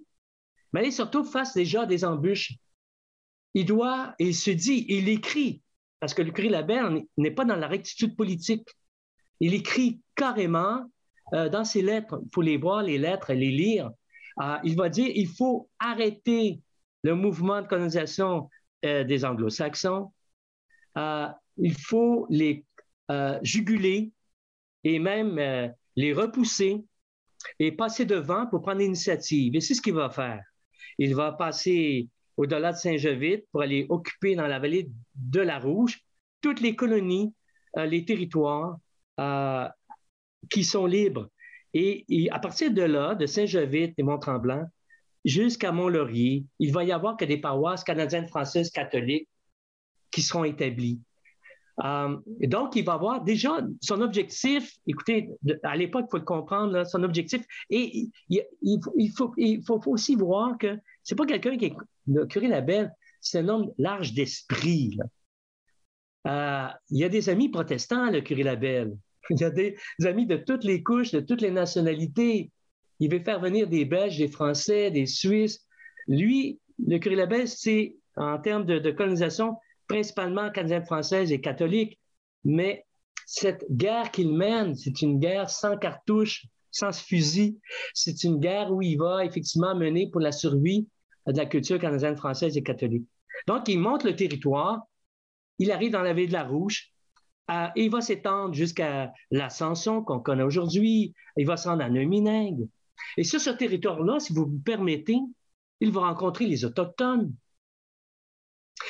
mais 0.74 0.82
elle 0.82 0.88
est 0.88 0.92
surtout 0.92 1.24
face 1.24 1.54
déjà 1.54 1.84
à 1.84 1.86
des 1.86 2.06
embûches. 2.06 2.54
Il 3.54 3.66
doit, 3.66 4.14
il 4.20 4.36
se 4.36 4.52
dit, 4.52 4.86
il 4.90 5.10
écrit, 5.10 5.62
parce 6.00 6.14
que 6.14 6.22
le 6.22 6.32
cri 6.32 6.50
Labelle 6.50 7.04
n'est 7.18 7.32
pas 7.32 7.46
dans 7.46 7.56
la 7.56 7.68
rectitude 7.68 8.16
politique. 8.16 8.68
Il 9.40 9.54
écrit 9.54 10.02
carrément 10.16 10.86
euh, 11.34 11.50
dans 11.50 11.64
ses 11.64 11.82
lettres, 11.82 12.20
il 12.24 12.30
faut 12.34 12.42
les 12.42 12.58
voir, 12.58 12.84
les 12.84 12.98
lettres, 12.98 13.34
les 13.34 13.52
lire. 13.52 13.92
Euh, 14.42 14.58
il 14.64 14.76
va 14.76 14.90
dire 14.90 15.12
il 15.14 15.28
faut 15.28 15.70
arrêter 15.80 16.62
le 17.04 17.16
mouvement 17.16 17.62
de 17.62 17.68
colonisation 17.68 18.50
euh, 18.86 19.04
des 19.04 19.26
anglo-saxons. 19.26 20.12
Il 21.62 21.76
faut 21.78 22.26
les 22.30 22.66
juguler 23.42 24.12
et 24.84 25.00
même 25.00 25.74
les 25.96 26.14
repousser 26.14 26.84
et 27.60 27.72
passer 27.72 28.06
devant 28.06 28.48
pour 28.48 28.62
prendre 28.62 28.80
l'initiative. 28.80 29.56
Et 29.56 29.62
c'est 29.62 29.74
ce 29.74 29.82
qu'il 29.82 29.94
va 29.94 30.10
faire. 30.10 30.42
Il 30.98 31.16
va 31.16 31.32
passer 31.32 32.10
au-delà 32.38 32.72
de 32.72 32.78
Saint-Jovite 32.78 33.46
pour 33.52 33.62
aller 33.62 33.86
occuper 33.90 34.36
dans 34.36 34.48
la 34.48 34.60
vallée 34.60 34.90
de 35.16 35.42
la 35.42 35.60
Rouge 35.60 36.00
toutes 36.42 36.62
les 36.62 36.76
colonies, 36.76 37.34
les 37.76 38.06
territoires 38.06 38.78
qui 40.50 40.64
sont 40.64 40.86
libres. 40.86 41.30
Et, 41.74 42.30
à 42.32 42.40
partir 42.40 42.72
de 42.72 42.82
là, 42.82 43.16
de 43.16 43.26
Saint-Jovite 43.26 43.94
et 43.98 44.04
Mont-Tremblant, 44.04 44.66
jusqu'à 45.26 45.72
Mont-Laurier, 45.72 46.46
il 46.60 46.74
va 46.74 46.84
y 46.84 46.92
avoir 46.92 47.18
que 47.18 47.26
des 47.26 47.38
paroisses 47.38 47.84
canadiennes, 47.84 48.28
françaises, 48.28 48.72
catholiques 48.72 49.28
qui 50.12 50.22
seront 50.22 50.46
établies. 50.46 51.00
Euh, 51.84 52.18
donc, 52.42 52.76
il 52.76 52.84
va 52.84 52.94
avoir 52.94 53.24
déjà 53.24 53.62
son 53.82 54.02
objectif, 54.02 54.76
écoutez, 54.86 55.30
à 55.64 55.78
l'époque, 55.78 56.06
il 56.08 56.12
faut 56.12 56.18
le 56.18 56.24
comprendre, 56.24 56.86
son 56.86 57.04
objectif, 57.04 57.46
et 57.70 58.10
il, 58.30 59.12
faut, 59.16 59.82
aussi 59.86 60.16
voir 60.16 60.58
que 60.58 60.78
c'est 61.04 61.16
pas 61.16 61.26
quelqu'un 61.26 61.58
qui 61.58 61.66
est, 61.66 61.76
le 62.08 62.26
curé 62.26 62.48
Labelle, 62.48 62.92
c'est 63.22 63.40
un 63.40 63.50
homme 63.50 63.72
large 63.78 64.14
d'esprit. 64.14 64.98
Euh, 66.28 66.68
il 66.90 66.98
y 66.98 67.04
a 67.04 67.10
des 67.10 67.30
amis 67.30 67.50
protestants, 67.50 68.12
le 68.12 68.22
curé 68.22 68.44
Labelle. 68.44 68.96
Il 69.30 69.40
y 69.40 69.44
a 69.44 69.52
des 69.52 69.76
amis 70.06 70.26
de 70.26 70.38
toutes 70.38 70.64
les 70.64 70.82
couches, 70.82 71.12
de 71.12 71.20
toutes 71.20 71.42
les 71.42 71.52
nationalités. 71.52 72.52
Il 73.00 73.12
veut 73.12 73.20
faire 73.20 73.40
venir 73.40 73.68
des 73.68 73.86
Belges, 73.86 74.18
des 74.18 74.28
Français, 74.28 74.90
des 74.90 75.06
Suisses. 75.06 75.68
Lui, 76.08 76.60
le 76.84 76.98
curé 76.98 77.16
Labelle, 77.16 77.48
c'est 77.48 77.96
en 78.16 78.40
termes 78.40 78.66
de, 78.66 78.92
colonisation, 78.92 79.56
principalement 79.90 80.50
canadienne 80.52 80.86
française 80.86 81.34
et 81.34 81.42
catholique. 81.42 82.00
Mais 82.46 82.86
cette 83.26 83.66
guerre 83.70 84.12
qu'il 84.12 84.34
mène, 84.34 84.76
c'est 84.76 85.02
une 85.02 85.20
guerre 85.20 85.50
sans 85.50 85.78
cartouche, 85.78 86.46
sans 86.72 86.98
fusil. 86.98 87.60
C'est 87.94 88.24
une 88.24 88.40
guerre 88.40 88.72
où 88.72 88.82
il 88.82 88.98
va 88.98 89.26
effectivement 89.26 89.76
mener 89.76 90.10
pour 90.10 90.22
la 90.22 90.32
survie 90.32 90.88
de 91.28 91.36
la 91.36 91.46
culture 91.46 91.78
canadienne 91.78 92.16
française 92.16 92.56
et 92.56 92.64
catholique. 92.64 93.06
Donc, 93.46 93.68
il 93.68 93.80
monte 93.80 94.06
le 94.06 94.16
territoire, 94.16 94.80
il 95.58 95.72
arrive 95.72 95.92
dans 95.92 96.02
la 96.02 96.14
ville 96.14 96.30
de 96.30 96.34
la 96.34 96.44
Rouge, 96.44 96.92
euh, 97.52 97.68
et 97.76 97.86
il 97.86 97.92
va 97.92 98.02
s'étendre 98.02 98.54
jusqu'à 98.54 99.12
l'Ascension 99.32 100.04
qu'on 100.04 100.20
connaît 100.20 100.44
aujourd'hui, 100.44 101.14
il 101.36 101.46
va 101.46 101.58
se 101.58 101.68
rendre 101.68 101.84
à 101.84 101.90
Neuminingue, 101.90 102.68
et 103.18 103.24
sur 103.24 103.40
ce 103.40 103.50
territoire-là, 103.50 104.20
si 104.20 104.34
vous 104.34 104.46
me 104.46 104.60
permettez, 104.60 105.18
il 105.80 105.92
va 105.92 106.02
rencontrer 106.02 106.46
les 106.46 106.66
Autochtones. 106.66 107.34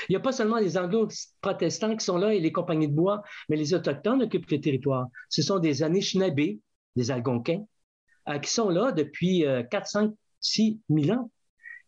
Il 0.08 0.14
n'y 0.14 0.16
a 0.16 0.22
pas 0.22 0.32
seulement 0.32 0.58
les 0.58 0.78
anglo-protestants 0.78 1.96
qui 1.96 2.06
sont 2.06 2.18
là 2.18 2.34
et 2.34 2.40
les 2.40 2.52
compagnies 2.52 2.88
de 2.88 2.96
bois, 2.96 3.22
mais 3.50 3.58
les 3.58 3.74
Autochtones 3.74 4.24
occupent 4.24 4.50
le 4.50 4.62
territoire. 4.62 5.08
Ce 5.30 5.42
sont 5.42 5.60
des 5.60 5.84
Anishinabés, 5.84 6.60
des 6.96 7.12
Algonquins, 7.12 7.66
euh, 8.30 8.40
qui 8.40 8.52
sont 8.52 8.70
là 8.70 8.92
depuis 8.92 9.44
4, 9.72 9.88
5, 9.88 10.14
6 10.42 10.80
000 10.90 11.18
ans. 11.18 11.32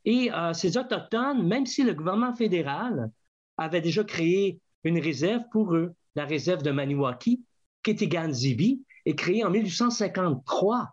Et 0.05 0.31
euh, 0.33 0.53
ces 0.53 0.77
Autochtones, 0.77 1.47
même 1.47 1.65
si 1.65 1.83
le 1.83 1.93
gouvernement 1.93 2.33
fédéral 2.33 3.11
avait 3.57 3.81
déjà 3.81 4.03
créé 4.03 4.59
une 4.83 4.99
réserve 4.99 5.43
pour 5.51 5.75
eux, 5.75 5.93
la 6.15 6.25
réserve 6.25 6.63
de 6.63 6.71
Maniwaki, 6.71 7.43
Kitigan-Zibi, 7.83 8.83
est 9.05 9.15
créée 9.15 9.43
en 9.43 9.49
1853. 9.51 10.89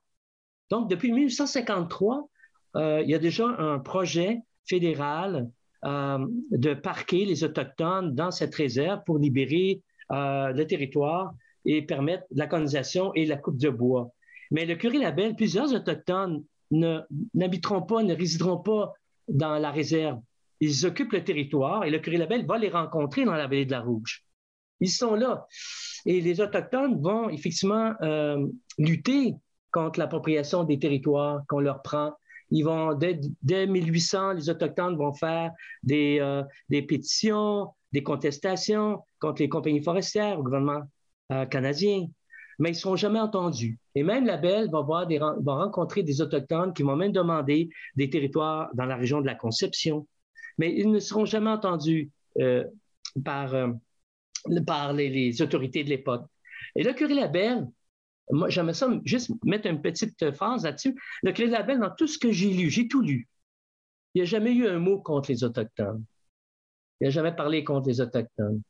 Donc, 0.71 0.91
depuis 0.91 1.13
1853, 1.13 2.29
euh, 2.77 3.01
il 3.03 3.11
y 3.11 3.15
a 3.15 3.19
déjà 3.19 3.47
un 3.47 3.79
projet 3.79 4.43
fédéral 4.67 5.51
euh, 5.85 6.27
de 6.51 6.75
parquer 6.75 7.25
les 7.25 7.45
Autochtones 7.45 8.15
dans 8.15 8.31
cette 8.31 8.55
réserve 8.55 9.03
pour 9.05 9.19
libérer 9.19 9.83
le 10.11 10.63
territoire 10.65 11.35
et 11.67 11.83
permettre 11.83 12.25
la 12.31 12.47
colonisation 12.47 13.13
et 13.15 13.27
la 13.27 13.37
coupe 13.37 13.59
de 13.59 13.69
bois. 13.69 14.11
Mais 14.51 14.65
le 14.65 14.75
curé 14.75 14.97
Labelle, 14.97 15.37
plusieurs 15.37 15.73
Autochtones 15.75 16.45
n'habiteront 16.71 17.83
pas, 17.83 18.03
ne 18.03 18.15
résideront 18.15 18.59
pas 18.59 18.95
dans 19.29 19.59
la 19.59 19.71
réserve. 19.71 20.19
Ils 20.61 20.87
occupent 20.87 21.13
le 21.13 21.25
territoire 21.25 21.85
et 21.85 21.91
le 21.91 21.99
curé 21.99 22.17
Labelle 22.17 22.47
va 22.47 22.59
les 22.59 22.69
rencontrer 22.69 23.25
dans 23.25 23.35
la 23.35 23.47
vallée 23.47 23.67
de 23.67 23.71
la 23.71 23.81
Rouge. 23.81 24.25
Ils 24.81 24.91
sont 24.91 25.15
là. 25.15 25.47
Et 26.07 26.21
les 26.21 26.41
Autochtones 26.41 27.01
vont 27.01 27.29
effectivement 27.29 27.95
euh, 28.03 28.47
lutter 28.79 29.35
contre 29.73 29.99
l'appropriation 29.99 30.65
des 30.65 30.79
territoires 30.79 31.43
qu'on 31.49 31.61
leur 31.61 31.83
prend. 31.83 32.13
Ils 32.51 32.63
vont, 32.63 32.95
dès, 32.95 33.67
1800, 33.67 34.33
les 34.33 34.51
Autochtones 34.51 34.97
vont 34.97 35.13
faire 35.13 35.53
des, 35.83 36.19
euh, 36.21 36.43
des, 36.69 36.83
pétitions, 36.83 37.69
des 37.93 38.03
contestations 38.03 39.03
contre 39.21 39.43
les 39.43 39.49
compagnies 39.49 39.83
forestières, 39.83 40.39
au 40.39 40.43
gouvernement 40.43 40.83
euh, 41.33 41.45
canadien 41.47 42.07
mais 42.59 42.71
ils 42.71 42.73
ne 42.73 42.79
seront 42.79 42.97
jamais 42.97 43.21
entendus. 43.21 43.79
Et 43.95 44.03
même 44.03 44.27
la 44.27 44.37
Belle 44.37 44.69
va, 44.71 44.81
voir 44.81 45.09
va 45.09 45.55
rencontrer 45.55 46.03
des 46.03 46.21
Autochtones 46.21 46.75
qui 46.75 46.83
vont 46.83 46.97
même 46.97 47.13
demander 47.13 47.71
des 47.95 48.11
territoires 48.11 48.69
dans 48.75 48.85
la 48.85 48.97
région 48.97 49.21
de 49.21 49.27
la 49.27 49.35
Conception, 49.35 50.07
mais 50.59 50.75
ils 50.75 50.91
ne 50.91 50.99
seront 50.99 51.25
jamais 51.25 51.51
entendus 51.51 52.11
euh, 52.41 52.65
par, 53.25 53.55
par 54.67 54.93
les, 54.93 55.41
autorités 55.41 55.85
de 55.85 55.89
l'époque. 55.89 56.25
Et 56.75 56.83
le 56.83 56.93
curé 56.93 57.15
Labelle, 57.15 57.69
moi, 58.31 58.49
j'aimerais 58.49 58.75
ça 58.75 58.89
juste 59.05 59.31
mettre 59.45 59.69
une 59.69 59.81
petite 59.81 60.33
phrase 60.33 60.65
là-dessus. 60.65 61.01
Le 61.23 61.33
curé 61.33 61.49
Labelle, 61.49 61.81
dans 61.81 61.91
tout 61.91 62.07
ce 62.07 62.19
que 62.19 62.33
j'ai 62.33 62.51
lu, 62.51 62.71
j'ai 62.71 62.89
tout 62.89 63.01
lu, 63.01 63.29
il 64.15 64.19
n'y 64.19 64.23
a 64.23 64.25
jamais 64.25 64.53
eu 64.53 64.67
un 64.67 64.79
mot 64.79 65.01
contre 65.01 65.31
les 65.31 65.45
Autochtones. 65.45 66.05
Il 67.01 67.05
n'a 67.05 67.11
jamais 67.11 67.33
parlé 67.33 67.65
contre 67.65 67.89
les 67.89 68.01
Autochtones. 68.01 68.63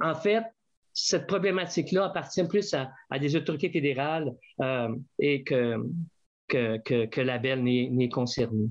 En 0.00 0.14
fait, 0.14 0.44
cette 0.92 1.26
problématique-là 1.26 2.06
appartient 2.06 2.44
plus 2.44 2.74
à, 2.74 3.18
des 3.18 3.36
autorités 3.36 3.70
fédérales 3.70 4.34
euh, 4.60 4.94
et 5.18 5.44
que, 5.44 5.76
que, 6.48 6.78
que, 6.78 7.06
que 7.06 7.20
la 7.20 7.38
Belle 7.38 7.62
n'est 7.62 8.08
concerné. 8.08 8.68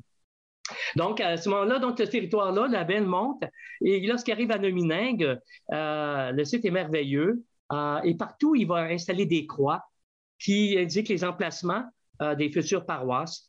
Donc, 0.95 1.21
à 1.21 1.37
ce 1.37 1.49
moment-là, 1.49 1.79
donc, 1.79 1.97
ce 1.97 2.03
territoire-là, 2.03 2.67
la 2.67 2.83
Belle 2.83 3.05
monte, 3.05 3.43
et 3.81 4.05
lorsqu'il 4.05 4.33
arrive 4.33 4.51
à 4.51 4.57
Nominingue, 4.57 5.39
euh, 5.71 6.31
le 6.31 6.45
site 6.45 6.65
est 6.65 6.71
merveilleux, 6.71 7.43
euh, 7.71 7.99
et 8.03 8.15
partout, 8.15 8.55
il 8.55 8.67
va 8.67 8.83
installer 8.83 9.25
des 9.25 9.45
croix 9.45 9.83
qui 10.39 10.77
indiquent 10.77 11.09
les 11.09 11.23
emplacements 11.23 11.83
des 12.37 12.49
futures 12.49 12.85
paroisses, 12.85 13.47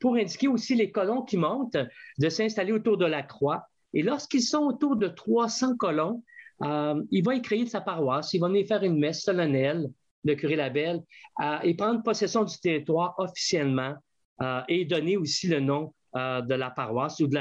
pour 0.00 0.16
indiquer 0.16 0.48
aussi 0.48 0.74
les 0.74 0.90
colons 0.90 1.22
qui 1.22 1.36
montent 1.36 1.76
de 2.18 2.28
s'installer 2.28 2.72
autour 2.72 2.96
de 2.96 3.04
la 3.06 3.22
croix. 3.22 3.66
Et 3.92 4.02
lorsqu'ils 4.02 4.42
sont 4.42 4.62
autour 4.62 4.96
de 4.96 5.08
300 5.08 5.76
colons, 5.76 6.22
euh, 6.62 7.02
il 7.10 7.24
va 7.24 7.34
y 7.34 7.42
créer 7.42 7.66
sa 7.66 7.80
paroisse, 7.80 8.32
il 8.32 8.40
va 8.40 8.48
venir 8.48 8.66
faire 8.66 8.82
une 8.82 8.98
messe 8.98 9.22
solennelle, 9.22 9.88
le 10.24 10.34
curé 10.34 10.56
Labelle, 10.56 11.02
euh, 11.42 11.58
et 11.62 11.74
prendre 11.74 12.02
possession 12.02 12.44
du 12.44 12.58
territoire 12.58 13.14
officiellement 13.18 13.94
euh, 14.42 14.60
et 14.68 14.84
donner 14.84 15.16
aussi 15.16 15.48
le 15.48 15.60
nom 15.60 15.92
de 16.14 16.54
la 16.54 16.70
paroisse 16.70 17.20
ou 17.20 17.26
de 17.26 17.36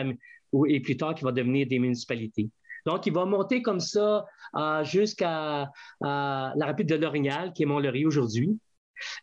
et 0.68 0.82
plus 0.82 0.98
tard 0.98 1.16
qui 1.16 1.24
va 1.24 1.32
devenir 1.32 1.66
des 1.66 1.80
municipalités. 1.80 2.50
Donc, 2.86 3.06
il 3.06 3.14
va 3.14 3.26
monter 3.26 3.62
comme 3.62 3.80
ça 3.80 4.26
jusqu'à 4.84 5.72
la 6.02 6.66
rapide 6.66 6.88
de 6.88 6.96
L'Orignal, 6.96 7.54
qui 7.54 7.64
est 7.64 7.66
Mont-Laurier 7.66 8.06
aujourd'hui. 8.06 8.60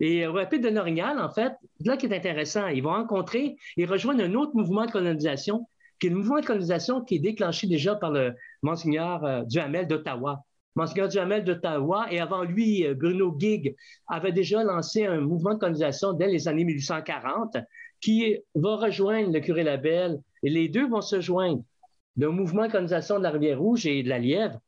Et 0.00 0.26
au 0.26 0.32
rapide 0.32 0.62
de 0.62 0.68
L'Orignal, 0.68 1.18
en 1.18 1.30
fait, 1.30 1.52
là 1.84 1.96
qui 1.96 2.06
est 2.06 2.14
intéressant, 2.14 2.66
il 2.66 2.82
va 2.82 2.94
rencontrer 2.94 3.56
et 3.76 3.84
rejoindre 3.84 4.22
un 4.22 4.34
autre 4.34 4.52
mouvement 4.54 4.86
de 4.86 4.90
colonisation 4.90 5.66
qui 6.02 6.08
est 6.08 6.10
le 6.10 6.16
mouvement 6.16 6.40
de 6.40 6.46
colonisation 6.46 7.04
qui 7.04 7.14
est 7.14 7.20
déclenché 7.20 7.68
déjà 7.68 7.94
par 7.94 8.10
le 8.10 8.34
Monseigneur 8.62 9.24
euh, 9.24 9.44
Duhamel 9.44 9.86
d'Ottawa. 9.86 10.42
Monseigneur 10.74 11.08
Duhamel 11.08 11.44
d'Ottawa 11.44 12.06
et 12.10 12.18
avant 12.18 12.42
lui, 12.42 12.84
euh, 12.84 12.94
Bruno 12.94 13.32
Gig 13.38 13.76
avait 14.08 14.32
déjà 14.32 14.64
lancé 14.64 15.06
un 15.06 15.20
mouvement 15.20 15.54
de 15.54 15.60
colonisation 15.60 16.12
dès 16.12 16.26
les 16.26 16.48
années 16.48 16.64
1840 16.64 17.56
qui 18.00 18.36
va 18.56 18.76
rejoindre 18.78 19.32
le 19.32 19.38
curé 19.38 19.62
Labelle 19.62 20.20
et 20.42 20.50
les 20.50 20.68
deux 20.68 20.88
vont 20.88 21.02
se 21.02 21.20
joindre. 21.20 21.62
Le 22.16 22.28
mouvement 22.30 22.68
de 22.68 23.18
de 23.18 23.22
la 23.22 23.30
Rivière-Rouge 23.30 23.86
et 23.86 24.02
de 24.02 24.08
la 24.08 24.18
Lièvre 24.18 24.58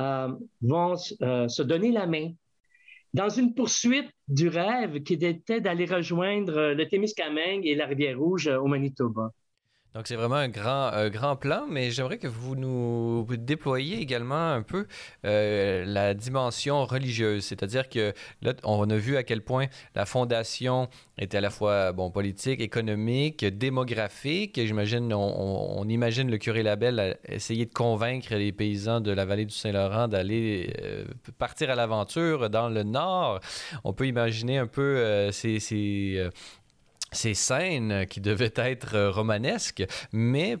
euh, 0.00 0.28
vont 0.62 0.96
se 0.96 1.62
donner 1.62 1.92
la 1.92 2.06
main 2.06 2.32
dans 3.14 3.28
une 3.28 3.54
poursuite 3.54 4.10
du 4.28 4.48
rêve 4.48 5.02
qui 5.02 5.14
était 5.14 5.60
d'aller 5.60 5.86
rejoindre 5.86 6.74
le 6.74 6.88
Témiscamingue 6.88 7.66
et 7.66 7.74
la 7.74 7.86
Rivière-Rouge 7.86 8.46
au 8.48 8.66
Manitoba. 8.66 9.30
Donc, 9.96 10.08
c'est 10.08 10.16
vraiment 10.16 10.36
un 10.36 10.50
grand, 10.50 11.08
grand 11.08 11.36
plan, 11.36 11.64
mais 11.66 11.90
j'aimerais 11.90 12.18
que 12.18 12.28
vous 12.28 12.54
nous 12.54 13.26
déployiez 13.30 13.98
également 13.98 14.52
un 14.52 14.60
peu 14.60 14.86
euh, 15.24 15.86
la 15.86 16.12
dimension 16.12 16.84
religieuse. 16.84 17.46
C'est-à-dire 17.46 17.88
que 17.88 18.12
là, 18.42 18.52
on 18.62 18.90
a 18.90 18.96
vu 18.96 19.16
à 19.16 19.22
quel 19.22 19.40
point 19.40 19.68
la 19.94 20.04
fondation 20.04 20.90
était 21.16 21.38
à 21.38 21.40
la 21.40 21.48
fois 21.48 21.92
bon, 21.92 22.10
politique, 22.10 22.60
économique, 22.60 23.42
démographique. 23.42 24.60
J'imagine, 24.62 25.14
on, 25.14 25.88
imagine 25.88 26.30
le 26.30 26.36
curé 26.36 26.62
Labelle 26.62 27.16
essayer 27.26 27.64
de 27.64 27.72
convaincre 27.72 28.34
les 28.34 28.52
paysans 28.52 29.00
de 29.00 29.12
la 29.12 29.24
vallée 29.24 29.46
du 29.46 29.54
Saint-Laurent 29.54 30.08
d'aller 30.08 30.74
euh, 30.82 31.06
partir 31.38 31.70
à 31.70 31.74
l'aventure 31.74 32.50
dans 32.50 32.68
le 32.68 32.82
nord. 32.82 33.40
On 33.82 33.94
peut 33.94 34.06
imaginer 34.06 34.58
un 34.58 34.66
peu 34.66 34.82
euh, 34.82 35.32
ces 35.32 35.58
ces 35.58 36.28
scènes 37.16 38.06
qui 38.06 38.20
devaient 38.20 38.52
être 38.56 38.94
euh, 38.94 39.10
romanesques, 39.10 39.84
mais 40.12 40.58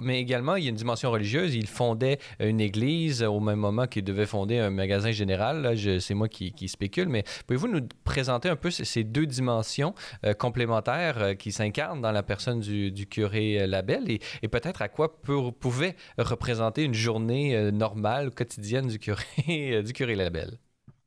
mais 0.00 0.20
également, 0.20 0.56
il 0.56 0.64
y 0.64 0.66
a 0.66 0.70
une 0.70 0.76
dimension 0.76 1.10
religieuse. 1.10 1.54
Il 1.54 1.68
fondait 1.68 2.18
une 2.40 2.60
église 2.60 3.22
au 3.22 3.40
même 3.40 3.58
moment 3.58 3.86
qu'il 3.86 4.04
devait 4.04 4.26
fonder 4.26 4.58
un 4.58 4.70
magasin 4.70 5.12
général. 5.12 5.78
C'est 6.00 6.14
moi 6.14 6.28
qui, 6.28 6.68
spécule, 6.68 7.08
mais 7.08 7.24
pouvez-vous 7.46 7.68
nous 7.68 7.86
présenter 8.04 8.48
un 8.48 8.56
peu 8.56 8.70
ces 8.70 9.04
deux 9.04 9.26
dimensions 9.26 9.94
euh, 10.24 10.34
complémentaires 10.34 11.22
euh, 11.22 11.34
qui 11.34 11.52
s'incarnent 11.52 12.00
dans 12.00 12.12
la 12.12 12.22
personne 12.22 12.60
du, 12.60 13.06
curé 13.06 13.66
Labelle? 13.66 14.04
Et, 14.08 14.48
peut-être 14.48 14.82
à 14.82 14.88
quoi 14.88 15.20
pouvait 15.22 15.96
représenter 16.18 16.82
une 16.82 16.94
journée 16.94 17.70
normale, 17.72 18.30
quotidienne 18.30 18.88
du 18.88 18.98
curé, 18.98 19.82
du 19.82 19.92
curé 19.92 20.14
Labelle? 20.14 20.58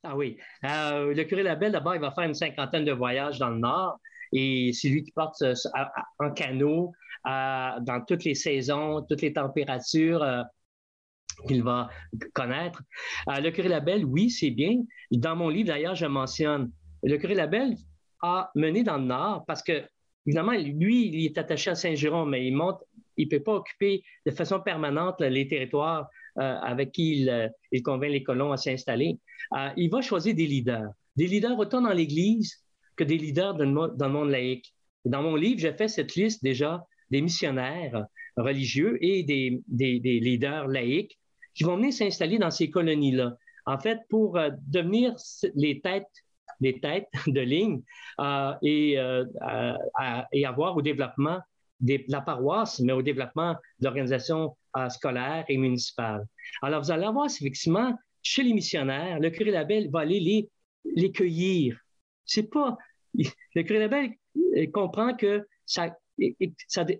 Ah 0.03 0.15
oui. 0.15 0.37
le 0.63 1.23
curé 1.23 1.43
Labelle, 1.43 1.71
d'abord, 1.71 1.95
il 1.95 2.01
va 2.01 2.11
faire 2.11 2.23
une 2.23 2.33
cinquantaine 2.33 2.85
de 2.85 2.91
voyages 2.91 3.39
dans 3.39 3.49
le 3.49 3.57
Nord 3.57 3.99
et 4.35 4.73
c'est 4.73 4.89
lui 4.89 5.03
qui 5.03 5.11
porte 5.11 5.41
en 6.19 6.31
canot 6.31 6.91
dans 7.25 8.03
toutes 8.07 8.25
les 8.25 8.35
saisons, 8.35 9.01
toutes 9.07 9.21
les 9.21 9.33
températures 9.33 10.21
euh, 10.21 10.43
qu'il 11.47 11.63
va 11.63 11.89
connaître. 12.33 12.83
Euh, 13.29 13.39
le 13.39 13.49
curé 13.51 13.69
Labelle, 13.69 14.05
oui, 14.05 14.29
c'est 14.29 14.51
bien. 14.51 14.83
Dans 15.11 15.35
mon 15.35 15.49
livre, 15.49 15.69
d'ailleurs, 15.69 15.95
je 15.95 16.05
mentionne, 16.05 16.71
le 17.01 17.17
curé 17.17 17.33
Labelle 17.33 17.75
a 18.21 18.51
mené 18.55 18.83
dans 18.83 18.97
le 18.97 19.05
Nord 19.05 19.45
parce 19.47 19.63
que, 19.63 19.83
évidemment, 20.25 20.51
lui, 20.53 21.07
il 21.07 21.25
est 21.25 21.37
attaché 21.37 21.71
à 21.71 21.75
Saint-Jérôme, 21.75 22.29
mais 22.29 22.45
il 22.45 22.55
monte, 22.55 22.83
il 23.17 23.25
ne 23.25 23.37
peut 23.37 23.43
pas 23.43 23.53
occuper 23.55 24.03
de 24.25 24.31
façon 24.31 24.59
permanente 24.59 25.21
les 25.21 25.47
territoires 25.47 26.09
euh, 26.39 26.57
avec 26.59 26.91
qui 26.91 27.21
il, 27.21 27.53
il, 27.71 27.81
convainc 27.81 28.11
les 28.11 28.23
colons 28.23 28.51
à 28.51 28.57
s'installer. 28.57 29.17
il 29.77 29.89
va 29.89 30.01
choisir 30.01 30.35
des 30.35 30.45
leaders. 30.45 30.89
Des 31.15 31.27
leaders 31.27 31.57
autant 31.57 31.81
dans 31.81 31.93
l'Église 31.93 32.64
que 32.95 33.03
des 33.03 33.17
leaders 33.17 33.55
dans 33.55 33.65
le 34.07 34.13
monde 34.13 34.29
laïque. 34.29 34.73
Dans 35.05 35.21
mon 35.21 35.35
livre, 35.35 35.59
j'ai 35.59 35.73
fait 35.73 35.87
cette 35.87 36.15
liste 36.15 36.43
déjà 36.43 36.85
des 37.11 37.21
missionnaires 37.21 38.05
religieux 38.37 38.97
et 39.01 39.23
des, 39.23 39.61
leaders 39.69 40.67
laïques 40.67 41.17
qui 41.53 41.63
vont 41.63 41.77
venir 41.77 41.93
s'installer 41.93 42.37
dans 42.37 42.51
ces 42.51 42.69
colonies-là. 42.69 43.37
En 43.65 43.79
fait, 43.79 43.99
pour 44.09 44.37
euh, 44.37 44.49
devenir 44.67 45.15
les 45.55 45.81
têtes, 45.81 46.07
les 46.59 46.79
têtes 46.79 47.07
de 47.27 47.41
ligne 47.41 47.81
euh, 48.19 48.53
et, 48.61 48.99
euh, 48.99 49.25
et 50.31 50.45
avoir 50.45 50.75
au 50.75 50.81
développement 50.81 51.39
de 51.81 51.99
la 52.07 52.21
paroisse, 52.21 52.79
mais 52.79 52.93
au 52.93 53.01
développement 53.01 53.53
de 53.79 53.85
l'organisation 53.85 54.55
scolaire 54.89 55.45
et 55.47 55.57
municipale. 55.57 56.25
Alors, 56.61 56.81
vous 56.81 56.91
allez 56.91 57.07
voir, 57.07 57.27
effectivement, 57.27 57.93
chez 58.21 58.43
les 58.43 58.53
missionnaires, 58.53 59.19
le 59.19 59.29
curé 59.29 59.51
Labelle 59.51 59.89
va 59.89 59.99
aller 59.99 60.49
les 60.95 61.11
cueillir, 61.11 61.77
c'est 62.25 62.49
pas. 62.49 62.77
Le 63.13 63.61
curé 63.63 64.19
comprend 64.71 65.15
que 65.15 65.47
ça, 65.65 65.95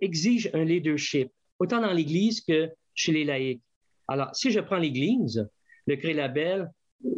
exige 0.01 0.49
un 0.53 0.63
leadership, 0.63 1.32
autant 1.59 1.82
dans 1.82 1.91
l'Église 1.91 2.41
que 2.41 2.71
chez 2.93 3.11
les 3.11 3.26
laïcs. 3.26 3.61
Alors, 4.07 4.34
si 4.36 4.51
je 4.51 4.59
prends 4.59 4.78
l'Église, 4.78 5.49
le 5.88 5.95
curé 5.95 6.13
Labelle 6.13 6.71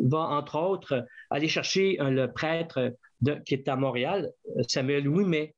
va, 0.04 0.20
entre 0.20 0.60
autres, 0.60 1.06
aller 1.30 1.48
chercher 1.48 1.98
le 2.00 2.28
prêtre 2.28 2.96
qui 3.46 3.54
est 3.54 3.68
à 3.68 3.76
Montréal, 3.76 4.32
Samuel 4.68 5.08
Ouimet. 5.08 5.54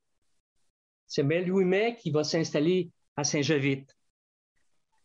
Samuel 1.10 1.47
Louis-May 1.47 1.95
qui 1.95 2.12
va 2.12 2.24
s'installer 2.24 2.91
à 3.18 3.24
Saint-Jovite. 3.24 3.97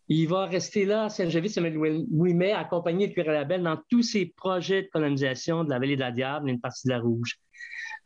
Il 0.09 0.29
va 0.29 0.47
rester 0.47 0.85
là 0.85 1.09
Louis-May, 1.19 2.53
accompagné 2.53 3.09
de 3.09 3.13
Pierre 3.15 3.33
Labelle 3.33 3.63
dans 3.63 3.79
tous 3.89 4.03
ses 4.03 4.27
projets 4.27 4.83
de 4.83 4.89
colonisation 4.89 5.65
de 5.65 5.71
la 5.71 5.79
vallée 5.79 5.97
de 5.97 6.01
la 6.01 6.13
Diable 6.13 6.49
et 6.49 6.53
une 6.53 6.61
partie 6.61 6.87
de 6.87 6.93
la 6.93 7.01
Rouge. 7.01 7.39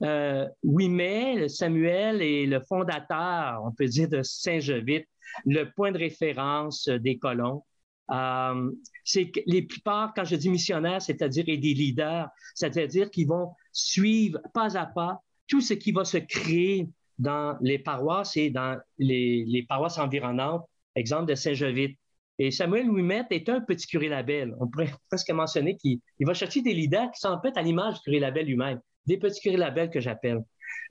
Euh, 0.03 0.47
Ouimet, 0.63 1.49
Samuel 1.49 2.23
est 2.23 2.47
le 2.47 2.61
fondateur, 2.61 3.63
on 3.65 3.73
peut 3.73 3.87
dire, 3.87 4.09
de 4.09 4.23
Saint-Jovite, 4.23 5.09
le 5.45 5.65
point 5.73 5.91
de 5.91 5.99
référence 5.99 6.89
des 6.89 7.19
colons. 7.19 7.65
Euh, 8.11 8.71
c'est 9.05 9.31
que 9.31 9.41
les 9.47 9.63
plupart, 9.63 10.15
quand 10.15 10.25
je 10.25 10.37
dis 10.37 10.49
missionnaires, 10.49 11.03
c'est-à-dire 11.03 11.45
des 11.45 11.57
leaders, 11.57 12.29
c'est-à-dire 12.55 13.11
qu'ils 13.11 13.27
vont 13.27 13.53
suivre 13.73 14.39
pas 14.55 14.79
à 14.79 14.87
pas 14.87 15.21
tout 15.47 15.61
ce 15.61 15.75
qui 15.75 15.93
va 15.93 16.05
se 16.05 16.19
créer 16.19 16.89
dans 17.19 17.57
les 17.61 17.79
paroisses 17.79 18.37
et 18.37 18.51
dans 18.51 18.79
les, 18.99 19.67
paroisses 19.69 19.99
environnantes, 19.99 20.65
exemple 20.99 21.27
de 21.27 21.35
Saint-Jovite. 21.35 21.99
Et 22.41 22.53
Samuel 22.53 22.89
Ouimet 22.89 23.25
est 23.31 23.49
un 23.49 23.61
petit 23.61 23.87
curé 23.87 24.09
Labelle. 24.09 24.55
On 24.61 24.69
pourrait 24.69 24.91
presque 25.11 25.31
mentionner 25.31 25.77
qu'il 25.77 26.01
va 26.21 26.35
chercher 26.35 26.63
des 26.63 26.73
leaders 26.73 27.11
qui 27.11 27.21
sont 27.21 27.29
en 27.29 27.41
fait 27.41 27.57
à 27.57 27.63
l'image 27.63 27.95
du 27.95 28.01
curé 28.03 28.21
Labelle 28.21 28.47
lui-même, 28.47 28.81
des 29.07 29.19
petits 29.19 29.41
curés 29.41 29.57
Labelle 29.57 29.91
que 29.91 30.01
j'appelle. 30.01 30.43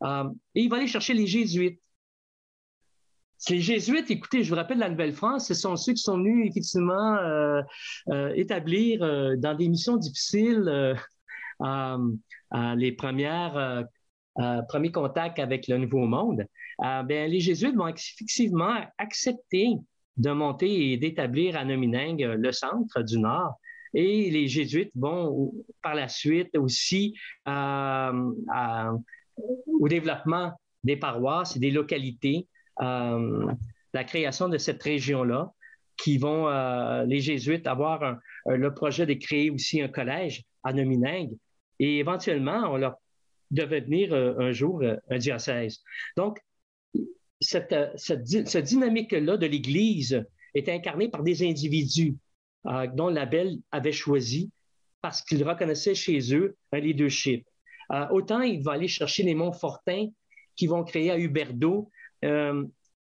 Euh, 0.04 0.30
et 0.56 0.62
il 0.62 0.70
va 0.70 0.78
aller 0.78 0.88
chercher 0.88 1.14
les 1.14 1.28
jésuites. 1.28 1.80
Les 3.50 3.62
jésuites, 3.62 4.10
écoutez, 4.10 4.44
je 4.44 4.50
vous 4.50 4.56
rappelle 4.56 4.80
la 4.80 4.90
Nouvelle-France, 4.90 5.48
ce 5.48 5.54
sont 5.54 5.76
ceux 5.76 5.94
qui 5.94 6.02
sont 6.02 6.18
venus 6.18 6.50
effectivement 6.50 7.18
euh, 7.18 7.62
euh, 8.10 8.34
établir 8.36 9.00
dans 9.38 9.56
des 9.56 9.70
missions 9.70 9.96
difficiles 9.96 10.96
les 12.52 12.92
premières 12.94 13.86
premiers 14.68 14.92
contacts 14.92 15.38
avec 15.38 15.68
le 15.68 15.78
Nouveau 15.78 16.08
Monde. 16.08 16.46
ben, 16.80 17.30
les 17.30 17.40
jésuites 17.40 17.76
vont 17.76 17.88
effectivement 17.88 18.76
accepter 18.98 19.76
de 20.18 20.32
monter 20.32 20.92
et 20.92 20.98
d'établir 20.98 21.58
à 21.58 21.66
Nominingue 21.66 22.36
le 22.38 22.52
centre 22.52 23.02
du 23.02 23.20
Nord. 23.20 23.60
Et 23.94 24.30
les 24.30 24.48
jésuites 24.48 24.92
vont 24.96 25.54
par 25.82 25.96
la 25.96 26.08
suite 26.08 26.56
aussi 26.58 27.16
au 27.46 29.00
développement 29.88 30.54
des 30.84 30.98
paroisses 30.98 31.56
et 31.56 31.60
des 31.60 31.72
localités 31.72 32.48
euh, 32.82 33.52
la 33.94 34.04
création 34.04 34.50
de 34.50 34.58
cette 34.58 34.84
région-là, 34.84 35.52
qui 35.98 36.18
vont, 36.18 36.48
euh, 36.48 37.06
les 37.06 37.22
jésuites, 37.22 37.66
avoir 37.66 38.18
le 38.46 38.74
projet 38.74 39.06
de 39.06 39.14
créer 39.14 39.50
aussi 39.50 39.82
un 39.82 39.88
collège 39.88 40.44
à 40.64 40.74
Nominingue 40.74 41.36
et 41.80 42.00
éventuellement, 42.00 42.72
on 42.72 42.78
leur 42.78 42.96
devait 43.52 43.82
venir 43.82 44.14
euh, 44.14 44.34
un 44.40 44.52
jour 44.52 44.84
un 45.10 45.18
diocèse. 45.18 45.82
Donc, 46.16 46.40
cette, 47.48 47.74
cette, 47.96 48.66
dynamique-là 48.66 49.38
de 49.38 49.46
l'Église 49.46 50.26
est 50.54 50.68
incarnée 50.68 51.08
par 51.08 51.24
des 51.24 51.48
individus 51.48 52.18
dont 52.94 53.08
Labelle 53.08 53.58
avait 53.72 53.94
choisi 53.94 54.52
parce 55.02 55.22
qu'ils 55.22 55.48
reconnaissaient 55.48 55.96
chez 55.96 56.36
eux 56.36 56.58
un 56.74 56.80
leadership. 56.80 57.48
autant 58.12 58.42
il 58.42 58.62
va 58.64 58.74
aller 58.74 58.90
chercher 58.90 59.24
les 59.24 59.36
Montfortins 59.36 60.08
qui 60.58 60.68
vont 60.68 60.84
créer 60.84 61.10
à 61.10 61.18
Huberdo 61.18 61.90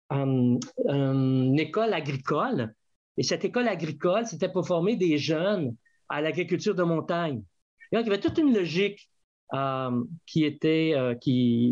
une 0.10 1.60
école 1.60 1.94
agricole. 1.94 2.74
Et 3.18 3.24
cette 3.24 3.44
école 3.44 3.68
agricole, 3.68 4.26
c'était 4.26 4.50
pour 4.50 4.66
former 4.66 4.96
des 4.96 5.18
jeunes 5.18 5.76
à 6.08 6.22
l'agriculture 6.22 6.76
de 6.76 6.84
montagne. 6.84 7.44
Donc, 7.92 8.04
il 8.04 8.08
y 8.08 8.10
avait 8.10 8.22
toute 8.22 8.38
une 8.38 8.54
logique 8.54 9.10
euh, 9.54 10.04
qui 10.26 10.46
était 10.46 10.94
euh, 10.96 11.14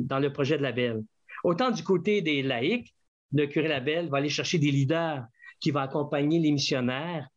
dans 0.03 0.20
le 0.20 0.34
projet 0.34 0.57
de 0.57 0.64
la 0.64 0.74
Belle. 0.74 1.01
Autant 1.44 1.72
du 1.72 1.84
côté 1.84 2.22
des 2.22 2.42
laïcs, 2.42 2.94
le 3.34 3.46
curé 3.46 3.68
Labelle 3.68 4.10
va 4.10 4.18
aller 4.18 4.30
chercher 4.30 4.58
des 4.58 4.72
leaders 4.72 5.26
qui 5.60 5.72
vont 5.72 5.82
accompagner 5.82 6.40
les 6.40 6.52
missionnaires 6.52 7.28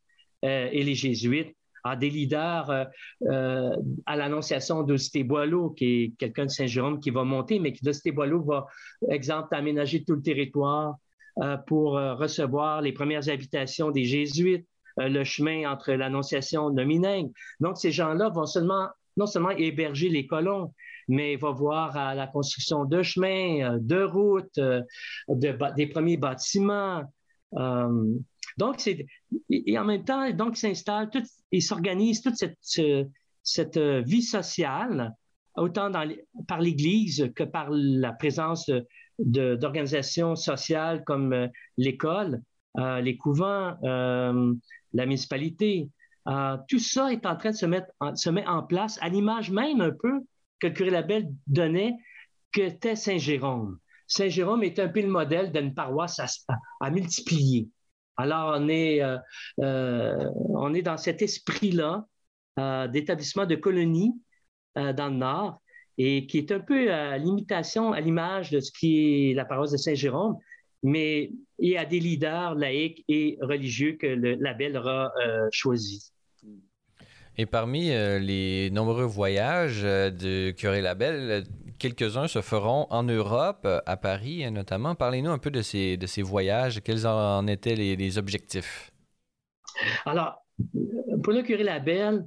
euh, 0.44 0.68
et 0.72 0.82
les 0.82 0.94
jésuites 0.94 1.54
à 1.84 1.96
des 1.96 2.10
leaders 2.10 2.86
à 4.06 4.16
l'annonciation 4.16 4.84
de 4.84 5.22
Boileau, 5.24 5.70
qui 5.70 5.84
est 5.84 6.12
quelqu'un 6.16 6.44
de 6.44 6.50
Saint-Jérôme 6.50 7.00
qui 7.00 7.10
va 7.10 7.24
monter, 7.24 7.58
mais 7.58 7.72
qui 7.72 7.84
de 7.84 8.10
Boileau 8.12 8.40
va, 8.42 8.66
exemple, 9.10 9.48
aménager 9.52 10.04
tout 10.04 10.14
le 10.14 10.22
territoire 10.22 10.94
pour 11.66 11.94
recevoir 11.94 12.82
les 12.82 12.92
premières 12.92 13.28
habitations 13.28 13.90
des 13.90 14.04
jésuites, 14.04 14.64
le 14.96 15.24
chemin 15.24 15.68
entre 15.68 15.92
l'annonciation 15.92 16.70
de 16.70 16.84
Miningue. 16.84 17.32
Donc, 17.58 17.78
ces 17.78 17.90
gens-là 17.90 18.28
vont 18.28 18.46
seulement, 18.46 18.88
non 19.16 19.26
seulement 19.26 19.50
héberger 19.50 20.08
les 20.08 20.26
colons, 20.26 20.72
mais 21.08 21.36
vont 21.36 21.52
voir 21.52 21.96
à 21.96 22.14
la 22.14 22.26
construction 22.26 22.84
de 22.84 23.02
chemins, 23.02 23.78
de 23.78 24.02
routes, 24.02 24.60
des 25.28 25.86
premiers 25.86 26.16
bâtiments. 26.16 27.02
Donc, 28.58 28.76
c'est, 28.78 29.06
et 29.50 29.78
en 29.78 29.84
même 29.84 30.04
temps, 30.04 30.30
donc, 30.30 30.56
s'installe, 30.56 31.10
tout, 31.10 31.22
et 31.50 31.60
s'organise 31.60 32.22
toute 32.22 32.36
cette, 32.36 32.58
cette 33.42 33.76
euh, 33.76 34.02
vie 34.02 34.22
sociale, 34.22 35.14
autant 35.56 35.90
par 36.48 36.60
l'Église 36.60 37.30
que 37.34 37.44
par 37.44 37.68
la 37.70 38.12
présence 38.12 38.70
d'organisations 39.18 40.34
sociales 40.34 41.04
comme 41.04 41.32
euh, 41.32 41.48
l'école, 41.76 42.42
euh, 42.78 43.00
les 43.00 43.16
couvents, 43.16 43.76
la 43.82 45.06
municipalité. 45.06 45.90
tout 46.68 46.78
ça 46.78 47.12
est 47.12 47.26
en 47.26 47.36
train 47.36 47.50
de 47.50 47.56
se 47.56 47.66
mettre 47.66 47.88
se 48.14 48.30
met 48.30 48.46
en 48.46 48.62
place 48.62 48.98
à 49.02 49.08
l'image 49.08 49.50
même 49.50 49.80
un 49.80 49.90
peu 49.90 50.20
que 50.62 50.68
le 50.68 50.74
curé 50.74 50.90
Labelle 50.90 51.28
donnait 51.48 51.96
que 52.52 52.60
était 52.60 52.94
Saint-Jérôme. 52.94 53.78
Saint-Jérôme 54.06 54.62
est 54.62 54.78
un 54.78 54.88
peu 54.88 55.00
le 55.00 55.08
modèle 55.08 55.50
d'une 55.52 55.74
paroisse 55.74 56.20
à 56.80 56.90
multiplier. 56.90 57.68
Alors, 58.16 58.54
on 58.56 58.68
est, 58.68 59.02
euh, 59.02 59.18
euh, 59.60 60.30
on 60.50 60.72
est 60.74 60.82
dans 60.82 60.98
cet 60.98 61.22
esprit-là 61.22 62.06
euh, 62.58 62.86
d'établissement 62.86 63.46
de 63.46 63.56
colonies 63.56 64.12
dans 64.76 65.08
le 65.08 65.16
Nord 65.16 65.60
et 65.98 66.26
qui 66.26 66.38
est 66.38 66.52
un 66.52 66.60
peu 66.60 66.90
à 66.92 67.18
l'imitation, 67.18 67.92
à 67.92 68.00
l'image 68.00 68.50
de 68.50 68.60
ce 68.60 68.70
qui 68.72 69.30
est 69.30 69.34
la 69.34 69.44
paroisse 69.44 69.72
de 69.72 69.76
Saint-Jérôme, 69.76 70.36
mais 70.82 71.32
il 71.58 71.70
y 71.70 71.76
a 71.76 71.84
des 71.84 72.00
leaders 72.00 72.54
laïcs 72.54 73.04
et 73.08 73.36
religieux 73.42 73.98
que 74.00 74.06
le 74.06 74.34
label 74.36 74.78
aura 74.78 75.12
choisi. 75.50 76.12
Et 77.38 77.46
parmi 77.46 77.88
les 77.88 78.70
nombreux 78.70 79.04
voyages 79.04 79.82
de 79.82 80.50
Curé 80.50 80.82
Labelle, 80.82 81.44
quelques-uns 81.82 82.28
se 82.28 82.40
feront 82.40 82.86
en 82.90 83.02
Europe, 83.02 83.62
euh, 83.64 83.80
à 83.86 83.96
Paris 83.96 84.48
notamment. 84.52 84.94
Parlez-nous 84.94 85.30
un 85.30 85.38
peu 85.38 85.50
de 85.50 85.62
ces, 85.62 85.96
de 85.96 86.06
ces 86.06 86.22
voyages. 86.22 86.80
Quels 86.82 87.08
en 87.08 87.46
étaient 87.48 87.74
les, 87.74 88.18
objectifs? 88.18 88.92
Alors, 90.06 90.44
pour 91.24 91.32
le 91.32 91.42
curé 91.42 91.64
Labelle, 91.64 92.24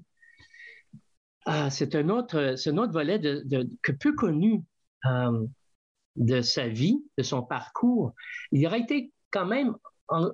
c'est 1.70 1.96
un 1.96 2.10
autre, 2.10 2.56
autre 2.68 2.92
volet 2.92 3.18
de, 3.18 3.70
que 3.82 3.94
peu 3.94 4.14
connu 4.14 4.62
euh, 5.06 5.46
de 6.18 6.42
sa 6.42 6.68
vie, 6.68 7.02
de 7.18 7.24
son 7.24 7.42
parcours. 7.42 8.14
Il 8.52 8.66
aurait 8.68 8.82
été 8.82 9.14
quand 9.32 9.46
même, 9.46 9.74
en, 10.10 10.32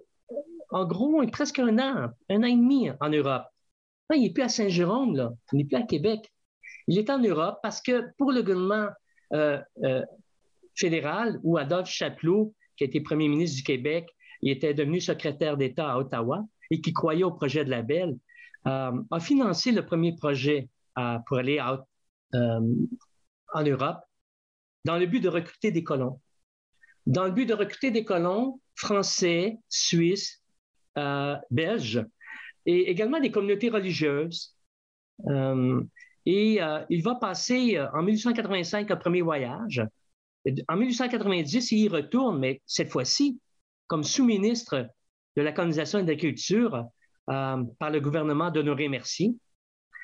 en, 0.71 0.85
gros, 0.85 1.23
presque 1.27 1.59
un 1.59 1.77
an, 1.77 2.09
un 2.29 2.39
an 2.39 2.47
et 2.47 2.55
demi 2.55 2.89
en 2.99 3.09
Europe. 3.09 3.45
Il 4.15 4.23
n'est 4.23 4.31
plus 4.31 4.43
à 4.43 4.49
Saint-Jérôme, 4.49 5.15
là. 5.15 5.31
il 5.53 5.57
n'est 5.57 5.65
plus 5.65 5.77
à 5.77 5.83
Québec. 5.83 6.31
Il 6.87 6.97
est 6.97 7.09
en 7.09 7.19
Europe 7.19 7.59
parce 7.61 7.81
que 7.81 8.11
pour 8.17 8.31
le 8.31 8.41
gouvernement 8.41 8.89
euh, 9.33 9.59
euh, 9.83 10.03
fédéral 10.75 11.39
où 11.43 11.57
Adolphe 11.57 11.89
Chapelot, 11.89 12.53
qui 12.77 12.83
était 12.83 13.01
premier 13.01 13.27
ministre 13.27 13.57
du 13.57 13.63
Québec, 13.63 14.07
il 14.41 14.51
était 14.51 14.73
devenu 14.73 14.99
secrétaire 14.99 15.57
d'État 15.57 15.91
à 15.91 15.97
Ottawa 15.97 16.43
et 16.71 16.81
qui 16.81 16.93
croyait 16.93 17.23
au 17.23 17.31
projet 17.31 17.63
de 17.63 17.69
la 17.69 17.81
Belle, 17.81 18.17
euh, 18.67 18.91
a 19.11 19.19
financé 19.19 19.71
le 19.71 19.85
premier 19.85 20.15
projet 20.15 20.69
pour 21.25 21.37
aller 21.37 21.61
en 21.61 23.63
Europe 23.63 23.99
dans 24.83 24.97
le 24.97 25.05
but 25.05 25.21
de 25.21 25.29
recruter 25.29 25.71
des 25.71 25.83
colons. 25.83 26.19
Dans 27.05 27.25
le 27.25 27.31
but 27.31 27.45
de 27.45 27.53
recruter 27.53 27.91
des 27.91 28.03
colons 28.03 28.59
français, 28.75 29.57
suisses, 29.69 30.43
belges 31.49 32.05
et 32.65 32.89
également 32.89 33.19
des 33.19 33.31
communautés 33.31 33.69
religieuses. 33.69 34.55
Et 36.25 36.61
euh, 36.61 36.83
il 36.89 37.03
va 37.03 37.15
passer 37.15 37.77
euh, 37.77 37.87
en 37.93 38.03
1885 38.03 38.91
un 38.91 38.95
premier 38.95 39.21
voyage. 39.21 39.81
En 40.67 40.75
1890, 40.75 41.71
il 41.71 41.79
y 41.79 41.87
retourne, 41.87 42.39
mais 42.39 42.61
cette 42.65 42.89
fois-ci, 42.89 43.39
comme 43.87 44.03
sous-ministre 44.03 44.89
de 45.35 45.41
la 45.41 45.51
colonisation 45.51 45.99
et 45.99 46.03
de 46.03 46.11
la 46.11 46.17
culture 46.17 46.85
euh, 47.29 47.63
par 47.79 47.89
le 47.89 47.99
gouvernement 47.99 48.51
d'Honoré 48.51 48.87
Mercier. 48.87 49.35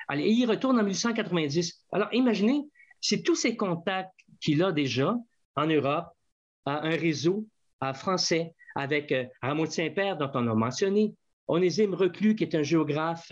Allez, 0.08 0.30
il 0.30 0.40
y 0.40 0.46
retourne 0.46 0.80
en 0.80 0.84
1890. 0.84 1.86
Alors, 1.92 2.10
imaginez, 2.14 2.64
c'est 3.02 3.24
tous 3.24 3.36
ces 3.36 3.56
contacts 3.56 4.14
qu'il 4.42 4.64
a 4.64 4.72
déjà 4.72 5.16
en 5.56 5.66
Europe, 5.66 6.08
un 6.66 6.90
réseau 6.90 7.48
français 7.94 8.54
avec 8.76 9.14
Rameau 9.42 9.66
de 9.66 9.72
Saint-Père, 9.72 10.18
dont 10.18 10.30
on 10.34 10.48
a 10.48 10.54
mentionné, 10.54 11.14
Onésime 11.48 11.94
Reclus, 11.94 12.36
qui 12.36 12.44
est 12.44 12.56
un 12.56 12.64
géographe 12.64 13.32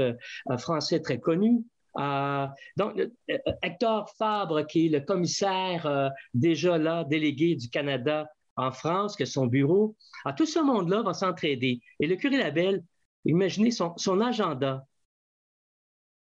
français 0.57 1.01
très 1.01 1.20
connu, 1.20 1.63
euh, 1.97 2.47
donc, 2.76 2.97
euh, 2.97 3.38
Hector 3.61 4.09
Fabre, 4.18 4.66
qui 4.68 4.88
est 4.88 4.89
le 4.89 5.01
commissaire 5.01 5.86
euh, 5.86 6.09
déjà 6.34 6.78
là, 6.78 7.03
délégué 7.05 7.55
du 7.55 7.70
Canada 7.70 8.28
en 8.57 8.72
France, 8.72 9.16
que 9.16 9.26
son 9.26 9.47
bureau. 9.47 9.95
Tout 10.38 10.45
ce 10.45 10.59
monde-là 10.59 11.01
va 11.01 11.13
s'entraider. 11.13 11.82
Et 11.99 12.07
le 12.07 12.16
curé 12.16 12.38
Labelle, 12.38 12.84
imaginez 13.26 13.72
son, 13.72 14.22
agenda. 14.22 14.86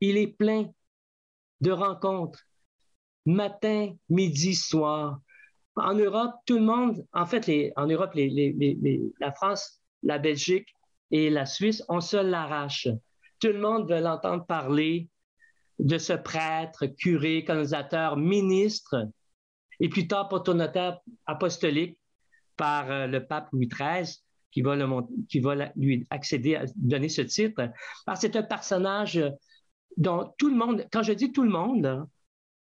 Il 0.00 0.16
est 0.16 0.28
plein 0.28 0.70
de 1.60 1.70
rencontres, 1.70 2.46
matin, 3.26 3.94
midi, 4.08 4.54
soir. 4.54 5.20
En 5.76 5.94
Europe, 5.94 6.34
tout 6.46 6.58
le 6.58 6.64
monde, 6.64 7.06
en 7.12 7.26
fait, 7.26 7.72
en 7.76 7.86
Europe, 7.86 8.12
la 8.14 9.32
France, 9.32 9.80
la 10.02 10.18
Belgique 10.18 10.74
et 11.10 11.30
la 11.30 11.46
Suisse, 11.46 11.82
on 11.88 12.00
se 12.00 12.16
l'arrache. 12.16 12.88
Tout 13.40 13.48
le 13.48 13.60
monde 13.60 13.90
veut 13.90 14.00
l'entendre 14.00 14.44
parler 14.46 15.08
de 15.78 15.98
ce 15.98 16.12
prêtre, 16.12 16.86
curé, 16.86 17.44
colonisateur, 17.44 18.16
ministre, 18.16 19.08
et 19.80 19.88
plus 19.88 20.06
tard 20.06 20.28
notaire 20.54 21.00
apostolique 21.26 21.98
par 22.56 22.90
euh, 22.90 23.06
le 23.06 23.24
pape 23.26 23.48
Louis 23.52 23.68
XIII, 23.68 24.18
qui 24.50 24.60
va, 24.60 24.76
lui 25.76 26.06
accéder 26.10 26.56
à 26.56 26.64
donner 26.76 27.08
ce 27.08 27.22
titre. 27.22 27.70
c'est 28.16 28.36
un 28.36 28.42
personnage 28.42 29.22
dont 29.96 30.34
tout 30.38 30.50
le 30.50 30.56
monde, 30.56 30.86
quand 30.92 31.02
je 31.02 31.12
dis 31.12 31.32
tout 31.32 31.44
le 31.44 31.50
monde, 31.50 32.06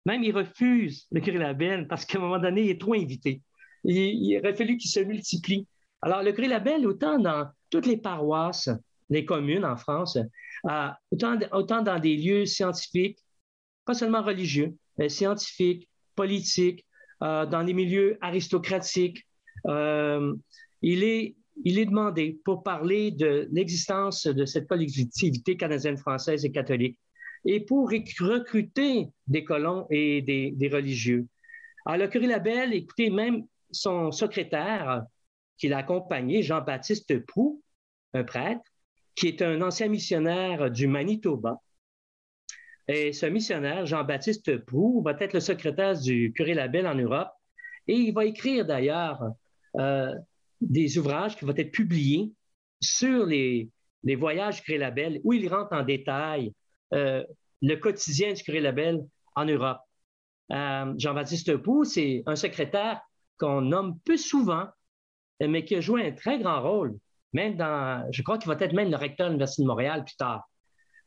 même 0.07 0.25
il 0.25 0.35
refuse 0.37 1.07
le 1.13 1.21
curé 1.21 1.39
Labelle 1.39 1.87
parce 1.87 2.05
qu'à 2.05 2.19
un 2.19 2.23
moment 2.23 2.39
donné, 2.39 2.63
il 2.63 2.71
est 2.71 2.81
trop 2.81 2.95
invité. 2.95 3.43
Il, 3.85 3.97
il 3.97 4.39
aurait 4.39 4.55
fallu 4.55 4.77
qu'il 4.77 4.91
se 4.91 5.01
multiplie. 5.01 5.67
Alors, 6.05 6.23
le 6.23 6.33
curé 6.33 6.49
Labelle, 6.49 6.87
autant 6.87 7.19
dans 7.19 7.49
toutes 7.71 7.87
les 7.87 7.97
paroisses, 7.97 8.69
les 9.09 9.25
communes 9.25 9.65
en 9.65 9.79
France, 9.79 10.19
euh, 10.71 10.89
autant, 11.11 11.39
autant 11.53 11.81
dans 11.81 11.99
des 11.99 12.15
lieux 12.15 12.45
scientifiques, 12.45 13.19
pas 13.87 13.95
seulement 13.95 14.21
religieux, 14.21 14.75
mais 14.99 15.09
scientifiques, 15.09 15.89
politiques, 16.15 16.85
euh, 17.23 17.47
dans 17.47 17.63
les 17.63 17.73
milieux 17.73 18.19
aristocratiques. 18.21 19.27
Euh, 19.67 20.35
il, 20.83 21.05
est, 21.05 21.37
il 21.65 21.79
est 21.79 21.87
demandé 21.87 22.39
pour 22.45 22.63
parler 22.63 23.11
de 23.11 23.49
l'existence 23.51 24.27
de 24.27 24.45
cette 24.45 24.69
collectivité 24.69 25.57
canadienne, 25.57 25.97
française 25.97 26.45
et 26.45 26.53
catholique 26.53 26.99
et 27.47 27.61
pour 27.61 27.89
recruter 27.89 29.09
des 29.27 29.43
colons 29.43 29.87
et 29.89 30.21
des, 30.21 30.69
religieux. 30.69 31.27
Alors, 31.87 32.05
le 32.05 32.09
curé 32.09 32.27
Labelle, 32.27 32.75
écoutez, 32.75 33.09
même 33.09 33.47
son 33.71 34.13
secrétaire 34.13 35.07
qui 35.57 35.69
l'a 35.69 35.79
accompagné, 35.79 36.43
Jean-Baptiste 36.43 37.25
Proux, 37.27 37.63
un 38.13 38.25
prêtre, 38.25 38.63
qui 39.15 39.29
est 39.29 39.43
un 39.43 39.61
ancien 39.63 39.89
missionnaire 39.89 40.71
du 40.71 40.87
Manitoba. 40.87 41.61
Et 42.89 43.13
ce 43.13 43.27
missionnaire, 43.27 43.87
Jean-Baptiste 43.87 44.59
Proux, 44.65 45.03
va 45.03 45.17
être 45.21 45.33
le 45.33 45.41
secrétaire 45.41 45.99
du 45.99 46.33
curé 46.33 46.55
Labelle 46.55 46.87
en 46.87 46.95
Europe. 46.95 47.31
Et 47.87 47.95
il 47.95 48.13
va 48.13 48.25
écrire 48.25 48.67
d'ailleurs 48.67 49.23
euh, 49.77 50.15
des 50.61 50.99
ouvrages 50.99 51.37
qui 51.37 51.45
vont 51.45 51.55
être 51.57 51.71
publiés 51.71 52.33
sur 52.81 53.25
les, 53.25 53.71
voyages 54.17 54.57
du 54.57 54.63
curé 54.63 54.79
Labelle, 54.79 55.21
où 55.25 55.33
il 55.33 55.49
rentre 55.49 55.73
en 55.73 55.83
détail 55.83 56.53
euh, 56.93 57.25
le 57.63 57.77
quotidien 57.77 58.33
du 58.33 58.43
curé 58.43 58.61
Labelle 58.61 59.01
en 59.35 59.47
Europe. 59.47 59.81
Euh, 60.53 60.93
Jean-Baptiste 60.99 61.57
Proux, 61.57 61.85
c'est 61.85 62.23
un 62.27 62.37
secrétaire 62.37 63.01
qu'on 63.39 63.63
nomme 63.63 63.99
peu 64.01 64.17
souvent, 64.17 64.67
mais 65.41 65.65
qui 65.65 65.77
a 65.77 65.81
joué 65.81 66.07
un 66.07 66.13
très 66.13 66.39
grand 66.39 66.63
rôle 66.63 66.97
même 67.35 67.57
dans, 67.57 68.09
je 68.11 68.23
crois 68.23 68.39
qu'il 68.39 68.49
va 68.49 68.57
être 68.59 68.73
même 68.73 68.91
le 68.91 68.97
recteur 68.97 69.27
de 69.27 69.33
l'Université 69.33 69.63
de 69.63 69.67
Montréal 69.67 70.05
plus 70.05 70.17
tard, 70.17 70.49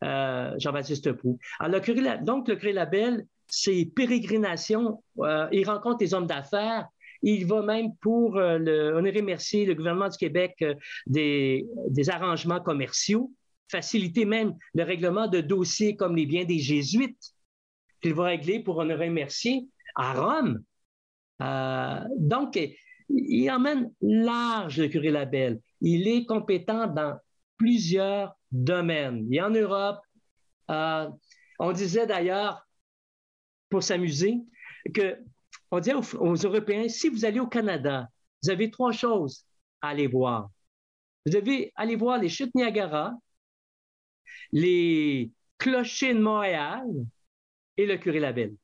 euh, 0.03 0.53
Jean-Baptiste 0.59 1.13
Pou. 1.13 1.39
Alors, 1.59 1.81
le 1.81 2.23
donc, 2.23 2.47
le 2.47 2.55
curé 2.55 2.73
Labelle, 2.73 3.25
c'est 3.47 3.89
pérégrination. 3.95 5.01
Euh, 5.19 5.47
il 5.51 5.67
rencontre 5.67 5.97
des 5.97 6.13
hommes 6.13 6.27
d'affaires. 6.27 6.87
Il 7.23 7.47
va 7.47 7.63
même 7.63 7.95
pour 8.01 8.37
euh, 8.37 8.59
le, 8.59 8.93
honorer 8.93 9.21
le 9.21 9.73
gouvernement 9.73 10.09
du 10.09 10.17
Québec 10.17 10.63
des, 11.07 11.65
arrangements 12.09 12.59
commerciaux, 12.59 13.31
faciliter 13.69 14.25
même 14.25 14.53
le 14.75 14.83
règlement 14.83 15.27
de 15.27 15.41
dossiers 15.41 15.95
comme 15.95 16.15
les 16.15 16.25
biens 16.25 16.45
des 16.45 16.59
Jésuites 16.59 17.33
qu'il 18.01 18.13
va 18.13 18.25
régler 18.25 18.59
pour 18.59 18.77
honorer 18.77 19.09
merci 19.09 19.71
à 19.95 20.13
Rome. 20.13 20.61
donc, 22.19 22.59
il 23.09 23.49
emmène 23.51 23.91
large 24.01 24.79
le 24.79 24.87
curé 24.87 25.11
Labelle 25.11 25.59
il 25.81 26.07
est 26.07 26.25
compétent 26.25 26.87
dans 26.87 27.19
plusieurs 27.57 28.35
domaines. 28.51 29.27
Et 29.31 29.41
en 29.41 29.49
Europe, 29.49 29.99
euh, 30.69 31.09
on 31.59 31.71
disait 31.71 32.07
d'ailleurs, 32.07 32.65
pour 33.69 33.83
s'amuser, 33.83 34.37
que 34.93 35.17
on 35.71 35.79
disait 35.79 35.95
aux, 35.95 36.35
Européens, 36.35 36.87
si 36.87 37.09
vous 37.09 37.25
allez 37.25 37.39
au 37.39 37.47
Canada, 37.47 38.07
vous 38.41 38.49
avez 38.49 38.71
trois 38.71 38.93
choses 38.93 39.45
à 39.81 39.89
aller 39.89 40.07
voir. 40.07 40.49
Vous 41.25 41.33
devez 41.33 41.73
aller 41.75 41.97
voir 41.97 42.19
les 42.19 42.29
chutes 42.29 42.55
Niagara, 42.55 43.13
les 44.53 45.31
clochers 45.57 46.13
de 46.13 46.19
Montréal 46.19 46.85
et 47.75 47.85
le 47.85 47.97
curé 47.97 48.19
Labelle. 48.19 48.55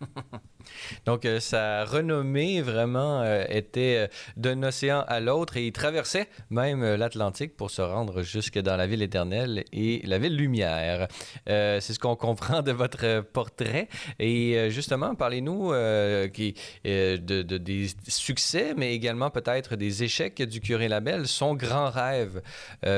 Donc, 1.06 1.24
euh, 1.24 1.40
sa 1.40 1.84
renommée 1.84 2.60
vraiment 2.60 3.22
euh, 3.22 3.44
était 3.48 3.96
euh, 3.96 4.06
d'un 4.36 4.62
océan 4.62 5.04
à 5.06 5.20
l'autre 5.20 5.56
et 5.56 5.66
il 5.66 5.72
traversait 5.72 6.28
même 6.50 6.94
l'Atlantique 6.94 7.56
pour 7.56 7.70
se 7.70 7.82
rendre 7.82 8.22
jusque 8.22 8.58
dans 8.58 8.76
la 8.76 8.86
ville 8.86 9.02
éternelle 9.02 9.64
et 9.72 10.02
la 10.06 10.18
ville 10.18 10.36
lumière. 10.36 11.08
c'est 11.46 11.80
ce 11.80 11.98
qu'on 11.98 12.16
comprend 12.16 12.62
de 12.62 12.72
votre 12.72 13.20
portrait. 13.20 13.88
Et 14.18 14.70
justement, 14.70 15.14
parlez-nous 15.14 15.72
de, 15.72 17.42
des 17.42 17.86
succès, 18.06 18.74
mais 18.76 18.94
également 18.94 19.30
peut-être 19.30 19.76
des 19.76 20.02
échecs 20.02 20.42
du 20.42 20.60
curé 20.60 20.88
Labelle. 20.88 21.26
Son 21.26 21.54
grand 21.54 21.90
rêve, 21.90 22.42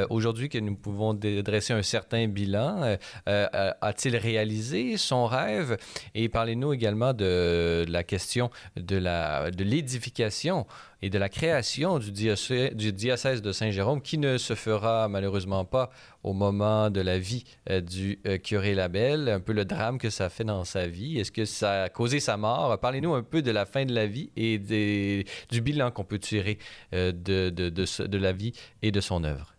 aujourd'hui 0.08 0.48
que 0.48 0.58
nous 0.58 0.74
pouvons 0.74 1.14
dresser 1.14 1.72
un 1.72 1.82
certain 1.82 2.28
bilan, 2.28 2.96
a-t-il 3.26 4.16
réalisé 4.16 4.96
son 4.96 5.26
rêve? 5.26 5.76
Et 6.14 6.28
parlez-nous 6.28 6.72
également 6.72 7.12
de 7.12 7.49
la 7.88 8.02
question 8.02 8.50
de 8.76 9.62
l'édification 9.62 10.62
de 10.62 10.64
et 11.02 11.10
de 11.10 11.18
la 11.18 11.28
création 11.28 11.98
du 11.98 12.12
diocèse, 12.12 12.74
du 12.74 12.92
diocèse 12.92 13.42
de 13.42 13.52
Saint-Jérôme 13.52 14.02
qui 14.02 14.18
ne 14.18 14.36
se 14.36 14.54
fera 14.54 15.08
malheureusement 15.08 15.64
pas 15.64 15.90
au 16.22 16.32
moment 16.32 16.90
de 16.90 17.00
la 17.00 17.18
vie 17.18 17.44
euh, 17.70 17.80
du 17.80 18.18
euh, 18.26 18.36
curé 18.36 18.74
Labelle, 18.74 19.28
un 19.28 19.40
peu 19.40 19.52
le 19.52 19.64
drame 19.64 19.98
que 19.98 20.10
ça 20.10 20.28
fait 20.28 20.44
dans 20.44 20.64
sa 20.64 20.86
vie. 20.86 21.18
Est-ce 21.18 21.32
que 21.32 21.44
ça 21.44 21.84
a 21.84 21.88
causé 21.88 22.20
sa 22.20 22.36
mort? 22.36 22.78
Parlez-nous 22.78 23.14
un 23.14 23.22
peu 23.22 23.40
de 23.40 23.50
la 23.50 23.64
fin 23.64 23.84
de 23.86 23.94
la 23.94 24.06
vie 24.06 24.30
et 24.36 24.58
du 24.58 25.60
bilan 25.60 25.90
qu'on 25.90 26.04
peut 26.04 26.18
tirer 26.18 26.58
euh, 26.92 27.12
de, 27.12 27.48
de, 27.50 27.70
de, 27.70 28.18
la 28.18 28.32
vie 28.32 28.52
et 28.82 28.90
de 28.90 29.00
son 29.00 29.24
œuvre. 29.24 29.54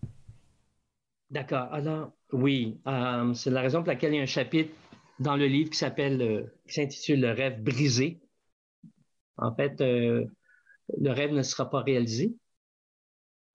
D'accord. 1.31 1.69
Alors, 1.71 2.11
oui, 2.33 2.77
c'est 3.33 3.49
la 3.49 3.61
raison 3.61 3.79
pour 3.79 3.87
laquelle 3.87 4.13
il 4.13 4.17
y 4.17 4.19
a 4.19 4.23
un 4.23 4.25
chapitre 4.25 4.71
dans 5.21 5.35
le 5.35 5.45
livre 5.45 5.69
qui 5.69 5.77
s'appelle, 5.77 6.51
qui 6.67 6.73
s'intitule 6.73 7.21
Le 7.21 7.31
rêve 7.31 7.61
brisé. 7.61 8.19
En 9.37 9.53
fait, 9.53 9.79
euh, 9.81 10.25
le 10.99 11.11
rêve 11.11 11.31
ne 11.31 11.43
sera 11.43 11.69
pas 11.69 11.81
réalisé. 11.81 12.33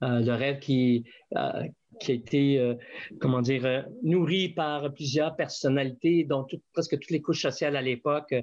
Euh, 0.03 0.21
le 0.21 0.33
rêve 0.33 0.59
qui, 0.61 1.05
euh, 1.37 1.63
a 1.63 2.13
été, 2.13 2.77
comment 3.21 3.41
dire, 3.41 3.87
nourri 4.03 4.51
par 4.51 4.93
plusieurs 4.93 5.35
personnalités, 5.35 6.25
dont 6.25 6.47
presque 6.73 6.99
toutes 6.99 7.11
les 7.11 7.23
couches 7.23 7.43
sociales 7.43 7.75
à 7.75 7.83
l'époque 7.83 8.35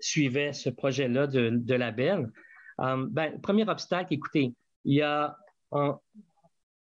suivaient 0.00 0.54
ce 0.54 0.70
projet-là 0.70 1.26
de, 1.26 1.50
de 1.52 1.74
label. 1.74 2.32
ben, 2.78 3.38
premier 3.42 3.68
obstacle, 3.68 4.14
écoutez, 4.14 4.54
il 4.86 4.94
y 4.94 5.02
a 5.02 5.36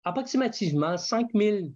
approximativement 0.04 0.96
5000 0.96 1.74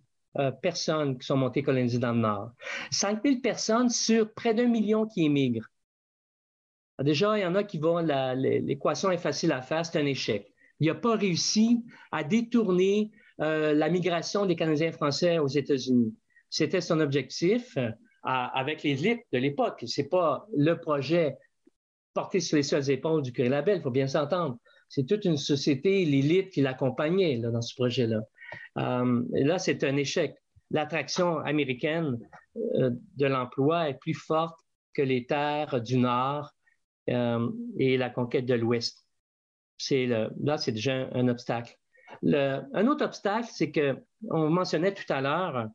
personnes 0.62 1.18
qui 1.18 1.26
sont 1.26 1.36
montées 1.36 1.62
coloniser 1.62 1.98
dans 1.98 2.12
le 2.12 2.20
Nord. 2.20 2.50
5000 2.90 3.40
personnes 3.40 3.88
sur 3.88 4.32
près 4.34 4.54
d'un 4.54 4.68
million 4.68 5.06
qui 5.06 5.24
émigrent. 5.24 5.68
Déjà, 7.02 7.36
il 7.36 7.42
y 7.42 7.46
en 7.46 7.54
a 7.54 7.64
qui 7.64 7.78
vont, 7.78 7.98
l'équation 7.98 9.10
est 9.10 9.18
facile 9.18 9.52
à 9.52 9.60
faire, 9.60 9.84
c'est 9.84 9.98
un 9.98 10.06
échec. 10.06 10.52
Il 10.80 10.86
n'a 10.86 10.94
pas 10.94 11.16
réussi 11.16 11.84
à 12.10 12.24
détourner 12.24 13.10
euh, 13.40 13.74
la 13.74 13.88
migration 13.88 14.46
des 14.46 14.56
Canadiens 14.56 14.92
français 14.92 15.38
aux 15.38 15.46
États-Unis. 15.46 16.14
C'était 16.48 16.80
son 16.80 17.00
objectif 17.00 17.76
euh, 17.76 17.90
avec 18.22 18.82
les 18.82 19.06
élites 19.06 19.26
de 19.32 19.38
l'époque. 19.38 19.84
Ce 19.86 20.00
n'est 20.00 20.08
pas 20.08 20.46
le 20.56 20.74
projet 20.74 21.36
porté 22.14 22.40
sur 22.40 22.56
les 22.56 22.62
seules 22.62 22.90
épaules 22.90 23.22
du 23.22 23.32
curé 23.32 23.50
Labelle, 23.50 23.78
il 23.78 23.82
faut 23.82 23.90
bien 23.90 24.06
s'entendre. 24.06 24.58
C'est 24.88 25.06
toute 25.06 25.26
une 25.26 25.36
société, 25.36 26.04
l'élite 26.06 26.50
qui 26.50 26.62
l'accompagnait 26.62 27.38
dans 27.38 27.60
ce 27.60 27.74
projet-là. 27.74 28.22
Euh, 28.78 29.22
là, 29.32 29.58
c'est 29.58 29.84
un 29.84 29.96
échec. 29.96 30.34
L'attraction 30.70 31.38
américaine 31.38 32.18
de 32.54 33.26
l'emploi 33.26 33.88
est 33.88 33.98
plus 33.98 34.14
forte 34.14 34.58
que 34.94 35.02
les 35.02 35.26
terres 35.26 35.80
du 35.80 35.98
Nord 35.98 36.50
euh, 37.10 37.48
et 37.78 37.96
la 37.96 38.10
conquête 38.10 38.46
de 38.46 38.54
l'Ouest. 38.54 39.06
Là, 39.90 40.58
c'est 40.58 40.72
déjà 40.72 41.08
un, 41.12 41.28
obstacle. 41.28 41.76
un 42.24 42.86
autre 42.86 43.04
obstacle, 43.04 43.48
c'est 43.52 43.70
que 43.70 43.96
on 44.30 44.48
mentionnait 44.48 44.94
tout 44.94 45.10
à 45.12 45.20
l'heure 45.20 45.68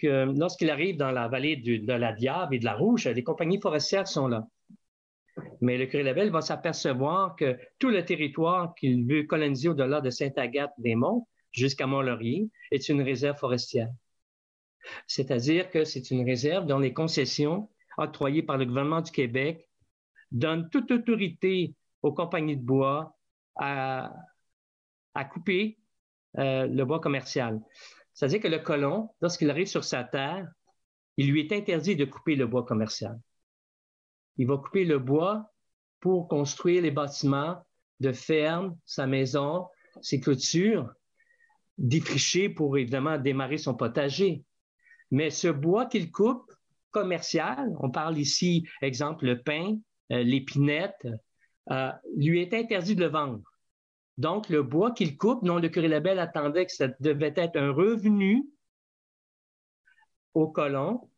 que 0.00 0.32
lorsqu'il 0.36 0.70
arrive 0.70 0.96
dans 0.96 1.10
la 1.10 1.28
vallée 1.28 1.56
de 1.56 1.92
la 1.92 2.12
Diable 2.12 2.56
et 2.56 2.58
de 2.58 2.64
la 2.64 2.74
Rouge, 2.74 3.06
les 3.06 3.22
compagnies 3.22 3.60
forestières 3.60 4.08
sont 4.08 4.28
là. 4.28 4.44
Mais 5.60 5.78
le 5.78 5.86
curé 5.86 6.02
Labelle 6.02 6.30
va 6.30 6.40
s'apercevoir 6.40 7.36
que 7.36 7.56
tout 7.78 7.90
le 7.90 8.04
territoire 8.04 8.74
qu'il 8.74 9.06
veut 9.06 9.22
coloniser 9.22 9.68
au-delà 9.68 10.00
de 10.00 10.10
Sainte-Agathe-des-Monts 10.10 11.28
jusqu'à 11.58 11.86
Mont-Laurier 11.86 12.50
est 12.70 12.88
une 12.88 13.02
réserve 13.02 13.38
forestière. 13.38 13.90
C'est-à-dire 15.06 15.70
que 15.70 15.84
c'est 15.84 16.10
une 16.10 16.24
réserve 16.24 16.66
dont 16.66 16.78
les 16.78 16.94
concessions 16.94 17.68
octroyées 17.98 18.42
par 18.42 18.56
le 18.56 18.64
gouvernement 18.64 19.02
du 19.02 19.10
Québec 19.10 19.68
donnent 20.30 20.68
toute 20.70 20.90
autorité 20.90 21.74
aux 22.02 22.12
compagnies 22.12 22.56
de 22.56 22.64
bois 22.64 23.16
à, 23.56 24.12
couper 25.32 25.78
euh, 26.38 26.66
le 26.66 26.84
bois 26.84 27.00
commercial. 27.00 27.60
C'est-à-dire 28.14 28.40
que 28.40 28.48
le 28.48 28.58
colon, 28.58 29.10
lorsqu'il 29.20 29.50
arrive 29.50 29.66
sur 29.66 29.82
sa 29.84 30.04
terre, 30.04 30.48
il 31.16 31.30
lui 31.30 31.40
est 31.40 31.52
interdit 31.52 31.96
de 31.96 32.04
couper 32.04 32.36
le 32.36 32.46
bois 32.46 32.64
commercial. 32.64 33.18
Il 34.36 34.46
va 34.46 34.56
couper 34.56 34.84
le 34.84 35.00
bois 35.00 35.50
pour 35.98 36.28
construire 36.28 36.82
les 36.82 36.92
bâtiments 36.92 37.66
de 37.98 38.12
ferme, 38.12 38.78
sa 38.84 39.08
maison, 39.08 39.66
ses 40.00 40.20
clôtures, 40.20 40.92
défricher 41.78 42.48
pour 42.48 42.76
évidemment 42.76 43.18
démarrer 43.18 43.58
son 43.58 43.74
potager. 43.74 44.44
Mais 45.10 45.30
ce 45.30 45.48
bois 45.48 45.86
qu'il 45.86 46.10
coupe, 46.10 46.52
commercial, 46.90 47.74
on 47.80 47.90
parle 47.90 48.18
ici, 48.18 48.66
exemple, 48.82 49.24
le 49.24 49.42
pain, 49.42 49.78
euh, 50.12 50.22
l'épinette, 50.22 51.06
euh, 51.70 51.92
lui 52.16 52.40
est 52.40 52.54
interdit 52.54 52.96
de 52.96 53.04
le 53.04 53.10
vendre. 53.10 53.42
Donc, 54.16 54.48
le 54.48 54.62
bois 54.62 54.90
qu'il 54.90 55.16
coupe, 55.16 55.42
non, 55.42 55.58
le 55.58 55.68
curé 55.68 55.86
Labelle 55.86 56.18
attendait 56.18 56.66
que 56.66 56.72
ça 56.72 56.88
devait 57.00 57.34
être 57.36 57.56
un 57.56 57.70
revenu 57.70 58.44
au 60.34 60.48
colon, 60.48 61.08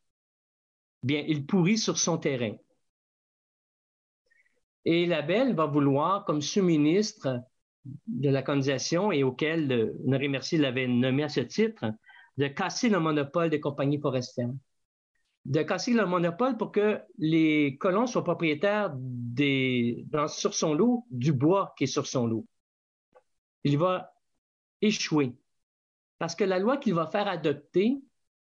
bien, 1.02 1.24
il 1.26 1.46
pourrit 1.46 1.78
sur 1.78 1.98
son 1.98 2.18
terrain. 2.18 2.54
Et 4.84 5.06
Labelle 5.06 5.54
va 5.54 5.66
vouloir, 5.66 6.24
comme 6.24 6.42
sous-ministre 6.42 7.40
de 8.06 8.28
la 8.28 8.42
colonisation 8.42 9.12
et 9.12 9.22
auquel 9.22 9.94
Honoré 10.04 10.28
Mercier 10.28 10.58
l'avait 10.58 10.86
nommé 10.86 11.22
à 11.22 11.28
ce 11.28 11.40
titre, 11.40 11.92
de 12.36 12.48
casser 12.48 12.88
le 12.88 13.00
monopole 13.00 13.50
des 13.50 13.60
compagnies 13.60 14.00
forestières. 14.00 14.50
De 15.46 15.62
casser 15.62 15.94
le 15.94 16.04
monopole 16.04 16.56
pour 16.56 16.70
que 16.70 17.00
les 17.18 17.78
colons 17.78 18.06
soient 18.06 18.24
propriétaires 18.24 18.92
des, 18.94 20.06
sur 20.28 20.54
son 20.54 20.74
lot 20.74 21.06
du 21.10 21.32
bois 21.32 21.74
qui 21.78 21.84
est 21.84 21.86
sur 21.86 22.06
son 22.06 22.26
lot. 22.26 22.46
Il 23.64 23.78
va 23.78 24.12
échouer 24.82 25.34
parce 26.20 26.34
que 26.34 26.44
la 26.44 26.58
loi 26.58 26.76
qu'il 26.76 26.92
va 26.92 27.06
faire 27.06 27.26
adopter 27.26 27.98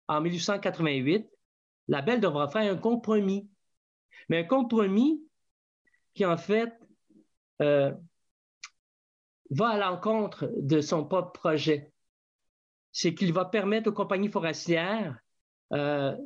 en 0.08 0.20
1888, 0.20 1.30
la 1.88 2.02
Belle 2.02 2.20
devra 2.20 2.48
faire 2.48 2.70
un 2.70 2.76
compromis. 2.76 3.48
Mais 4.28 4.38
un 4.38 4.44
compromis 4.44 5.22
qui, 6.14 6.26
en 6.26 6.36
fait, 6.36 6.72
euh, 7.62 7.92
va 9.52 9.68
à 9.68 9.78
l'encontre 9.78 10.50
de 10.56 10.80
son 10.80 11.04
propre 11.04 11.32
projet 11.32 11.92
c'est 12.92 13.14
qu'il 13.14 13.32
va 13.32 13.46
permettre 13.46 13.88
aux 13.88 13.94
compagnies 13.94 14.30
forestières 14.30 15.18
18 15.70 15.74
euh, 15.74 16.16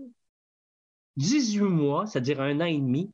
mois, 1.69 2.07
c'est-à-dire 2.07 2.41
un 2.41 2.61
an 2.61 2.67
et 2.67 2.79
demi, 2.79 3.13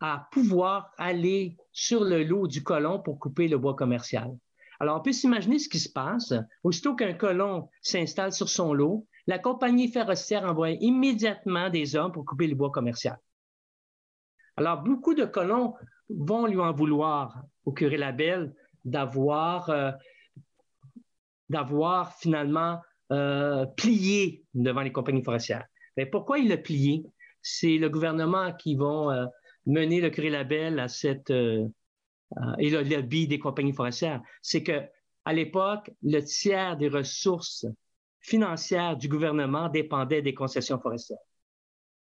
à 0.00 0.28
pouvoir 0.32 0.90
aller 0.98 1.56
sur 1.72 2.04
le 2.04 2.24
lot 2.24 2.48
du 2.48 2.62
colon 2.62 3.00
pour 3.00 3.18
couper 3.18 3.48
le 3.48 3.58
bois 3.58 3.74
commercial. 3.74 4.36
Alors, 4.80 4.98
on 4.98 5.02
peut 5.02 5.12
s'imaginer 5.12 5.58
ce 5.58 5.68
qui 5.68 5.80
se 5.80 5.90
passe. 5.90 6.32
Aussitôt 6.62 6.94
qu'un 6.94 7.14
colon 7.14 7.68
s'installe 7.82 8.32
sur 8.32 8.48
son 8.48 8.72
lot, 8.72 9.06
la 9.26 9.38
compagnie 9.38 9.90
forestière 9.90 10.44
envoie 10.44 10.70
immédiatement 10.70 11.68
des 11.68 11.96
hommes 11.96 12.12
pour 12.12 12.24
couper 12.24 12.46
le 12.46 12.54
bois 12.54 12.70
commercial. 12.70 13.18
Alors, 14.56 14.82
beaucoup 14.82 15.14
de 15.14 15.24
colons 15.24 15.74
vont 16.10 16.46
lui 16.46 16.60
en 16.60 16.72
vouloir 16.72 17.42
au 17.64 17.72
curé 17.72 17.96
Labelle 17.96 18.54
d'avoir 18.88 19.70
euh, 19.70 19.92
d'avoir 21.48 22.16
finalement 22.18 22.80
euh, 23.12 23.64
plié 23.76 24.44
devant 24.54 24.82
les 24.82 24.92
compagnies 24.92 25.22
forestières. 25.22 25.66
Mais 25.96 26.06
pourquoi 26.06 26.38
il 26.38 26.52
a 26.52 26.58
plié? 26.58 27.04
C'est 27.40 27.78
le 27.78 27.88
gouvernement 27.88 28.52
qui 28.52 28.74
va 28.74 28.84
euh, 28.84 29.26
mener 29.66 30.00
le 30.00 30.10
curé 30.10 30.30
Label 30.30 30.78
à 30.78 30.88
cette 30.88 31.30
et 31.30 32.70
le 32.70 32.82
lobby 32.82 33.26
des 33.26 33.38
compagnies 33.38 33.72
forestières. 33.72 34.20
C'est 34.42 34.62
que 34.62 34.82
à 35.24 35.32
l'époque, 35.32 35.90
le 36.02 36.20
tiers 36.20 36.76
des 36.76 36.88
ressources 36.88 37.66
financières 38.20 38.96
du 38.96 39.08
gouvernement 39.08 39.68
dépendait 39.68 40.22
des 40.22 40.34
concessions 40.34 40.78
forestières. 40.78 41.18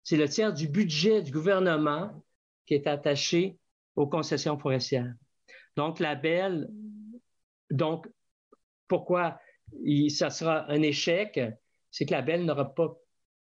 C'est 0.03 0.17
le 0.17 0.27
tiers 0.27 0.53
du 0.53 0.67
budget 0.67 1.21
du 1.21 1.31
gouvernement 1.31 2.23
qui 2.65 2.73
est 2.73 2.87
attaché 2.87 3.57
aux 3.95 4.07
concessions 4.07 4.57
forestières. 4.57 5.13
Donc, 5.79 6.01
Label, 6.01 6.67
donc, 7.71 8.05
pourquoi 8.89 9.39
ça 10.09 10.29
sera 10.29 10.69
un 10.69 10.81
échec, 10.81 11.39
c'est 11.89 12.05
que 12.05 12.11
la 12.11 12.21
Belle 12.21 12.43
n'aura 12.43 12.75
pas 12.75 12.97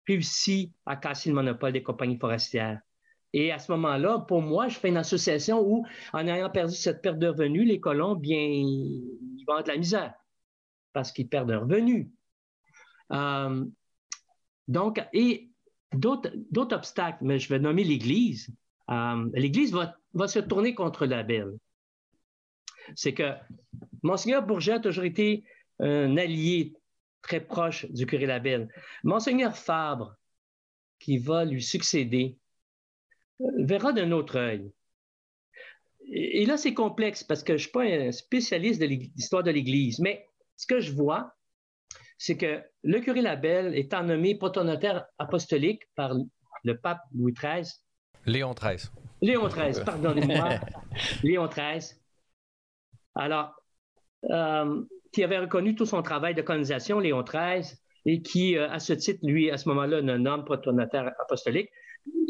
réussi 0.07 0.71
à 0.85 0.97
casser 0.97 1.29
le 1.29 1.35
monopole 1.35 1.73
des 1.73 1.81
compagnies 1.81 2.19
forestières. 2.19 2.79
Et 3.33 3.51
à 3.51 3.57
ce 3.57 3.71
moment-là, 3.71 4.19
pour 4.19 4.43
moi, 4.43 4.67
je 4.67 4.77
fais 4.77 4.89
une 4.89 4.97
association 4.97 5.67
où, 5.67 5.83
en 6.13 6.27
ayant 6.27 6.51
perdu 6.51 6.75
cette 6.75 7.01
perte 7.01 7.17
de 7.17 7.25
revenus, 7.25 7.67
les 7.67 7.79
colons, 7.79 8.13
bien, 8.13 8.37
ils 8.37 9.43
vont 9.47 9.59
de 9.59 9.67
la 9.69 9.77
misère 9.77 10.13
parce 10.93 11.11
qu'ils 11.11 11.27
perdent 11.27 11.49
leurs 11.49 11.63
revenus. 11.63 12.07
Euh, 13.13 13.65
donc, 14.67 15.03
et 15.11 15.49
d'autres 15.91 16.75
obstacles, 16.75 17.23
mais 17.23 17.39
je 17.39 17.49
vais 17.49 17.57
nommer 17.57 17.83
l'Église. 17.83 18.47
Euh, 18.91 19.27
L'Église 19.33 19.73
va, 19.73 20.27
se 20.27 20.37
tourner 20.37 20.75
contre 20.75 21.07
la 21.07 21.23
Belle 21.23 21.57
c'est 22.95 23.13
que 23.13 23.33
Monseigneur 24.03 24.45
Bourget 24.45 24.73
a 24.73 24.79
toujours 24.79 25.03
été 25.03 25.43
un 25.79 26.17
allié 26.17 26.73
très 27.21 27.39
proche 27.39 27.85
du 27.91 28.05
curé 28.05 28.25
Labelle. 28.25 28.69
Monseigneur 29.03 29.55
Fabre, 29.55 30.15
qui 30.99 31.17
va 31.17 31.45
lui 31.45 31.61
succéder, 31.61 32.37
euh, 33.41 33.45
verra 33.59 33.93
d'un 33.93 34.11
autre 34.11 34.37
œil. 34.37 34.71
Et 36.07 36.45
là, 36.45 36.57
c'est 36.57 36.73
complexe 36.73 37.23
parce 37.23 37.43
que 37.43 37.53
je 37.53 37.53
ne 37.53 37.59
suis 37.59 37.71
pas 37.71 37.83
un 37.83 38.11
spécialiste 38.11 38.81
de 38.81 38.85
l'histoire 38.85 39.43
de 39.43 39.51
l'Église, 39.51 39.99
mais 39.99 40.27
ce 40.57 40.65
que 40.65 40.79
je 40.79 40.91
vois, 40.91 41.33
c'est 42.17 42.37
que 42.37 42.61
le 42.83 42.99
curé 42.99 43.21
Labelle 43.21 43.77
étant 43.77 44.03
nommé 44.03 44.35
protonotaire 44.35 45.05
apostolique 45.17 45.83
par 45.95 46.13
le 46.63 46.77
pape 46.77 47.01
Louis 47.15 47.33
XIII. 47.33 47.67
Léon 48.25 48.53
XIII. 48.53 48.89
Léon 49.21 49.47
XIII, 49.47 49.83
pardonnez-moi. 49.83 50.59
Léon 51.23 51.47
XIII. 51.47 52.00
Alors, 53.15 53.53
euh, 54.29 54.83
qui 55.11 55.23
avait 55.23 55.39
reconnu 55.39 55.75
tout 55.75 55.85
son 55.85 56.01
travail 56.01 56.35
de 56.35 56.41
colonisation, 56.41 56.99
Léon 56.99 57.23
XIII, 57.23 57.75
et 58.05 58.21
qui, 58.21 58.57
euh, 58.57 58.69
à 58.69 58.79
ce 58.79 58.93
titre, 58.93 59.19
lui, 59.23 59.51
à 59.51 59.57
ce 59.57 59.67
moment-là, 59.69 60.01
le 60.01 60.17
nomme 60.17 60.45
protonotaire 60.45 61.11
apostolique. 61.19 61.69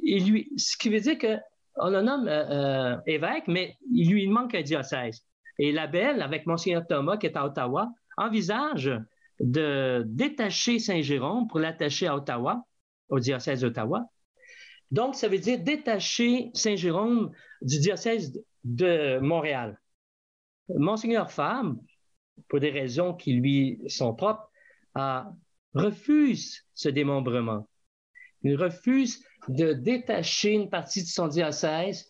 Et 0.05 0.19
lui, 0.19 0.51
ce 0.57 0.75
qui 0.77 0.89
veut 0.89 0.99
dire 0.99 1.17
qu'on 1.17 1.89
le 1.89 2.01
nomme 2.01 2.27
euh, 2.27 2.97
évêque, 3.05 3.47
mais 3.47 3.77
il 3.93 4.11
lui 4.11 4.27
manque 4.27 4.55
un 4.55 4.61
diocèse. 4.61 5.21
Et 5.59 5.71
Labelle, 5.71 6.21
avec 6.21 6.45
Monseigneur 6.45 6.85
Thomas, 6.87 7.17
qui 7.17 7.27
est 7.27 7.37
à 7.37 7.45
Ottawa, 7.45 7.89
envisage 8.17 8.91
de 9.39 10.03
détacher 10.07 10.79
Saint-Jérôme 10.79 11.47
pour 11.47 11.59
l'attacher 11.59 12.07
à 12.07 12.15
Ottawa, 12.15 12.63
au 13.09 13.19
diocèse 13.19 13.61
d'Ottawa. 13.61 14.05
Donc, 14.91 15.15
ça 15.15 15.27
veut 15.27 15.37
dire 15.37 15.59
détacher 15.59 16.51
Saint-Jérôme 16.53 17.31
du 17.61 17.79
diocèse 17.79 18.33
de 18.63 19.19
Montréal. 19.19 19.80
Monseigneur 20.69 21.31
Femme, 21.31 21.79
pour 22.47 22.59
des 22.59 22.71
raisons 22.71 23.13
qui 23.13 23.33
lui 23.33 23.81
sont 23.87 24.13
propres, 24.13 24.49
refuse 25.73 26.65
ce 26.73 26.89
démembrement. 26.89 27.67
Il 28.43 28.55
refuse 28.55 29.23
de 29.47 29.73
détacher 29.73 30.51
une 30.51 30.69
partie 30.69 31.03
de 31.03 31.07
son 31.07 31.27
diocèse 31.27 32.07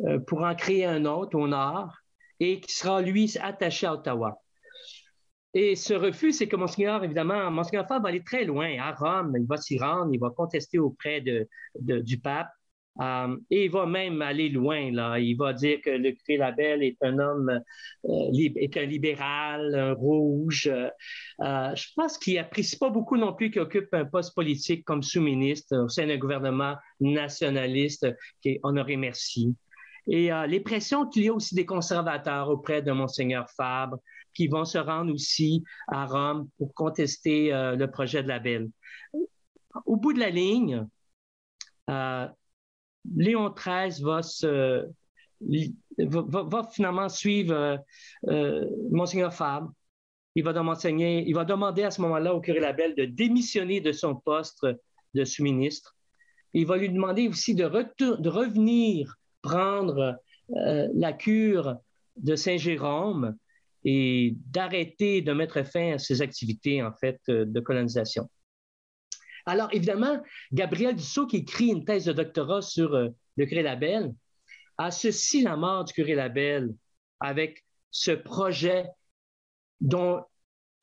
euh, 0.00 0.18
pour 0.18 0.42
en 0.42 0.54
créer 0.54 0.84
un 0.84 1.04
autre 1.04 1.38
au 1.38 1.46
nord 1.46 1.96
et 2.40 2.60
qui 2.60 2.72
sera, 2.72 3.02
lui, 3.02 3.32
attaché 3.40 3.86
à 3.86 3.94
Ottawa. 3.94 4.42
Et 5.54 5.76
ce 5.76 5.92
refus, 5.92 6.32
c'est 6.32 6.48
que 6.48 6.56
Monseigneur, 6.56 7.04
évidemment, 7.04 7.50
Monseigneur 7.50 7.86
Fabre 7.86 8.04
va 8.04 8.08
aller 8.08 8.24
très 8.24 8.44
loin, 8.44 8.78
à 8.80 8.92
Rome, 8.92 9.34
il 9.38 9.46
va 9.46 9.58
s'y 9.58 9.78
rendre, 9.78 10.10
il 10.12 10.18
va 10.18 10.30
contester 10.30 10.78
auprès 10.78 11.22
du 11.74 12.18
pape. 12.18 12.48
Euh, 13.00 13.36
et 13.50 13.64
il 13.64 13.70
va 13.70 13.86
même 13.86 14.20
aller 14.20 14.48
loin, 14.48 14.90
là. 14.90 15.18
Il 15.18 15.36
va 15.36 15.52
dire 15.52 15.80
que 15.82 15.90
le 15.90 16.12
curé 16.12 16.36
Labelle 16.36 16.82
est 16.82 16.96
un 17.00 17.18
homme, 17.18 17.60
euh, 18.04 18.30
est 18.34 18.76
un 18.76 18.84
libéral, 18.84 19.74
un 19.74 19.92
rouge. 19.94 20.68
Euh, 20.68 21.74
je 21.74 21.86
pense 21.96 22.18
qu'il 22.18 22.34
n'apprécie 22.34 22.76
pas 22.78 22.90
beaucoup 22.90 23.16
non 23.16 23.32
plus 23.32 23.50
qu'il 23.50 23.62
occupe 23.62 23.92
un 23.92 24.04
poste 24.04 24.34
politique 24.34 24.84
comme 24.84 25.02
sous-ministre 25.02 25.76
au 25.76 25.88
sein 25.88 26.06
d'un 26.06 26.18
gouvernement 26.18 26.76
nationaliste 27.00 28.06
qui 28.42 28.50
est 28.50 28.60
Honoré. 28.62 28.92
Et 30.08 30.30
les 30.48 30.60
pressions 30.60 31.06
qu'il 31.08 31.24
y 31.24 31.28
a 31.28 31.32
aussi 31.32 31.54
des 31.54 31.64
conservateurs 31.64 32.50
auprès 32.50 32.82
de 32.82 32.92
Monseigneur 32.92 33.48
Fabre 33.56 33.98
qui 34.34 34.48
vont 34.48 34.64
se 34.64 34.76
rendre 34.76 35.12
aussi 35.14 35.64
à 35.88 36.04
Rome 36.04 36.48
pour 36.58 36.74
contester 36.74 37.50
le 37.52 37.86
projet 37.86 38.22
de 38.22 38.28
Labelle. 38.28 38.68
Au 39.86 39.96
bout 39.96 40.12
de 40.12 40.18
la 40.18 40.28
ligne, 40.28 40.86
Léon 43.16 43.50
XIII 43.50 44.02
va, 44.02 44.20
finalement 46.72 47.08
suivre 47.08 47.78
euh, 48.28 48.66
Monseigneur 48.90 49.34
Fabre. 49.34 49.72
Il 50.34 50.44
va, 50.44 50.52
demander, 50.52 51.82
à 51.82 51.90
ce 51.90 52.00
moment-là 52.00 52.34
au 52.34 52.40
curé 52.40 52.60
Labelle 52.60 52.94
de 52.94 53.04
démissionner 53.04 53.80
de 53.80 53.92
son 53.92 54.14
poste 54.14 54.66
de 55.14 55.24
sous-ministre. 55.24 55.94
Il 56.54 56.66
va 56.66 56.78
lui 56.78 56.88
demander 56.88 57.28
aussi 57.28 57.54
de, 57.54 57.64
revenir 57.64 59.16
prendre 59.42 60.16
la 60.48 61.12
cure 61.12 61.76
de 62.16 62.34
Saint-Jérôme 62.36 63.36
et 63.84 64.36
d'arrêter 64.46 65.22
de 65.22 65.32
mettre 65.32 65.62
fin 65.64 65.94
à 65.94 65.98
ces 65.98 66.22
activités, 66.22 66.82
en 66.82 66.92
fait, 66.92 67.20
euh, 67.28 67.44
de 67.44 67.60
colonisation. 67.60 68.28
Alors, 69.46 69.68
évidemment, 69.72 70.22
Gabriel 70.52 70.94
Dussault, 70.94 71.26
qui 71.26 71.38
écrit 71.38 71.68
une 71.68 71.84
thèse 71.84 72.04
de 72.04 72.12
doctorat 72.12 72.62
sur 72.62 72.94
euh, 72.94 73.08
le 73.36 73.46
curé 73.46 73.62
Labelle, 73.62 74.14
associe 74.78 75.42
la 75.42 75.56
mort 75.56 75.84
du 75.84 75.92
curé 75.92 76.14
Labelle 76.14 76.74
avec 77.20 77.64
ce 77.90 78.12
projet 78.12 78.86
dont 79.80 80.24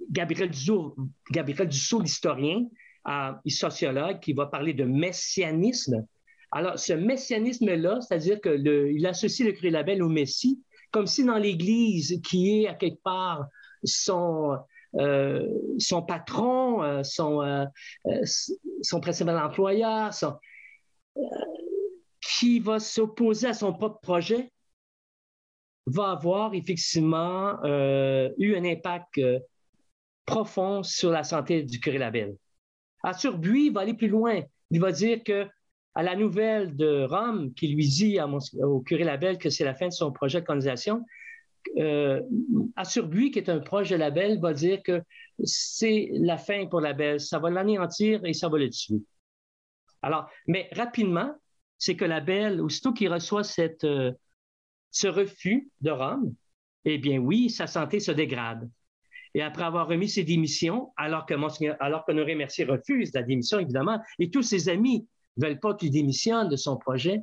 Gabriel 0.09 0.49
Dussault, 0.49 0.95
Gabriel 1.31 1.69
l'historien, 2.01 2.65
euh, 3.07 3.31
sociologue, 3.47 4.19
qui 4.19 4.33
va 4.33 4.45
parler 4.45 4.73
de 4.73 4.83
messianisme. 4.83 6.05
Alors, 6.51 6.79
ce 6.79 6.93
messianisme-là, 6.93 7.99
c'est-à-dire 8.01 8.39
qu'il 8.41 9.05
associe 9.05 9.47
le 9.47 9.53
curé 9.53 9.69
Labelle 9.69 10.03
au 10.03 10.09
Messie, 10.09 10.61
comme 10.91 11.07
si 11.07 11.23
dans 11.23 11.37
l'Église, 11.37 12.21
qui 12.23 12.63
est 12.63 12.67
à 12.67 12.73
quelque 12.73 13.01
part 13.03 13.45
son, 13.83 14.57
son 14.93 16.01
patron, 16.01 16.83
euh, 16.83 17.03
son, 17.03 17.41
euh, 17.41 17.65
son 18.81 18.99
principal 18.99 19.37
employeur, 19.37 20.11
qui 22.21 22.59
va 22.59 22.79
s'opposer 22.79 23.47
à 23.47 23.53
son 23.53 23.73
propre 23.73 23.99
projet, 24.01 24.51
va 25.85 26.11
avoir 26.11 26.53
effectivement 26.53 27.63
eu 27.63 28.55
un 28.55 28.63
impact 28.63 29.19
profond 30.25 30.83
sur 30.83 31.09
la 31.09 31.23
santé 31.23 31.63
du 31.63 31.79
curé 31.79 31.97
Labelle. 31.97 32.35
Arthur 33.03 33.37
Buis 33.37 33.69
va 33.69 33.81
aller 33.81 33.95
plus 33.95 34.07
loin. 34.07 34.41
Il 34.69 34.79
va 34.79 34.91
dire 34.91 35.23
que 35.23 35.47
à 35.95 36.03
la 36.03 36.15
nouvelle 36.15 36.75
de 36.75 37.05
Rome 37.09 37.53
qui 37.55 37.67
lui 37.69 37.87
dit 37.87 38.19
au 38.61 38.79
curé 38.81 39.03
Labelle 39.03 39.37
que 39.37 39.49
c'est 39.49 39.65
la 39.65 39.73
fin 39.73 39.87
de 39.87 39.93
son 39.93 40.11
projet 40.11 40.41
de 40.41 40.45
colonisation, 40.45 41.03
euh, 41.77 42.21
Assurbuy, 42.75 43.31
qui 43.31 43.39
est 43.39 43.49
un 43.49 43.59
proche 43.59 43.89
de 43.89 43.95
Labelle, 43.95 44.39
va 44.39 44.53
dire 44.53 44.81
que 44.83 45.01
c'est 45.43 46.09
la 46.13 46.37
fin 46.37 46.65
pour 46.65 46.81
Labelle, 46.81 47.19
ça 47.19 47.39
va 47.39 47.49
l'anéantir 47.49 48.23
et 48.25 48.33
ça 48.33 48.49
va 48.49 48.57
le 48.57 48.69
tuer. 48.69 49.01
Alors, 50.01 50.29
mais 50.47 50.69
rapidement, 50.73 51.33
c'est 51.77 51.95
que 51.95 52.05
Labelle, 52.05 52.61
aussitôt 52.61 52.93
qu'il 52.93 53.11
reçoit 53.11 53.43
cette, 53.43 53.83
euh, 53.83 54.11
ce 54.91 55.07
refus 55.07 55.69
de 55.81 55.91
Rome, 55.91 56.33
eh 56.85 56.97
bien 56.97 57.17
oui, 57.17 57.49
sa 57.49 57.67
santé 57.67 57.99
se 57.99 58.11
dégrade. 58.11 58.69
Et 59.33 59.41
après 59.41 59.63
avoir 59.63 59.87
remis 59.87 60.09
ses 60.09 60.23
démissions, 60.23 60.91
alors 60.97 61.25
que, 61.25 61.35
alors 61.81 62.05
qu'Honoré 62.05 62.35
Mercier 62.35 62.65
refuse 62.65 63.13
la 63.13 63.23
démission, 63.23 63.59
évidemment, 63.59 63.99
et 64.17 64.31
tous 64.31 64.41
ses 64.41 64.69
amis 64.69 65.07
ne 65.37 65.45
veulent 65.45 65.59
pas 65.59 65.75
qu'il 65.75 65.91
démissionne 65.91 66.49
de 66.49 66.55
son 66.55 66.77
projet. 66.77 67.21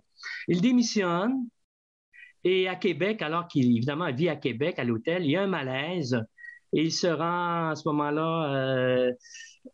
Il 0.49 0.61
démissionne 0.61 1.49
et 2.47 2.68
à 2.68 2.76
Québec, 2.76 3.22
alors 3.22 3.49
qu'il 3.49 3.76
évidemment 3.76 4.12
vit 4.12 4.28
à 4.28 4.36
Québec, 4.36 4.78
à 4.78 4.84
l'hôtel, 4.84 5.24
il 5.24 5.32
y 5.32 5.36
a 5.36 5.42
un 5.42 5.49
malaise 5.49 6.16
et 6.72 6.82
il 6.82 6.92
se 6.92 7.09
rend 7.09 7.70
à 7.70 7.74
ce 7.74 7.88
moment-là 7.88 8.55
euh, 8.55 9.12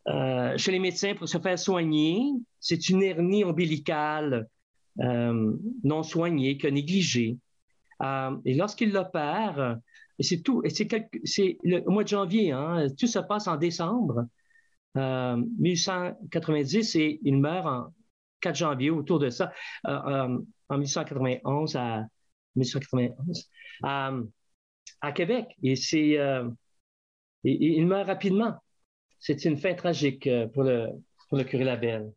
euh, 0.09 0.57
chez 0.57 0.73
les 0.73 0.79
médecins 0.79 1.15
pour 1.15 1.29
se 1.29 1.39
faire 1.39 1.59
soigner. 1.59 2.23
C'est 2.61 2.89
une 2.89 3.03
hernie 3.03 3.45
ombilicale 3.45 4.49
euh, 5.01 5.53
non 5.85 6.03
soignée, 6.03 6.57
que 6.57 6.67
négligée. 6.67 7.37
et 8.01 8.55
lorsqu'il 8.55 8.93
l'opère, 8.93 9.77
c'est 10.19 10.43
tout, 10.43 10.63
c'est 11.25 11.59
le 11.65 11.83
mois 11.91 12.05
de 12.05 12.09
janvier, 12.09 12.53
hein, 12.53 12.87
tout 12.99 13.07
se 13.07 13.19
passe 13.19 13.49
en 13.49 13.57
décembre 13.57 14.25
1890 14.95 16.97
et 16.97 17.21
il 17.23 17.37
meurt 17.37 17.67
en 17.67 17.93
4 18.41 18.57
janvier, 18.57 18.91
autour 18.91 19.19
de 19.19 19.29
ça, 19.29 19.53
en 19.85 20.39
1891 20.71 21.77
à 21.77 22.07
1891 22.57 23.51
à, 23.83 25.13
Québec. 25.15 25.47
Et 25.63 25.77
c'est, 25.77 26.19
euh, 26.19 26.49
il 27.45 27.87
meurt 27.87 28.07
rapidement. 28.07 28.57
C'est 29.19 29.45
une 29.45 29.57
fin 29.57 29.75
tragique 29.75 30.29
pour 30.53 30.65
le, 30.65 30.89
pour 31.29 31.39
le 31.39 31.45
curé 31.45 31.65
Labelle. 31.65 32.13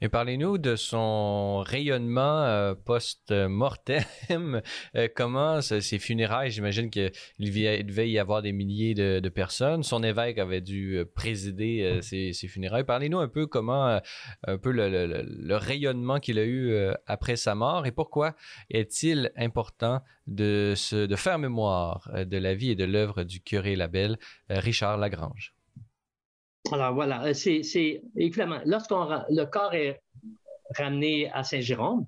Et 0.00 0.08
parlez-nous 0.08 0.58
de 0.58 0.76
son 0.76 1.60
rayonnement 1.60 2.44
euh, 2.44 2.74
post-mortem. 2.74 4.02
Euh, 4.96 5.08
comment 5.14 5.60
ces 5.60 5.98
funérailles, 5.98 6.50
j'imagine 6.50 6.90
qu'il 6.90 7.10
devait 7.38 8.10
y 8.10 8.18
avoir 8.18 8.42
des 8.42 8.52
milliers 8.52 8.94
de, 8.94 9.28
personnes. 9.28 9.82
Son 9.82 10.02
évêque 10.02 10.38
avait 10.38 10.60
dû 10.60 10.96
euh, 10.96 11.04
présider 11.04 12.00
ces, 12.02 12.32
funérailles. 12.48 12.84
Parlez-nous 12.84 13.18
un 13.18 13.28
peu 13.28 13.46
comment, 13.46 14.00
un 14.46 14.58
peu 14.58 14.70
le, 14.70 15.56
rayonnement 15.56 16.20
qu'il 16.20 16.38
a 16.38 16.44
eu 16.44 16.74
après 17.06 17.36
sa 17.36 17.54
mort 17.54 17.86
et 17.86 17.92
pourquoi 17.92 18.34
est-il 18.70 19.32
important 19.36 20.02
de, 20.26 20.74
de 20.92 21.16
faire 21.16 21.38
mémoire 21.38 22.10
de 22.14 22.38
la 22.38 22.54
vie 22.54 22.70
et 22.70 22.76
de 22.76 22.84
l'œuvre 22.84 23.24
du 23.24 23.40
curé 23.40 23.76
Labelle, 23.76 24.18
Richard 24.48 24.98
Lagrange. 24.98 25.54
Alors 26.72 26.94
voilà, 26.94 27.24
euh, 27.26 27.34
c'est 27.34 28.02
évidemment, 28.16 28.60
lorsqu'on 28.64 29.04
le 29.28 29.44
corps 29.44 29.74
est 29.74 30.00
ramené 30.78 31.30
à 31.30 31.44
Saint-Jérôme, 31.44 32.06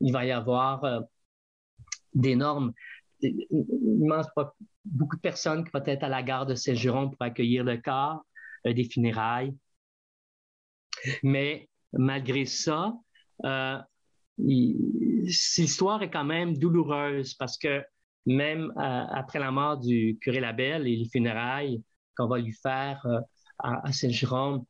il 0.00 0.12
va 0.12 0.24
y 0.24 0.32
avoir 0.32 0.82
euh, 0.84 1.00
d'énormes, 2.12 2.72
beaucoup 4.84 5.14
de 5.14 5.20
personnes 5.20 5.64
qui 5.64 5.70
vont 5.72 5.84
être 5.84 6.02
à 6.02 6.08
la 6.08 6.24
gare 6.24 6.44
de 6.44 6.56
Saint-Jérôme 6.56 7.10
pour 7.12 7.22
accueillir 7.22 7.62
le 7.62 7.76
corps, 7.76 8.24
euh, 8.66 8.72
des 8.72 8.82
funérailles. 8.84 9.54
Mais 11.22 11.68
malgré 11.92 12.46
ça, 12.46 12.92
l'histoire 14.38 16.02
est 16.02 16.10
quand 16.10 16.24
même 16.24 16.58
douloureuse 16.58 17.34
parce 17.34 17.56
que 17.56 17.82
même 18.26 18.72
après 18.76 19.38
la 19.38 19.50
mort 19.50 19.78
du 19.78 20.18
curé 20.20 20.40
Labelle 20.40 20.86
et 20.86 20.96
les 20.96 21.08
funérailles 21.08 21.82
qu'on 22.16 22.26
va 22.26 22.38
lui 22.38 22.52
faire 22.52 23.06
à, 23.62 23.92
Saint-Jérôme, 23.92 24.64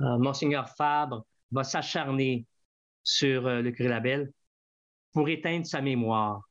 euh, 0.00 0.18
Monseigneur 0.18 0.68
Fabre 0.70 1.24
va 1.52 1.64
s'acharner 1.64 2.46
sur 3.02 3.46
euh, 3.46 3.62
le 3.62 3.70
curé 3.70 3.88
Labelle 3.88 4.32
pour 5.12 5.28
éteindre 5.28 5.66
sa 5.66 5.80
mémoire. 5.80 6.42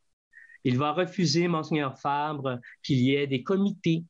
Il 0.63 0.77
va 0.77 0.93
refuser, 0.93 1.47
Monseigneur 1.47 1.99
Fabre, 1.99 2.59
qu'il 2.83 2.99
y 2.99 3.15
ait 3.15 3.27
des 3.27 3.43
comités 3.43 4.05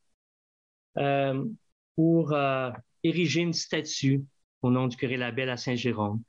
euh, 0.97 1.43
pour 1.95 2.35
ériger 3.03 3.41
une 3.41 3.53
statue 3.53 4.23
au 4.61 4.69
nom 4.69 4.87
du 4.87 4.95
curé 4.95 5.17
Labelle 5.17 5.49
à 5.49 5.57
Saint-Jérôme, 5.57 6.21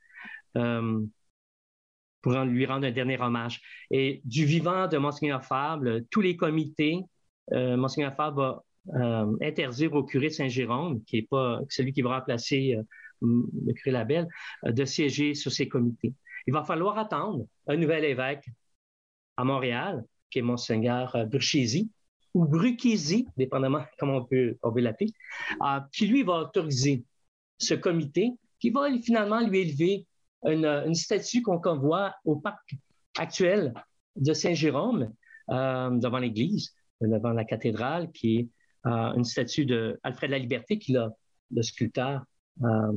pour 2.21 2.33
lui 2.33 2.65
rendre 2.65 2.87
un 2.87 2.91
dernier 2.91 3.19
hommage. 3.19 3.61
Et 3.91 4.21
du 4.25 4.45
vivant 4.45 4.87
de 4.87 4.97
Monseigneur 4.97 5.43
Fabre, 5.43 5.99
tous 6.09 6.21
les 6.21 6.35
comités, 6.35 7.01
Monseigneur 7.51 8.15
Fabre 8.15 8.41
va 8.41 8.63
euh, 8.93 9.35
interdire 9.41 9.93
au 9.93 10.03
curé 10.03 10.29
Saint-Jérôme, 10.29 11.03
qui 11.05 11.17
est 11.17 11.27
pas 11.27 11.59
celui 11.69 11.91
qui 11.91 12.03
va 12.03 12.19
remplacer 12.19 12.75
euh, 12.75 12.83
le 13.21 13.73
curé 13.73 13.91
Labelle, 13.91 14.27
euh, 14.65 14.71
de 14.71 14.85
siéger 14.85 15.33
sur 15.33 15.51
ces 15.51 15.67
comités. 15.67 16.13
Il 16.45 16.53
va 16.53 16.63
falloir 16.63 16.97
attendre 16.99 17.47
un 17.67 17.77
nouvel 17.77 18.05
évêque 18.05 18.45
à 19.37 19.43
Montréal, 19.43 20.05
qui 20.29 20.39
est 20.39 20.43
Monseigneur 20.43 21.25
Burchesi, 21.25 21.89
ou 22.35 22.45
Bruchesi, 22.45 23.27
dépendamment 23.37 23.83
comment 23.99 24.17
on 24.17 24.25
peut, 24.25 24.55
l'appeler, 24.75 25.11
qui 25.91 26.05
lui 26.05 26.21
va 26.21 26.41
autoriser 26.41 27.03
ce 27.57 27.73
comité, 27.73 28.33
qui 28.59 28.69
va 28.69 28.87
finalement 29.01 29.39
lui 29.39 29.61
élever 29.61 30.05
une, 30.43 30.93
statue 30.93 31.41
qu'on 31.41 31.77
voit 31.77 32.13
au 32.23 32.35
parc 32.35 32.75
actuel 33.17 33.73
de 34.15 34.33
Saint-Jérôme, 34.33 35.11
devant 35.49 36.19
l'église, 36.19 36.75
devant 37.01 37.31
la 37.31 37.45
cathédrale, 37.45 38.11
qui 38.11 38.37
est 38.37 38.49
une 38.85 39.23
statue 39.23 39.65
de 39.65 39.99
Alfred 40.03 40.31
La 40.31 40.37
Liberté 40.37 40.77
qu'il 40.77 40.97
a, 40.97 41.09
le 41.51 41.61
sculpteur, 41.61 42.23
euh, 42.63 42.91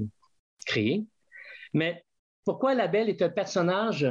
créé. 0.66 1.04
Mais 1.74 2.04
pourquoi 2.44 2.74
la 2.74 2.88
Belle 2.88 3.08
est 3.08 3.22
un 3.22 3.28
personnage 3.28 4.04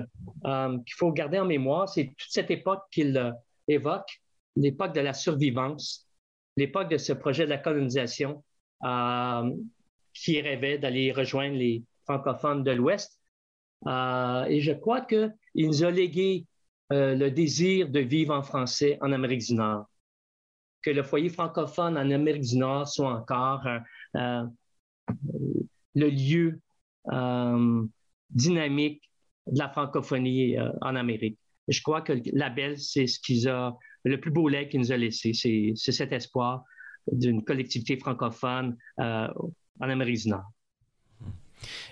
euh, 0.45 0.77
qu'il 0.79 0.95
faut 0.95 1.11
garder 1.11 1.39
en 1.39 1.45
mémoire, 1.45 1.89
c'est 1.89 2.05
toute 2.05 2.31
cette 2.31 2.51
époque 2.51 2.83
qu'il 2.91 3.17
euh, 3.17 3.31
évoque, 3.67 4.21
l'époque 4.55 4.93
de 4.93 5.01
la 5.01 5.13
survivance, 5.13 6.07
l'époque 6.55 6.89
de 6.89 6.97
ce 6.97 7.13
projet 7.13 7.45
de 7.45 7.49
la 7.49 7.57
colonisation 7.57 8.43
qui 10.13 10.39
rêvait 10.39 10.77
d'aller 10.77 11.11
rejoindre 11.11 11.55
les 11.55 11.83
francophones 12.05 12.63
de 12.63 12.71
l'Ouest. 12.71 13.19
et 13.87 14.61
je 14.61 14.71
crois 14.71 15.01
qu'il 15.01 15.31
nous 15.55 15.83
a 15.83 15.89
légué 15.89 16.45
le 16.91 17.29
désir 17.29 17.89
de 17.89 17.99
vivre 17.99 18.35
en 18.35 18.43
français 18.43 18.99
en 19.01 19.11
Amérique 19.11 19.47
du 19.47 19.55
Nord 19.55 19.87
que 20.87 20.93
le 20.93 21.03
foyer 21.03 21.27
francophone 21.27 21.97
en 21.97 22.09
Amérique 22.11 22.43
du 22.43 22.57
Nord 22.57 22.87
soit 22.87 23.11
encore 23.11 23.67
euh, 23.67 23.79
euh, 24.15 24.45
le 25.95 26.09
lieu 26.09 26.61
euh, 27.11 27.85
dynamique 28.29 29.01
de 29.47 29.59
la 29.59 29.67
francophonie 29.67 30.55
en 30.79 30.95
Amérique. 30.95 31.37
Je 31.67 31.81
crois 31.81 32.01
que 32.01 32.13
la 32.31 32.49
Belle, 32.49 32.79
c'est 32.79 33.05
ce 33.05 33.19
qu'ils 33.19 33.49
a, 33.49 33.75
le 34.05 34.17
plus 34.17 34.31
beau 34.31 34.47
lait 34.47 34.69
qu'il 34.69 34.79
nous 34.79 34.93
a 34.93 34.97
laissé. 34.97 35.33
C'est 35.33 35.73
cet 35.75 36.13
espoir 36.13 36.63
d'une 37.11 37.43
collectivité 37.43 37.97
francophone 37.97 38.77
en 38.97 39.29
Amérique 39.81 40.23
du 40.23 40.29
Nord. 40.29 40.49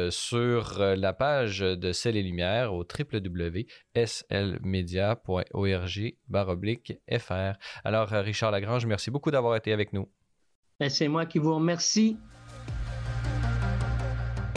sur 0.10 0.80
la 0.80 1.14
page 1.14 1.60
de 1.60 1.92
Celle 1.92 2.18
et 2.18 2.24
Lumière 2.24 2.74
au 2.74 2.84
www.slmedia.com 2.84 5.33
org 5.54 6.98
fr. 7.20 7.54
Alors, 7.84 8.14
euh, 8.14 8.22
Richard 8.22 8.52
Lagrange, 8.52 8.86
merci 8.86 9.12
beaucoup 9.12 9.32
d'avoir 9.32 9.56
été 9.56 9.74
avec 9.74 9.94
nous. 9.94 10.08
Ben, 10.80 10.90
c'est 10.90 11.08
moi 11.08 11.26
qui 11.26 11.40
vous 11.40 11.56
remercie. 11.56 12.18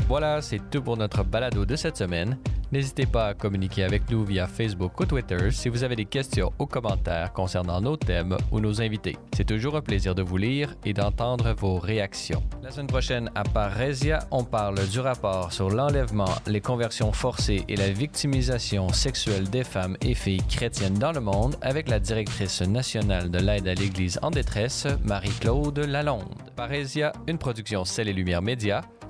Voilà, 0.09 0.41
c'est 0.41 0.61
tout 0.71 0.83
pour 0.83 0.97
notre 0.97 1.25
balado 1.25 1.65
de 1.67 1.75
cette 1.75 1.97
semaine. 1.97 2.39
N'hésitez 2.71 3.07
pas 3.07 3.29
à 3.29 3.35
communiquer 3.35 3.83
avec 3.83 4.09
nous 4.09 4.25
via 4.25 4.47
Facebook 4.47 4.99
ou 5.01 5.05
Twitter 5.05 5.51
si 5.51 5.69
vous 5.69 5.83
avez 5.83 5.97
des 5.97 6.05
questions 6.05 6.53
ou 6.61 6.67
commentaires 6.67 7.33
concernant 7.33 7.81
nos 7.81 7.97
thèmes 7.97 8.37
ou 8.53 8.61
nos 8.61 8.81
invités. 8.81 9.17
C'est 9.37 9.45
toujours 9.45 9.77
un 9.77 9.81
plaisir 9.81 10.15
de 10.15 10.23
vous 10.23 10.37
lire 10.37 10.75
et 10.85 10.93
d'entendre 10.93 11.55
vos 11.55 11.79
réactions. 11.79 12.43
La 12.63 12.71
semaine 12.71 12.87
prochaine, 12.87 13.31
à 13.35 13.43
Parésia, 13.43 14.21
on 14.31 14.45
parle 14.45 14.79
du 14.89 15.01
rapport 15.01 15.53
sur 15.53 15.71
l'enlèvement, 15.71 16.35
les 16.47 16.61
conversions 16.61 17.13
forcées 17.13 17.65
et 17.69 17.77
la 17.77 17.91
victimisation 17.91 18.93
sexuelle 18.93 19.49
des 19.51 19.65
femmes 19.65 19.97
et 20.03 20.15
filles 20.15 20.43
chrétiennes 20.49 20.99
dans 20.99 21.13
le 21.13 21.21
monde 21.21 21.57
avec 21.63 21.89
la 21.89 21.99
directrice 21.99 22.63
nationale 22.63 23.31
de 23.31 23.39
l'aide 23.39 23.67
à 23.67 23.75
l'Église 23.75 24.21
en 24.23 24.31
détresse, 24.31 24.87
Marie-Claude 25.05 25.79
Lalonde. 25.79 26.25
Parésia, 26.55 27.13
une 27.27 27.39
production 27.39 27.85
Celle 27.85 28.09
et 28.09 28.13
Lumière 28.13 28.43
Média 28.43 28.83